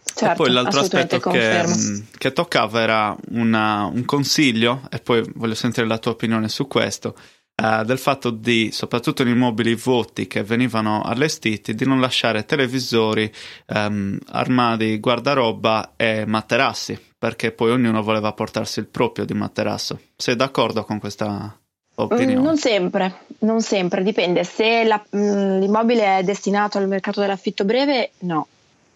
Certo, 0.04 0.26
e 0.26 0.36
poi 0.36 0.52
l'altro 0.52 0.80
aspetto 0.80 1.20
che, 1.20 1.64
mm, 1.68 2.00
che, 2.18 2.34
toccava 2.34 2.82
era 2.82 3.16
una, 3.32 3.86
un 3.86 4.04
consiglio, 4.06 4.88
e 4.90 5.00
poi 5.00 5.24
voglio 5.36 5.54
sentire 5.54 5.86
la 5.86 6.00
tua 6.00 6.12
opinione 6.12 6.50
su 6.50 6.68
questo, 6.68 7.16
eh, 7.60 7.86
del 7.86 7.98
fatto 7.98 8.30
di, 8.30 8.70
soprattutto 8.72 9.22
in 9.22 9.30
immobili 9.30 9.76
vuoti 9.76 10.28
che 10.28 10.44
venivano 10.44 11.02
allestiti, 11.02 11.76
di 11.76 11.86
non 11.86 12.00
lasciare 12.00 12.46
televisori, 12.46 13.32
ehm, 13.68 14.18
armadi, 14.30 15.00
guardaroba 15.00 15.94
e 15.96 16.26
materassi, 16.26 17.00
perché 17.18 17.52
poi 17.52 17.72
ognuno 17.72 18.02
voleva 18.02 18.32
portarsi 18.34 18.80
il 18.80 18.88
proprio 18.88 19.26
di 19.26 19.34
materasso. 19.34 20.00
Sei 20.16 20.36
d'accordo 20.36 20.84
con 20.84 21.00
questa 21.00 21.58
opinione? 21.96 22.40
Mm, 22.40 22.44
non 22.44 22.58
sempre, 22.58 23.14
non 23.40 23.62
sempre, 23.62 24.04
dipende. 24.04 24.44
Se 24.44 24.84
la, 24.84 25.04
mm, 25.16 25.60
l'immobile 25.60 26.20
è 26.20 26.24
destinato 26.24 26.78
al 26.78 26.88
mercato 26.88 27.20
dell'affitto 27.20 27.66
breve, 27.66 28.12
no 28.20 28.48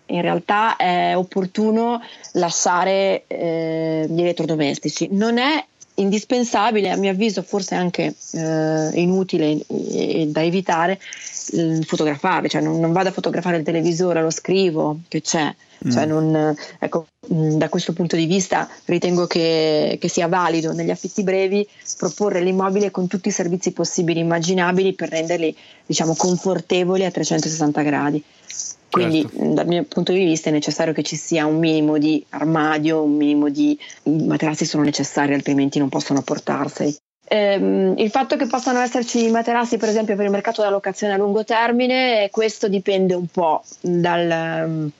in 0.08 0.22
realtà 0.22 0.76
è 0.76 1.16
opportuno 1.16 2.02
lasciare 2.34 3.24
eh, 3.28 4.06
gli 4.10 4.22
elettrodomestici. 4.22 5.08
Non 5.12 5.38
è 5.38 5.66
indispensabile, 5.96 6.90
a 6.90 6.96
mio 6.96 7.12
avviso 7.12 7.42
forse 7.44 7.76
anche 7.76 8.16
eh, 8.32 8.90
inutile 8.94 9.64
e, 9.68 10.28
da 10.28 10.44
evitare, 10.44 11.00
eh, 11.52 11.82
fotografarli, 11.86 12.50
cioè 12.50 12.62
non, 12.62 12.80
non, 12.80 12.92
vado 12.92 13.10
a 13.10 13.12
fotografare 13.12 13.58
il 13.58 13.64
televisore, 13.64 14.22
lo 14.22 14.32
scrivo 14.32 15.00
che 15.08 15.22
c'è. 15.22 15.54
Mm. 15.86 15.92
Cioè 15.92 16.06
non, 16.06 16.56
ecco, 16.80 17.08
mm, 17.34 17.58
da 17.58 17.68
questo 17.68 17.92
punto 17.94 18.16
di 18.16 18.26
vista 18.26 18.70
ritengo 18.86 19.28
che, 19.28 19.98
che, 20.00 20.08
sia 20.08 20.28
valido 20.28 20.72
negli 20.72 20.92
affitti 20.92 21.24
brevi 21.24 21.68
proporre 21.98 22.42
l'immobile 22.42 22.90
con 22.90 23.08
tutti 23.08 23.28
i 23.28 23.32
servizi 23.32 23.72
possibili 23.72 24.20
e 24.20 24.24
immaginabili 24.24 24.94
per 24.94 25.10
renderli 25.10 25.56
diciamo, 25.86 26.16
confortevoli 26.16 27.04
a 27.04 27.12
360 27.12 27.82
gradi. 27.82 28.24
Quindi 28.94 29.22
certo. 29.22 29.54
dal 29.54 29.66
mio 29.66 29.84
punto 29.86 30.12
di 30.12 30.24
vista 30.24 30.50
è 30.50 30.52
necessario 30.52 30.94
che 30.94 31.02
ci 31.02 31.16
sia 31.16 31.48
un 31.48 31.58
minimo 31.58 31.98
di 31.98 32.24
armadio, 32.30 33.02
un 33.02 33.16
minimo 33.16 33.50
di 33.50 33.76
I 34.04 34.24
materassi 34.26 34.66
sono 34.66 34.84
necessari, 34.84 35.34
altrimenti 35.34 35.80
non 35.80 35.90
possono 35.90 36.22
portarseli. 36.22 36.96
Ehm, 37.26 37.96
il 37.98 38.12
fatto 38.12 38.36
che 38.36 38.46
possano 38.46 38.82
esserci 38.82 39.32
materassi, 39.32 39.78
per 39.78 39.90
esempio, 39.90 40.16
per 40.16 40.26
il 40.26 40.32
mercato 40.32 40.62
della 40.62 40.74
locazione 40.74 41.14
a 41.14 41.18
lungo 41.18 41.44
termine, 41.44 42.30
questo 42.30 42.68
dipende 42.68 43.16
un 43.16 43.26
po' 43.26 43.64
dal, 43.82 44.92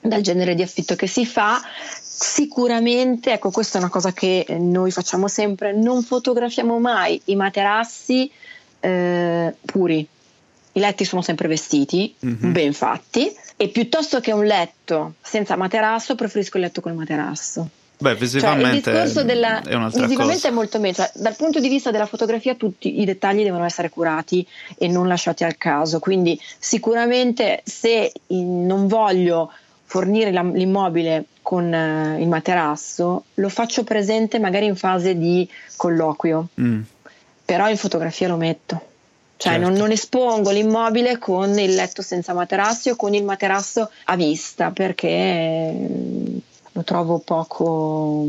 dal 0.00 0.20
genere 0.20 0.54
di 0.54 0.62
affitto 0.62 0.94
che 0.94 1.08
si 1.08 1.26
fa. 1.26 1.60
Sicuramente, 2.00 3.32
ecco, 3.32 3.50
questa 3.50 3.78
è 3.78 3.80
una 3.80 3.90
cosa 3.90 4.12
che 4.12 4.46
noi 4.60 4.92
facciamo 4.92 5.26
sempre, 5.26 5.72
non 5.72 6.04
fotografiamo 6.04 6.78
mai 6.78 7.20
i 7.24 7.34
materassi 7.34 8.30
eh, 8.78 9.54
puri 9.64 10.06
i 10.74 10.80
letti 10.80 11.04
sono 11.04 11.22
sempre 11.22 11.48
vestiti, 11.48 12.14
mm-hmm. 12.24 12.52
ben 12.52 12.72
fatti, 12.72 13.34
e 13.56 13.68
piuttosto 13.68 14.20
che 14.20 14.32
un 14.32 14.44
letto 14.44 15.14
senza 15.22 15.56
materasso, 15.56 16.14
preferisco 16.14 16.56
il 16.56 16.64
letto 16.64 16.80
con 16.80 16.92
il 16.92 16.98
materasso. 16.98 17.68
Beh, 17.96 18.16
visivamente, 18.16 18.82
cioè, 18.82 18.92
il 18.92 19.00
discorso 19.00 19.24
della, 19.24 19.62
è 19.62 20.06
visivamente 20.06 20.48
è 20.48 20.50
molto 20.50 20.80
meglio. 20.80 20.94
Cioè, 20.94 21.12
dal 21.14 21.36
punto 21.36 21.60
di 21.60 21.68
vista 21.68 21.92
della 21.92 22.06
fotografia, 22.06 22.54
tutti 22.56 23.00
i 23.00 23.04
dettagli 23.04 23.44
devono 23.44 23.64
essere 23.64 23.88
curati 23.88 24.46
e 24.76 24.88
non 24.88 25.06
lasciati 25.06 25.44
al 25.44 25.56
caso. 25.56 26.00
Quindi, 26.00 26.38
sicuramente, 26.58 27.62
se 27.64 28.12
non 28.28 28.88
voglio 28.88 29.52
fornire 29.84 30.32
la, 30.32 30.42
l'immobile 30.42 31.26
con 31.40 31.72
uh, 31.72 32.20
il 32.20 32.26
materasso, 32.26 33.26
lo 33.34 33.48
faccio 33.48 33.84
presente 33.84 34.40
magari 34.40 34.66
in 34.66 34.76
fase 34.76 35.16
di 35.16 35.48
colloquio, 35.76 36.48
mm. 36.60 36.80
però 37.44 37.68
in 37.68 37.76
fotografia 37.76 38.26
lo 38.26 38.36
metto. 38.36 38.88
Cioè 39.36 39.52
certo. 39.54 39.68
non, 39.68 39.76
non, 39.76 39.90
espongo 39.90 40.50
l'immobile 40.50 41.18
con 41.18 41.58
il 41.58 41.74
letto 41.74 42.02
senza 42.02 42.32
materasso 42.32 42.90
o 42.90 42.96
con 42.96 43.14
il 43.14 43.24
materasso 43.24 43.90
a 44.04 44.16
vista 44.16 44.70
perché 44.70 45.72
lo 46.76 46.82
trovo 46.82 47.20
poco, 47.20 48.26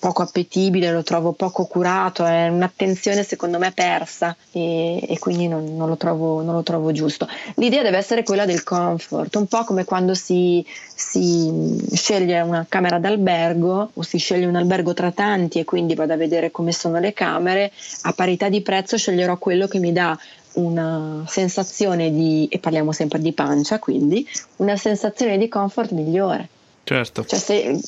poco, 0.00 0.22
appetibile, 0.22 0.90
lo 0.90 1.04
trovo 1.04 1.32
poco 1.32 1.66
curato, 1.66 2.24
è 2.24 2.48
un'attenzione 2.48 3.22
secondo 3.22 3.58
me 3.58 3.70
persa 3.70 4.36
e, 4.50 5.00
e 5.08 5.18
quindi 5.20 5.46
non, 5.46 5.76
non, 5.76 5.88
lo 5.88 5.96
trovo, 5.96 6.42
non, 6.42 6.54
lo 6.54 6.64
trovo, 6.64 6.90
giusto. 6.90 7.28
L'idea 7.54 7.82
deve 7.82 7.98
essere 7.98 8.24
quella 8.24 8.44
del 8.44 8.64
comfort, 8.64 9.36
un 9.36 9.46
po' 9.46 9.62
come 9.62 9.84
quando 9.84 10.14
si, 10.14 10.66
si 10.92 11.78
sceglie 11.92 12.40
una 12.40 12.66
camera 12.68 12.98
d'albergo 12.98 13.90
o 13.94 14.02
si 14.02 14.18
sceglie 14.18 14.46
un 14.46 14.56
albergo 14.56 14.92
tra 14.92 15.12
tanti 15.12 15.60
e 15.60 15.64
quindi 15.64 15.94
vado 15.94 16.12
a 16.12 16.16
vedere 16.16 16.50
come 16.50 16.72
sono 16.72 16.98
le 16.98 17.12
camere, 17.12 17.70
a 18.02 18.12
parità 18.12 18.48
di 18.48 18.62
prezzo 18.62 18.96
sceglierò 18.96 19.38
quello 19.38 19.68
che 19.68 19.78
mi 19.78 19.92
dà 19.92 20.18
una 20.54 21.24
sensazione 21.28 22.10
di, 22.10 22.48
e 22.50 22.58
parliamo 22.58 22.90
sempre 22.90 23.20
di 23.20 23.32
pancia, 23.32 23.78
quindi 23.78 24.26
una 24.56 24.76
sensazione 24.76 25.38
di 25.38 25.46
comfort 25.46 25.92
migliore. 25.92 26.48
Certo. 26.86 27.24
Cioè 27.24 27.38
se, 27.40 27.80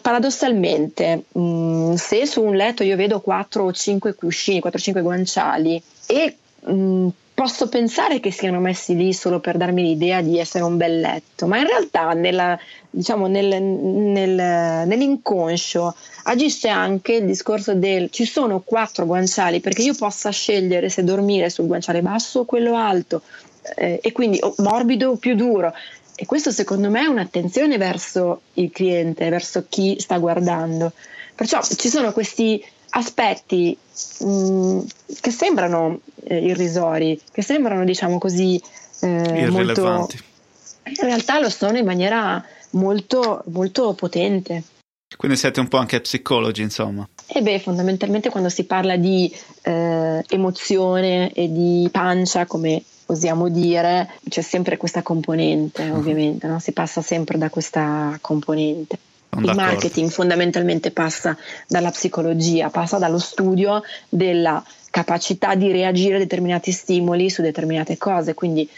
paradossalmente, 0.00 1.24
mh, 1.30 1.40
mm, 1.40 1.94
se 1.96 2.24
su 2.24 2.42
un 2.42 2.56
letto 2.56 2.82
io 2.82 2.96
vedo 2.96 3.20
4 3.20 3.64
o 3.64 3.70
5 3.70 4.14
cuscini, 4.14 4.60
4 4.60 4.80
o 4.80 4.82
5 4.82 5.02
guanciali 5.02 5.82
e 6.06 6.36
mh, 6.60 6.72
mm, 6.72 7.08
posso 7.34 7.68
pensare 7.68 8.18
che 8.18 8.30
siano 8.30 8.58
messi 8.58 8.96
lì 8.96 9.12
solo 9.12 9.40
per 9.40 9.58
darmi 9.58 9.82
l'idea 9.82 10.22
di 10.22 10.38
essere 10.38 10.64
un 10.64 10.78
bel 10.78 11.00
letto, 11.00 11.46
ma 11.46 11.58
in 11.58 11.66
realtà 11.66 12.12
nella, 12.14 12.58
diciamo, 12.88 13.26
nel, 13.26 13.62
nel, 13.62 14.86
nell'inconscio 14.86 15.94
agisce 16.24 16.68
anche 16.68 17.16
il 17.16 17.26
discorso 17.26 17.74
del 17.74 18.08
ci 18.10 18.24
sono 18.24 18.60
quattro 18.60 19.04
guanciali 19.04 19.60
perché 19.60 19.82
io 19.82 19.94
possa 19.94 20.30
scegliere 20.30 20.88
se 20.88 21.04
dormire 21.04 21.50
sul 21.50 21.66
guanciale 21.66 22.00
basso 22.00 22.40
o 22.40 22.44
quello 22.46 22.74
alto 22.74 23.20
eh, 23.76 24.00
e 24.02 24.12
quindi 24.12 24.38
o 24.40 24.54
morbido 24.58 25.10
o 25.10 25.16
più 25.16 25.34
duro 25.34 25.72
e 26.20 26.26
questo 26.26 26.50
secondo 26.50 26.90
me 26.90 27.00
è 27.00 27.06
un'attenzione 27.06 27.78
verso 27.78 28.42
il 28.54 28.70
cliente, 28.70 29.30
verso 29.30 29.64
chi 29.70 29.96
sta 29.98 30.18
guardando. 30.18 30.92
Perciò 31.34 31.62
ci 31.62 31.88
sono 31.88 32.12
questi 32.12 32.62
aspetti 32.90 33.74
mh, 34.18 34.26
mm, 34.26 34.80
che 35.18 35.30
sembrano 35.30 36.00
eh, 36.24 36.44
irrisori, 36.44 37.18
che 37.32 37.40
sembrano 37.40 37.86
diciamo 37.86 38.18
così 38.18 38.60
eh, 39.00 39.48
molto... 39.48 40.08
In 40.84 41.06
realtà 41.06 41.40
lo 41.40 41.48
sono 41.48 41.78
in 41.78 41.86
maniera 41.86 42.44
molto, 42.72 43.42
molto 43.46 43.94
potente. 43.94 44.62
Quindi 45.16 45.38
siete 45.38 45.60
un 45.60 45.68
po' 45.68 45.78
anche 45.78 46.02
psicologi, 46.02 46.60
insomma. 46.60 47.08
E 47.28 47.40
beh, 47.40 47.60
fondamentalmente 47.60 48.28
quando 48.28 48.50
si 48.50 48.64
parla 48.64 48.96
di 48.96 49.34
eh, 49.62 50.22
emozione 50.28 51.32
e 51.32 51.50
di 51.50 51.88
pancia, 51.90 52.44
come 52.44 52.82
osiamo 53.10 53.48
dire, 53.48 54.10
c'è 54.28 54.40
sempre 54.40 54.76
questa 54.76 55.02
componente, 55.02 55.82
uh-huh. 55.82 55.96
ovviamente, 55.96 56.46
no? 56.46 56.58
si 56.58 56.72
passa 56.72 57.02
sempre 57.02 57.38
da 57.38 57.50
questa 57.50 58.16
componente. 58.20 58.98
Il 59.38 59.54
marketing 59.54 60.10
fondamentalmente 60.10 60.90
passa 60.90 61.36
dalla 61.68 61.90
psicologia, 61.90 62.68
passa 62.68 62.98
dallo 62.98 63.20
studio 63.20 63.80
della 64.08 64.62
capacità 64.90 65.54
di 65.54 65.70
reagire 65.70 66.16
a 66.16 66.18
determinati 66.18 66.72
stimoli 66.72 67.30
su 67.30 67.40
determinate 67.40 67.96
cose, 67.96 68.34
quindi 68.34 68.68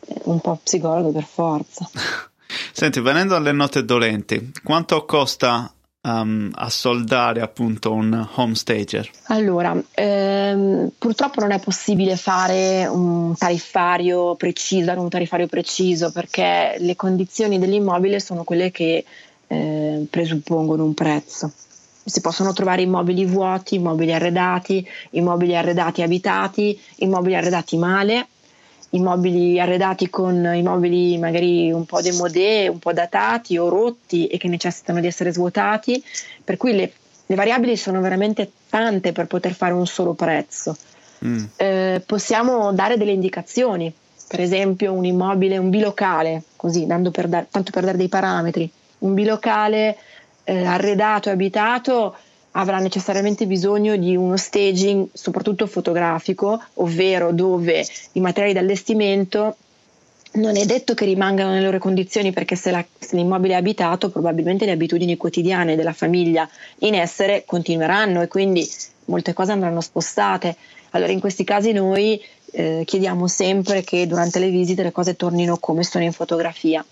eh, 0.00 0.20
un 0.24 0.40
po' 0.40 0.60
psicologo 0.62 1.10
per 1.10 1.24
forza. 1.24 1.88
Senti, 2.72 3.00
venendo 3.00 3.34
alle 3.34 3.52
note 3.52 3.84
dolenti, 3.84 4.52
quanto 4.62 5.06
costa 5.06 5.72
um, 6.08 6.50
a 6.54 6.70
soldare 6.70 7.40
appunto 7.40 7.92
un 7.92 8.26
home 8.34 8.54
stager? 8.54 9.08
Allora, 9.26 9.76
ehm, 9.92 10.90
purtroppo 10.98 11.40
non 11.40 11.52
è 11.52 11.60
possibile 11.60 12.16
fare 12.16 12.86
un 12.86 13.34
tariffario 13.36 14.34
preciso, 14.34 14.92
un 14.98 15.08
tariffario 15.08 15.46
preciso 15.46 16.10
perché 16.10 16.76
le 16.78 16.96
condizioni 16.96 17.58
dell'immobile 17.58 18.20
sono 18.20 18.44
quelle 18.44 18.70
che 18.70 19.04
eh, 19.46 20.06
presuppongono 20.08 20.84
un 20.84 20.94
prezzo. 20.94 21.52
Si 22.04 22.20
possono 22.22 22.54
trovare 22.54 22.82
immobili 22.82 23.26
vuoti, 23.26 23.74
immobili 23.74 24.14
arredati, 24.14 24.86
immobili 25.10 25.54
arredati 25.54 26.00
abitati, 26.00 26.80
immobili 26.96 27.36
arredati 27.36 27.76
male 27.76 28.28
immobili 28.90 29.60
arredati 29.60 30.08
con 30.08 30.50
immobili 30.54 31.18
magari 31.18 31.70
un 31.70 31.84
po' 31.84 32.00
demodé, 32.00 32.68
un 32.68 32.78
po' 32.78 32.92
datati 32.92 33.58
o 33.58 33.68
rotti 33.68 34.26
e 34.26 34.38
che 34.38 34.48
necessitano 34.48 35.00
di 35.00 35.06
essere 35.06 35.32
svuotati, 35.32 36.02
per 36.42 36.56
cui 36.56 36.74
le, 36.74 36.92
le 37.26 37.34
variabili 37.34 37.76
sono 37.76 38.00
veramente 38.00 38.50
tante 38.68 39.12
per 39.12 39.26
poter 39.26 39.52
fare 39.52 39.72
un 39.72 39.86
solo 39.86 40.14
prezzo. 40.14 40.76
Mm. 41.24 41.44
Eh, 41.56 42.02
possiamo 42.06 42.72
dare 42.72 42.96
delle 42.96 43.12
indicazioni, 43.12 43.92
per 44.26 44.40
esempio 44.40 44.92
un 44.92 45.04
immobile, 45.04 45.58
un 45.58 45.70
bilocale, 45.70 46.42
così 46.56 46.86
per 46.86 47.28
dar, 47.28 47.46
tanto 47.50 47.70
per 47.70 47.84
dare 47.84 47.96
dei 47.96 48.08
parametri, 48.08 48.70
un 48.98 49.14
bilocale 49.14 49.96
eh, 50.44 50.64
arredato 50.64 51.28
e 51.28 51.32
abitato 51.32 52.16
avrà 52.58 52.78
necessariamente 52.78 53.46
bisogno 53.46 53.96
di 53.96 54.16
uno 54.16 54.36
staging, 54.36 55.08
soprattutto 55.12 55.66
fotografico, 55.66 56.60
ovvero 56.74 57.32
dove 57.32 57.86
i 58.12 58.20
materiali 58.20 58.52
d'allestimento 58.52 59.56
non 60.30 60.56
è 60.56 60.66
detto 60.66 60.92
che 60.92 61.06
rimangano 61.06 61.50
nelle 61.50 61.64
loro 61.64 61.78
condizioni 61.78 62.32
perché 62.32 62.54
se, 62.54 62.70
la, 62.70 62.84
se, 62.98 63.16
l'immobile 63.16 63.54
è 63.54 63.56
abitato 63.56 64.10
probabilmente 64.10 64.66
le 64.66 64.72
abitudini 64.72 65.16
quotidiane 65.16 65.74
della 65.74 65.94
famiglia 65.94 66.48
in 66.80 66.94
essere 66.94 67.44
continueranno 67.46 68.20
e 68.20 68.28
quindi 68.28 68.68
molte 69.06 69.32
cose 69.32 69.52
andranno 69.52 69.80
spostate. 69.80 70.56
Allora 70.90 71.12
in 71.12 71.20
questi 71.20 71.44
casi 71.44 71.72
noi 71.72 72.20
eh, 72.50 72.82
chiediamo 72.84 73.26
sempre 73.26 73.82
che 73.82 74.06
durante 74.06 74.38
le 74.38 74.50
visite 74.50 74.82
le 74.82 74.92
cose 74.92 75.16
tornino 75.16 75.58
come 75.58 75.82
sono 75.82 76.04
in 76.04 76.12
fotografia 76.12 76.84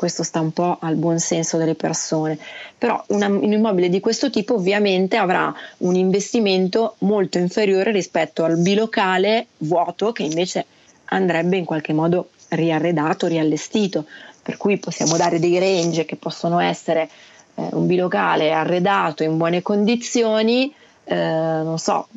questo 0.00 0.22
sta 0.22 0.40
un 0.40 0.54
po' 0.54 0.78
al 0.80 0.94
buon 0.94 1.18
senso 1.18 1.58
delle 1.58 1.74
persone, 1.74 2.38
però 2.78 3.04
una, 3.08 3.26
un 3.26 3.52
immobile 3.52 3.90
di 3.90 4.00
questo 4.00 4.30
tipo 4.30 4.54
ovviamente 4.54 5.18
avrà 5.18 5.54
un 5.80 5.94
investimento 5.94 6.94
molto 7.00 7.36
inferiore 7.36 7.92
rispetto 7.92 8.42
al 8.44 8.56
bilocale 8.56 9.48
vuoto 9.58 10.12
che 10.12 10.22
invece 10.22 10.64
andrebbe 11.04 11.58
in 11.58 11.66
qualche 11.66 11.92
modo 11.92 12.30
riarredato, 12.48 13.26
riallestito, 13.26 14.06
per 14.40 14.56
cui 14.56 14.78
possiamo 14.78 15.18
dare 15.18 15.38
dei 15.38 15.58
range 15.58 16.06
che 16.06 16.16
possono 16.16 16.60
essere 16.60 17.10
eh, 17.56 17.68
un 17.72 17.86
bilocale 17.86 18.52
arredato 18.52 19.22
in 19.22 19.36
buone 19.36 19.60
condizioni, 19.60 20.72
eh, 21.04 21.14
non 21.14 21.78
so, 21.78 22.08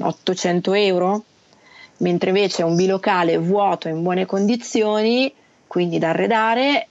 800 0.00 0.72
euro, 0.72 1.24
mentre 1.98 2.30
invece 2.30 2.62
un 2.62 2.74
bilocale 2.76 3.36
vuoto 3.36 3.88
in 3.88 4.02
buone 4.02 4.24
condizioni, 4.24 5.30
quindi 5.68 5.98
da 5.98 6.08
arredare, 6.10 6.88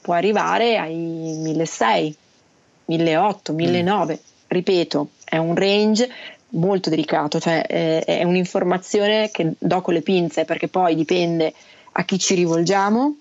può 0.00 0.14
arrivare 0.14 0.78
ai 0.78 0.94
1600, 0.94 2.16
1800, 2.84 3.52
1900. 3.52 4.12
Mm. 4.12 4.30
Ripeto, 4.46 5.08
è 5.24 5.38
un 5.38 5.54
range 5.54 6.08
molto 6.50 6.90
delicato, 6.90 7.40
cioè 7.40 7.64
eh, 7.66 8.00
è 8.00 8.22
un'informazione 8.22 9.30
che 9.30 9.54
do 9.58 9.80
con 9.80 9.94
le 9.94 10.02
pinze 10.02 10.44
perché 10.44 10.68
poi 10.68 10.94
dipende 10.94 11.52
a 11.92 12.04
chi 12.04 12.18
ci 12.18 12.34
rivolgiamo, 12.34 13.16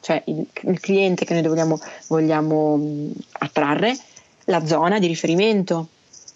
cioè 0.00 0.22
il, 0.26 0.46
il 0.62 0.80
cliente 0.80 1.24
che 1.24 1.34
noi 1.34 1.42
vogliamo, 1.42 1.80
vogliamo 2.06 3.10
attrarre, 3.32 3.96
la 4.44 4.64
zona 4.66 4.98
di 4.98 5.06
riferimento. 5.06 5.88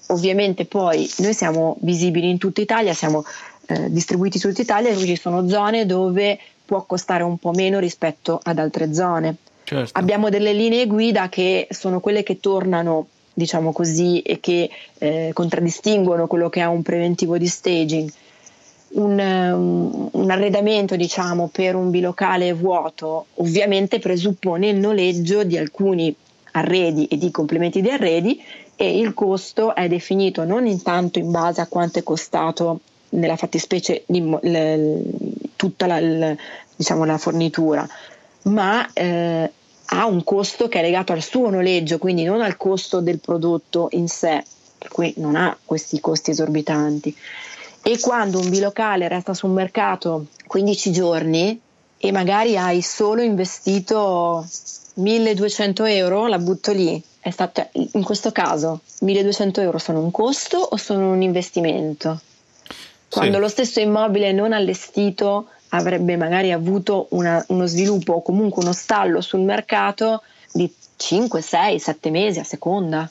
Ovviamente 0.09 0.67
poi 0.67 1.09
noi 1.19 1.33
siamo 1.33 1.77
visibili 1.81 2.29
in 2.29 2.39
tutta 2.39 2.61
Italia, 2.61 2.93
siamo 2.93 3.25
eh, 3.67 3.91
distribuiti 3.91 4.37
in 4.37 4.43
tutta 4.43 4.63
Italia 4.63 4.91
e 4.91 4.97
ci 4.97 5.17
sono 5.17 5.49
zone 5.49 5.87
dove 5.87 6.39
può 6.73 6.85
costare 6.87 7.23
un 7.23 7.37
po' 7.37 7.51
meno 7.51 7.79
rispetto 7.79 8.41
ad 8.43 8.59
altre 8.59 8.95
zone. 8.95 9.37
Certo. 9.65 9.91
Abbiamo 9.99 10.31
delle 10.31 10.55
linee 10.55 10.87
guida 10.87 11.29
che 11.29 11.69
sono 11.69 12.01
quelle 12.01 12.23
che 12.23 12.41
tornano 12.41 13.09
diciamo 13.35 13.73
così, 13.73 14.21
e 14.21 14.41
che 14.41 14.71
eh, 14.97 15.31
contraddistinguono 15.35 16.27
quello 16.27 16.49
che 16.49 16.61
è 16.61 16.65
un 16.65 16.81
preventivo 16.81 17.37
di 17.37 17.47
staging. 17.47 18.11
Un, 18.95 19.19
um, 19.19 20.09
un, 20.13 20.31
arredamento 20.31 20.97
diciamo, 20.97 21.51
per 21.53 21.75
un 21.75 21.91
bilocale 21.91 22.55
vuoto 22.55 23.27
ovviamente 23.35 23.99
presuppone 23.99 24.69
il 24.69 24.77
noleggio 24.77 25.45
di 25.45 25.59
alcuni 25.59 26.15
arredi 26.53 27.07
e 27.07 27.19
di 27.19 27.31
complementi 27.31 27.83
di 27.83 27.91
arredi 27.91 28.43
e 28.77 28.99
il 28.99 29.13
costo 29.15 29.75
è 29.75 29.89
definito 29.89 30.45
non 30.45 30.67
intanto 30.67 31.19
in 31.19 31.31
base 31.31 31.63
a 31.63 31.67
quanto 31.67 32.01
è 32.01 32.03
costato 32.03 32.81
nella 33.11 33.37
fattispecie 33.37 34.05
tutta 35.63 35.87
la, 35.87 36.35
diciamo, 36.75 37.05
la 37.05 37.19
fornitura, 37.19 37.89
ma 38.47 38.93
eh, 38.93 39.49
ha 39.85 40.07
un 40.07 40.25
costo 40.25 40.67
che 40.67 40.81
è 40.81 40.83
legato 40.83 41.13
al 41.13 41.23
suo 41.23 41.51
noleggio, 41.51 41.99
quindi 41.99 42.25
non 42.25 42.41
al 42.41 42.57
costo 42.57 43.01
del 43.01 43.21
prodotto 43.21 43.87
in 43.93 44.09
sé, 44.09 44.43
per 44.77 44.89
cui 44.89 45.15
non 45.19 45.37
ha 45.37 45.57
questi 45.65 46.01
costi 46.01 46.33
esorbitanti. 46.33 47.17
E 47.81 48.01
quando 48.01 48.41
un 48.41 48.51
bilocale 48.51 49.07
resta 49.07 49.35
sul 49.35 49.51
mercato 49.51 50.27
15 50.49 50.91
giorni 50.91 51.61
e 51.97 52.11
magari 52.11 52.57
hai 52.57 52.83
solo 52.83 53.23
investito 53.23 54.45
1200 54.95 55.85
euro, 55.85 56.27
la 56.27 56.39
butto 56.41 56.73
lì. 56.73 57.01
Stato, 57.31 57.61
cioè, 57.61 57.87
in 57.93 58.03
questo 58.03 58.33
caso 58.33 58.81
1200 59.03 59.61
euro 59.61 59.79
sono 59.79 60.01
un 60.01 60.11
costo 60.11 60.57
o 60.59 60.77
sono 60.77 61.13
un 61.13 61.23
investimento? 61.23 62.21
Quando 63.13 63.35
sì. 63.35 63.41
lo 63.43 63.49
stesso 63.49 63.79
immobile 63.79 64.33
non 64.33 64.55
allestito 64.55 65.49
avrebbe 65.69 66.17
magari 66.17 66.51
avuto 66.51 67.09
una, 67.11 67.45
uno 67.49 67.67
sviluppo 67.67 68.15
o 68.15 68.23
comunque 68.23 68.63
uno 68.63 68.73
stallo 68.73 69.21
sul 69.21 69.41
mercato 69.41 70.23
di 70.51 70.73
5, 70.97 71.43
6, 71.43 71.79
7 71.79 72.11
mesi 72.11 72.39
a 72.39 72.45
seconda. 72.45 73.11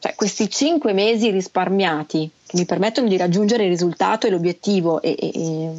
Cioè 0.00 0.16
questi 0.16 0.50
5 0.50 0.92
mesi 0.92 1.30
risparmiati 1.30 2.28
che 2.44 2.56
mi 2.56 2.64
permettono 2.64 3.06
di 3.06 3.16
raggiungere 3.16 3.62
il 3.62 3.70
risultato 3.70 4.26
e 4.26 4.30
l'obiettivo 4.30 5.00
e, 5.00 5.14
e, 5.16 5.30
e 5.32 5.72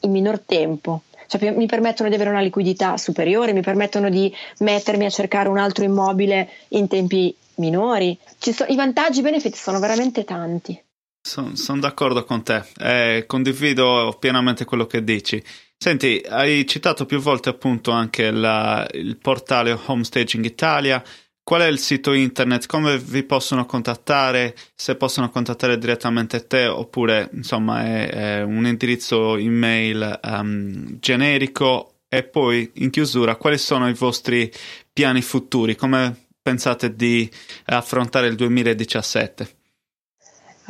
in 0.00 0.10
minor 0.10 0.38
tempo. 0.40 1.00
Cioè, 1.26 1.50
mi 1.52 1.64
permettono 1.64 2.10
di 2.10 2.14
avere 2.14 2.28
una 2.28 2.42
liquidità 2.42 2.98
superiore, 2.98 3.54
mi 3.54 3.62
permettono 3.62 4.10
di 4.10 4.30
mettermi 4.58 5.06
a 5.06 5.10
cercare 5.10 5.48
un 5.48 5.56
altro 5.56 5.82
immobile 5.82 6.46
in 6.68 6.88
tempi 6.88 7.34
minori. 7.54 8.18
So, 8.38 8.66
I 8.68 8.76
vantaggi 8.76 9.16
e 9.16 9.20
i 9.20 9.24
benefici 9.24 9.56
sono 9.56 9.78
veramente 9.78 10.24
tanti. 10.24 10.78
Sono 11.24 11.54
son 11.54 11.78
d'accordo 11.78 12.24
con 12.24 12.42
te, 12.42 12.64
eh, 12.78 13.24
condivido 13.28 14.16
pienamente 14.18 14.64
quello 14.64 14.86
che 14.86 15.04
dici. 15.04 15.40
Senti, 15.76 16.20
hai 16.28 16.66
citato 16.66 17.06
più 17.06 17.20
volte 17.20 17.48
appunto 17.48 17.92
anche 17.92 18.32
la, 18.32 18.86
il 18.92 19.16
portale 19.18 19.78
Homestaging 19.86 20.44
Italia. 20.44 21.02
Qual 21.44 21.60
è 21.60 21.66
il 21.66 21.78
sito 21.78 22.12
internet? 22.12 22.66
Come 22.66 22.98
vi 22.98 23.22
possono 23.22 23.66
contattare? 23.66 24.56
Se 24.74 24.96
possono 24.96 25.30
contattare 25.30 25.78
direttamente 25.78 26.46
te 26.46 26.66
oppure 26.66 27.30
insomma 27.32 27.84
è, 27.84 28.10
è 28.10 28.42
un 28.42 28.66
indirizzo 28.66 29.36
email 29.36 30.20
um, 30.24 30.98
generico? 30.98 32.00
E 32.08 32.24
poi 32.24 32.68
in 32.74 32.90
chiusura, 32.90 33.36
quali 33.36 33.58
sono 33.58 33.88
i 33.88 33.94
vostri 33.94 34.52
piani 34.92 35.22
futuri? 35.22 35.76
Come 35.76 36.26
pensate 36.42 36.94
di 36.94 37.30
affrontare 37.66 38.26
il 38.26 38.34
2017? 38.34 39.61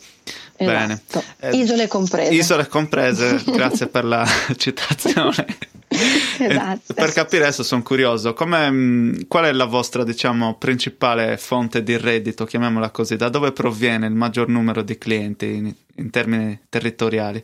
Bene. 0.57 1.03
Esatto. 1.09 1.25
Eh, 1.41 1.57
isole 1.57 1.89
comprese. 1.89 2.35
Isole 2.35 2.67
comprese, 2.69 3.43
grazie 3.47 3.87
per 3.87 4.05
la 4.05 4.27
citazione. 4.57 5.47
esatto. 6.39 6.95
Per 6.95 7.13
capire 7.13 7.45
adesso 7.45 7.63
sono 7.63 7.83
curioso, 7.83 8.35
mm, 8.45 9.23
qual 9.29 9.45
è 9.45 9.53
la 9.53 9.65
vostra 9.67 10.05
diciamo, 10.05 10.57
principale 10.57 11.37
fonte 11.37 11.83
di 11.83 11.97
reddito, 11.97 12.45
chiamiamola 12.45 12.91
così, 12.91 13.17
da 13.17 13.29
dove 13.29 13.53
proviene 13.53 14.07
il 14.07 14.15
maggior 14.15 14.49
numero 14.49 14.83
di 14.83 14.99
clienti 14.99 15.47
in, 15.47 15.75
in 15.97 16.11
termini 16.11 16.59
territoriali? 16.69 17.43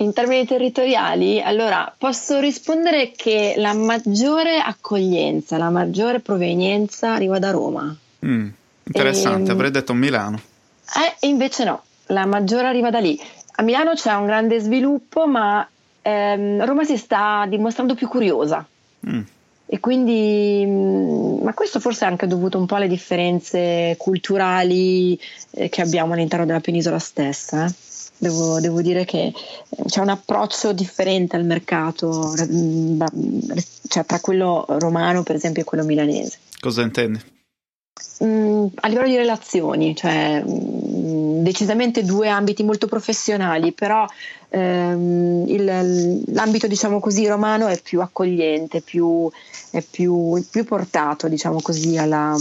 In 0.00 0.14
termini 0.14 0.46
territoriali, 0.46 1.42
allora 1.42 1.94
posso 1.96 2.40
rispondere 2.40 3.12
che 3.14 3.52
la 3.58 3.74
maggiore 3.74 4.56
accoglienza, 4.56 5.58
la 5.58 5.68
maggiore 5.68 6.20
provenienza 6.20 7.12
arriva 7.12 7.38
da 7.38 7.50
Roma. 7.50 7.94
Mm, 8.24 8.48
interessante, 8.84 9.42
e, 9.42 9.44
ehm, 9.44 9.50
avrei 9.50 9.70
detto 9.70 9.92
Milano. 9.92 10.40
Eh, 10.96 11.26
invece 11.26 11.64
no, 11.64 11.82
la 12.06 12.24
maggiore 12.24 12.66
arriva 12.66 12.88
da 12.88 12.98
lì. 12.98 13.20
A 13.56 13.62
Milano 13.62 13.92
c'è 13.92 14.14
un 14.14 14.24
grande 14.24 14.58
sviluppo, 14.60 15.26
ma 15.26 15.68
ehm, 16.00 16.64
Roma 16.64 16.84
si 16.84 16.96
sta 16.96 17.44
dimostrando 17.46 17.94
più 17.94 18.08
curiosa. 18.08 18.66
Mm. 19.06 19.20
e 19.72 19.80
quindi, 19.80 20.64
mm, 20.66 21.42
ma 21.42 21.54
questo 21.54 21.78
forse 21.78 22.04
è 22.04 22.08
anche 22.08 22.26
dovuto 22.26 22.58
un 22.58 22.66
po' 22.66 22.74
alle 22.74 22.88
differenze 22.88 23.94
culturali 23.98 25.18
eh, 25.52 25.68
che 25.68 25.80
abbiamo 25.80 26.14
all'interno 26.14 26.44
della 26.46 26.60
penisola 26.60 26.98
stessa. 26.98 27.66
Eh. 27.66 27.89
Devo, 28.22 28.60
devo, 28.60 28.82
dire 28.82 29.06
che 29.06 29.32
eh, 29.68 29.82
c'è 29.86 30.00
un 30.00 30.10
approccio 30.10 30.74
differente 30.74 31.36
al 31.36 31.44
mercato, 31.46 32.34
mm, 32.38 33.00
cioè 33.88 34.04
tra 34.04 34.20
quello 34.20 34.66
romano 34.68 35.22
per 35.22 35.36
esempio 35.36 35.62
e 35.62 35.64
quello 35.64 35.84
milanese. 35.84 36.38
Cosa 36.60 36.82
intendi? 36.82 37.18
Mm, 38.22 38.66
a 38.74 38.88
livello 38.88 39.08
di 39.08 39.16
relazioni, 39.16 39.96
cioè 39.96 40.42
decisamente 40.44 42.04
due 42.04 42.28
ambiti 42.28 42.62
molto 42.62 42.86
professionali, 42.86 43.72
però 43.72 44.06
ehm, 44.50 45.44
il, 45.48 46.22
l'ambito 46.26 46.66
diciamo 46.66 47.00
così 47.00 47.26
romano 47.26 47.68
è 47.68 47.80
più 47.80 48.02
accogliente, 48.02 48.82
più, 48.82 49.30
è 49.70 49.82
più, 49.82 50.44
più 50.50 50.64
portato 50.64 51.28
diciamo 51.28 51.62
così 51.62 51.96
alla, 51.96 52.36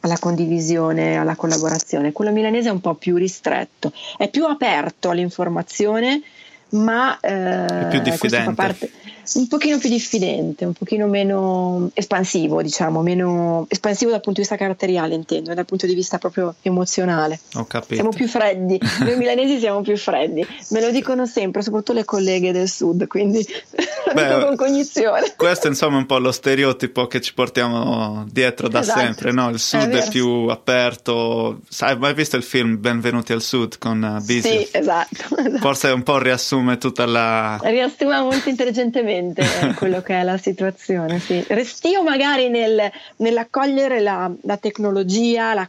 alla 0.00 0.18
condivisione, 0.18 1.16
alla 1.16 1.36
collaborazione. 1.36 2.12
Quello 2.12 2.32
milanese 2.32 2.68
è 2.68 2.72
un 2.72 2.80
po' 2.80 2.94
più 2.94 3.16
ristretto, 3.16 3.92
è 4.16 4.28
più 4.28 4.46
aperto 4.46 5.10
all'informazione, 5.10 6.22
ma 6.70 7.18
eh, 7.20 7.66
è 7.66 7.88
più 7.88 8.00
diffidente. 8.00 8.54
Parte, 8.54 8.90
un 9.34 9.46
pochino 9.48 9.78
più 9.78 9.88
diffidente, 9.88 10.64
un 10.64 10.72
pochino 10.72 11.06
meno 11.06 11.90
espansivo, 11.94 12.62
diciamo, 12.62 13.02
meno 13.02 13.66
espansivo 13.68 14.10
dal 14.10 14.20
punto 14.20 14.40
di 14.40 14.46
vista 14.46 14.56
caratteriale, 14.56 15.14
intendo, 15.14 15.54
dal 15.54 15.64
punto 15.64 15.86
di 15.86 15.94
vista 15.94 16.18
proprio 16.18 16.54
emozionale. 16.62 17.38
Ho 17.54 17.64
capito. 17.64 17.94
Siamo 17.94 18.10
più 18.10 18.26
freddi, 18.28 18.78
noi 19.00 19.16
milanesi 19.16 19.58
siamo 19.58 19.82
più 19.82 19.96
freddi, 19.96 20.46
me 20.70 20.80
lo 20.80 20.90
dicono 20.90 21.26
sempre, 21.26 21.62
soprattutto 21.62 21.92
le 21.92 22.04
colleghe 22.04 22.52
del 22.52 22.68
sud, 22.68 23.06
quindi 23.06 23.46
Beh, 24.12 24.44
con 24.44 24.56
cognizione. 24.56 25.34
Questo 25.36 25.68
insomma 25.68 25.96
è 25.96 26.00
un 26.00 26.06
po' 26.06 26.18
lo 26.18 26.32
stereotipo 26.32 27.06
che 27.06 27.20
ci 27.20 27.34
portiamo 27.34 28.24
dietro 28.30 28.68
da 28.68 28.80
esatto. 28.80 29.00
sempre, 29.00 29.32
no? 29.32 29.50
Il 29.50 29.58
sud 29.58 29.90
è, 29.90 30.04
è, 30.04 30.08
più 30.08 30.46
aperto, 30.48 31.60
hai 31.80 31.96
mai 31.98 32.14
visto 32.14 32.36
il 32.36 32.42
film 32.42 32.80
Benvenuti 32.80 33.32
al 33.32 33.42
Sud 33.42 33.78
con 33.78 34.02
uh, 34.02 34.24
Bisio? 34.24 34.50
Sì, 34.50 34.68
esatto, 34.70 35.36
esatto. 35.36 35.58
Forse 35.58 35.88
un 35.88 36.02
po' 36.02 36.18
riassume 36.18 36.78
tutta 36.78 37.06
la... 37.06 37.58
Riassume 37.62 38.20
molto 38.20 38.48
intelligentemente 38.48 39.09
esattamente 39.10 39.74
quello 39.74 40.02
che 40.02 40.20
è 40.20 40.22
la 40.22 40.38
situazione. 40.38 41.18
Sì. 41.18 41.44
Restio 41.48 42.02
magari 42.02 42.48
nel, 42.48 42.90
nell'accogliere 43.16 44.00
la, 44.00 44.30
la 44.42 44.56
tecnologia, 44.56 45.54
la, 45.54 45.68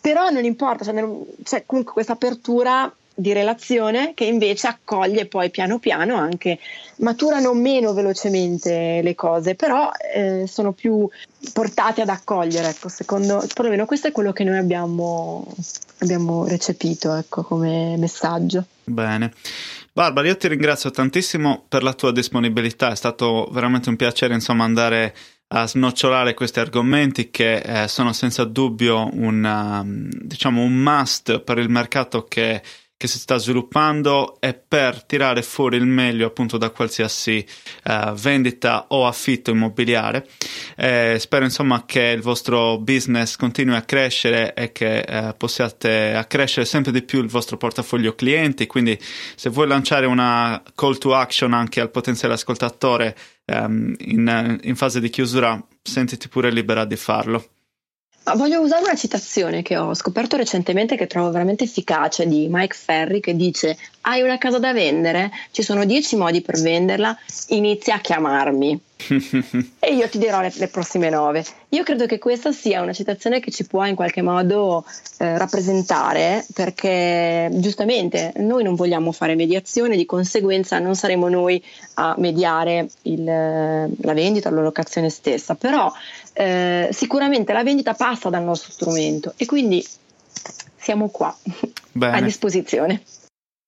però 0.00 0.30
non 0.30 0.44
importa, 0.44 0.84
cioè, 0.84 0.94
c'è 1.42 1.64
comunque 1.66 1.92
questa 1.92 2.12
apertura 2.12 2.92
di 3.18 3.32
relazione 3.32 4.12
che 4.12 4.26
invece 4.26 4.66
accoglie 4.66 5.24
poi 5.24 5.48
piano 5.48 5.78
piano 5.78 6.16
anche 6.16 6.58
maturano 6.96 7.54
meno 7.54 7.94
velocemente 7.94 9.00
le 9.02 9.14
cose 9.14 9.54
però 9.54 9.90
eh, 10.14 10.44
sono 10.46 10.72
più 10.72 11.08
portate 11.54 12.02
ad 12.02 12.10
accogliere 12.10 12.68
ecco 12.68 12.90
secondo 12.90 13.42
perlomeno 13.54 13.86
questo 13.86 14.08
è 14.08 14.12
quello 14.12 14.34
che 14.34 14.44
noi 14.44 14.58
abbiamo, 14.58 15.46
abbiamo 16.00 16.46
recepito 16.46 17.14
ecco 17.14 17.42
come 17.42 17.96
messaggio 17.96 18.66
bene 18.84 19.32
Barbara, 19.96 20.28
io 20.28 20.36
ti 20.36 20.46
ringrazio 20.46 20.90
tantissimo 20.90 21.64
per 21.70 21.82
la 21.82 21.94
tua 21.94 22.12
disponibilità, 22.12 22.90
è 22.90 22.94
stato 22.94 23.48
veramente 23.50 23.88
un 23.88 23.96
piacere 23.96 24.34
insomma 24.34 24.64
andare 24.64 25.16
a 25.48 25.66
snocciolare 25.66 26.34
questi 26.34 26.60
argomenti 26.60 27.30
che 27.30 27.56
eh, 27.60 27.88
sono 27.88 28.12
senza 28.12 28.44
dubbio 28.44 29.08
un, 29.14 29.42
um, 29.42 30.10
diciamo 30.10 30.60
un 30.60 30.74
must 30.74 31.40
per 31.40 31.56
il 31.56 31.70
mercato 31.70 32.24
che 32.24 32.60
che 32.98 33.08
si 33.08 33.18
sta 33.18 33.36
sviluppando 33.36 34.40
e 34.40 34.54
per 34.54 35.04
tirare 35.04 35.42
fuori 35.42 35.76
il 35.76 35.84
meglio 35.84 36.26
appunto 36.26 36.56
da 36.56 36.70
qualsiasi 36.70 37.44
uh, 37.84 38.12
vendita 38.14 38.86
o 38.88 39.06
affitto 39.06 39.50
immobiliare. 39.50 40.26
Eh, 40.76 41.16
spero 41.18 41.44
insomma 41.44 41.84
che 41.84 42.00
il 42.02 42.22
vostro 42.22 42.78
business 42.78 43.36
continui 43.36 43.76
a 43.76 43.82
crescere 43.82 44.54
e 44.54 44.72
che 44.72 45.00
eh, 45.00 45.34
possiate 45.36 46.14
accrescere 46.14 46.64
sempre 46.64 46.92
di 46.92 47.02
più 47.02 47.20
il 47.20 47.28
vostro 47.28 47.56
portafoglio 47.58 48.14
clienti. 48.14 48.66
Quindi, 48.66 48.98
se 49.34 49.50
vuoi 49.50 49.66
lanciare 49.66 50.06
una 50.06 50.62
call 50.74 50.96
to 50.96 51.14
action 51.14 51.52
anche 51.52 51.80
al 51.80 51.90
potenziale 51.90 52.34
ascoltatore 52.34 53.16
um, 53.46 53.94
in, 53.98 54.58
in 54.62 54.76
fase 54.76 55.00
di 55.00 55.10
chiusura, 55.10 55.62
sentiti 55.82 56.28
pure 56.28 56.50
libera 56.50 56.84
di 56.84 56.96
farlo. 56.96 57.55
Voglio 58.34 58.60
usare 58.60 58.82
una 58.82 58.96
citazione 58.96 59.62
che 59.62 59.76
ho 59.76 59.94
scoperto 59.94 60.36
recentemente 60.36 60.96
che 60.96 61.06
trovo 61.06 61.30
veramente 61.30 61.62
efficace 61.62 62.26
di 62.26 62.48
Mike 62.50 62.74
Ferry 62.74 63.20
che 63.20 63.36
dice 63.36 63.78
hai 64.00 64.22
una 64.22 64.36
casa 64.36 64.58
da 64.58 64.72
vendere? 64.72 65.30
Ci 65.52 65.62
sono 65.62 65.84
dieci 65.84 66.16
modi 66.16 66.40
per 66.40 66.60
venderla, 66.60 67.16
inizia 67.48 67.94
a 67.94 68.00
chiamarmi. 68.00 68.80
e 69.78 69.94
io 69.94 70.08
ti 70.08 70.18
dirò 70.18 70.40
le, 70.40 70.52
le, 70.56 70.68
prossime 70.68 71.10
nove. 71.10 71.44
Io 71.70 71.82
credo 71.82 72.06
che 72.06 72.18
questa 72.18 72.50
sia 72.50 72.82
una 72.82 72.92
citazione 72.92 73.40
che 73.40 73.50
ci 73.50 73.66
può 73.66 73.84
in 73.84 73.94
qualche 73.94 74.22
modo 74.22 74.84
eh, 75.18 75.36
rappresentare 75.36 76.46
perché 76.54 77.48
giustamente 77.52 78.32
noi 78.36 78.62
non 78.62 78.74
vogliamo 78.74 79.12
fare 79.12 79.34
mediazione, 79.34 79.96
di 79.96 80.06
conseguenza 80.06 80.78
non 80.78 80.96
saremo 80.96 81.28
noi 81.28 81.62
a 81.94 82.14
mediare 82.18 82.88
il, 83.02 83.24
la 83.24 84.12
vendita 84.14 84.48
o 84.48 84.52
la 84.52 84.62
locazione 84.62 85.10
stessa, 85.10 85.54
però 85.54 85.92
eh, 86.36 86.88
sicuramente 86.92 87.52
la 87.54 87.62
vendita 87.62 87.94
passa 87.94 88.28
dal 88.28 88.42
nostro 88.42 88.70
strumento 88.70 89.32
e 89.36 89.46
quindi 89.46 89.84
siamo 90.76 91.08
qua 91.08 91.34
Bene. 91.92 92.18
a 92.18 92.20
disposizione. 92.20 93.02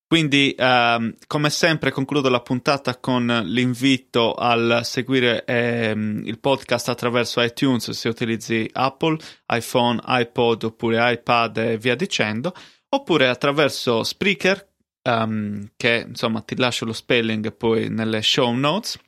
Quindi, 0.07 0.55
ehm, 0.57 1.17
come 1.27 1.51
sempre, 1.51 1.91
concludo 1.91 2.31
la 2.31 2.41
puntata 2.41 2.97
con 2.97 3.27
l'invito 3.45 4.35
al 4.35 4.81
seguire 4.83 5.45
ehm, 5.45 6.23
il 6.25 6.39
podcast 6.39 6.89
attraverso 6.89 7.43
iTunes 7.43 7.91
se 7.91 8.09
utilizzi 8.09 8.69
Apple, 8.73 9.19
iPhone, 9.49 10.01
iPod 10.07 10.65
oppure 10.65 11.13
iPad 11.13 11.57
e 11.59 11.77
via 11.77 11.95
dicendo, 11.95 12.55
oppure 12.89 13.29
attraverso 13.29 14.03
Spreaker, 14.03 14.67
ehm, 15.03 15.73
che 15.77 16.07
insomma 16.09 16.41
ti 16.41 16.57
lascio 16.57 16.87
lo 16.87 16.95
spelling 16.95 17.53
poi 17.53 17.91
nelle 17.91 18.23
show 18.23 18.51
notes. 18.55 18.99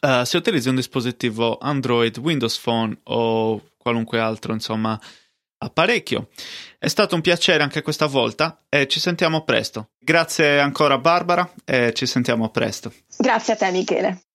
Uh, 0.00 0.22
se 0.22 0.36
utilizzi 0.36 0.68
un 0.68 0.76
dispositivo 0.76 1.58
Android, 1.58 2.18
Windows 2.18 2.58
Phone 2.58 2.98
o 3.04 3.62
qualunque 3.76 4.20
altro, 4.20 4.52
insomma, 4.52 4.98
apparecchio. 5.58 6.28
È 6.78 6.88
stato 6.88 7.14
un 7.14 7.20
piacere 7.20 7.62
anche 7.62 7.82
questa 7.82 8.06
volta 8.06 8.64
e 8.68 8.86
ci 8.86 9.00
sentiamo 9.00 9.44
presto. 9.44 9.90
Grazie 9.98 10.60
ancora 10.60 10.98
Barbara 10.98 11.52
e 11.64 11.92
ci 11.94 12.06
sentiamo 12.06 12.50
presto. 12.50 12.92
Grazie 13.16 13.54
a 13.54 13.56
te 13.56 13.70
Michele. 13.70 14.27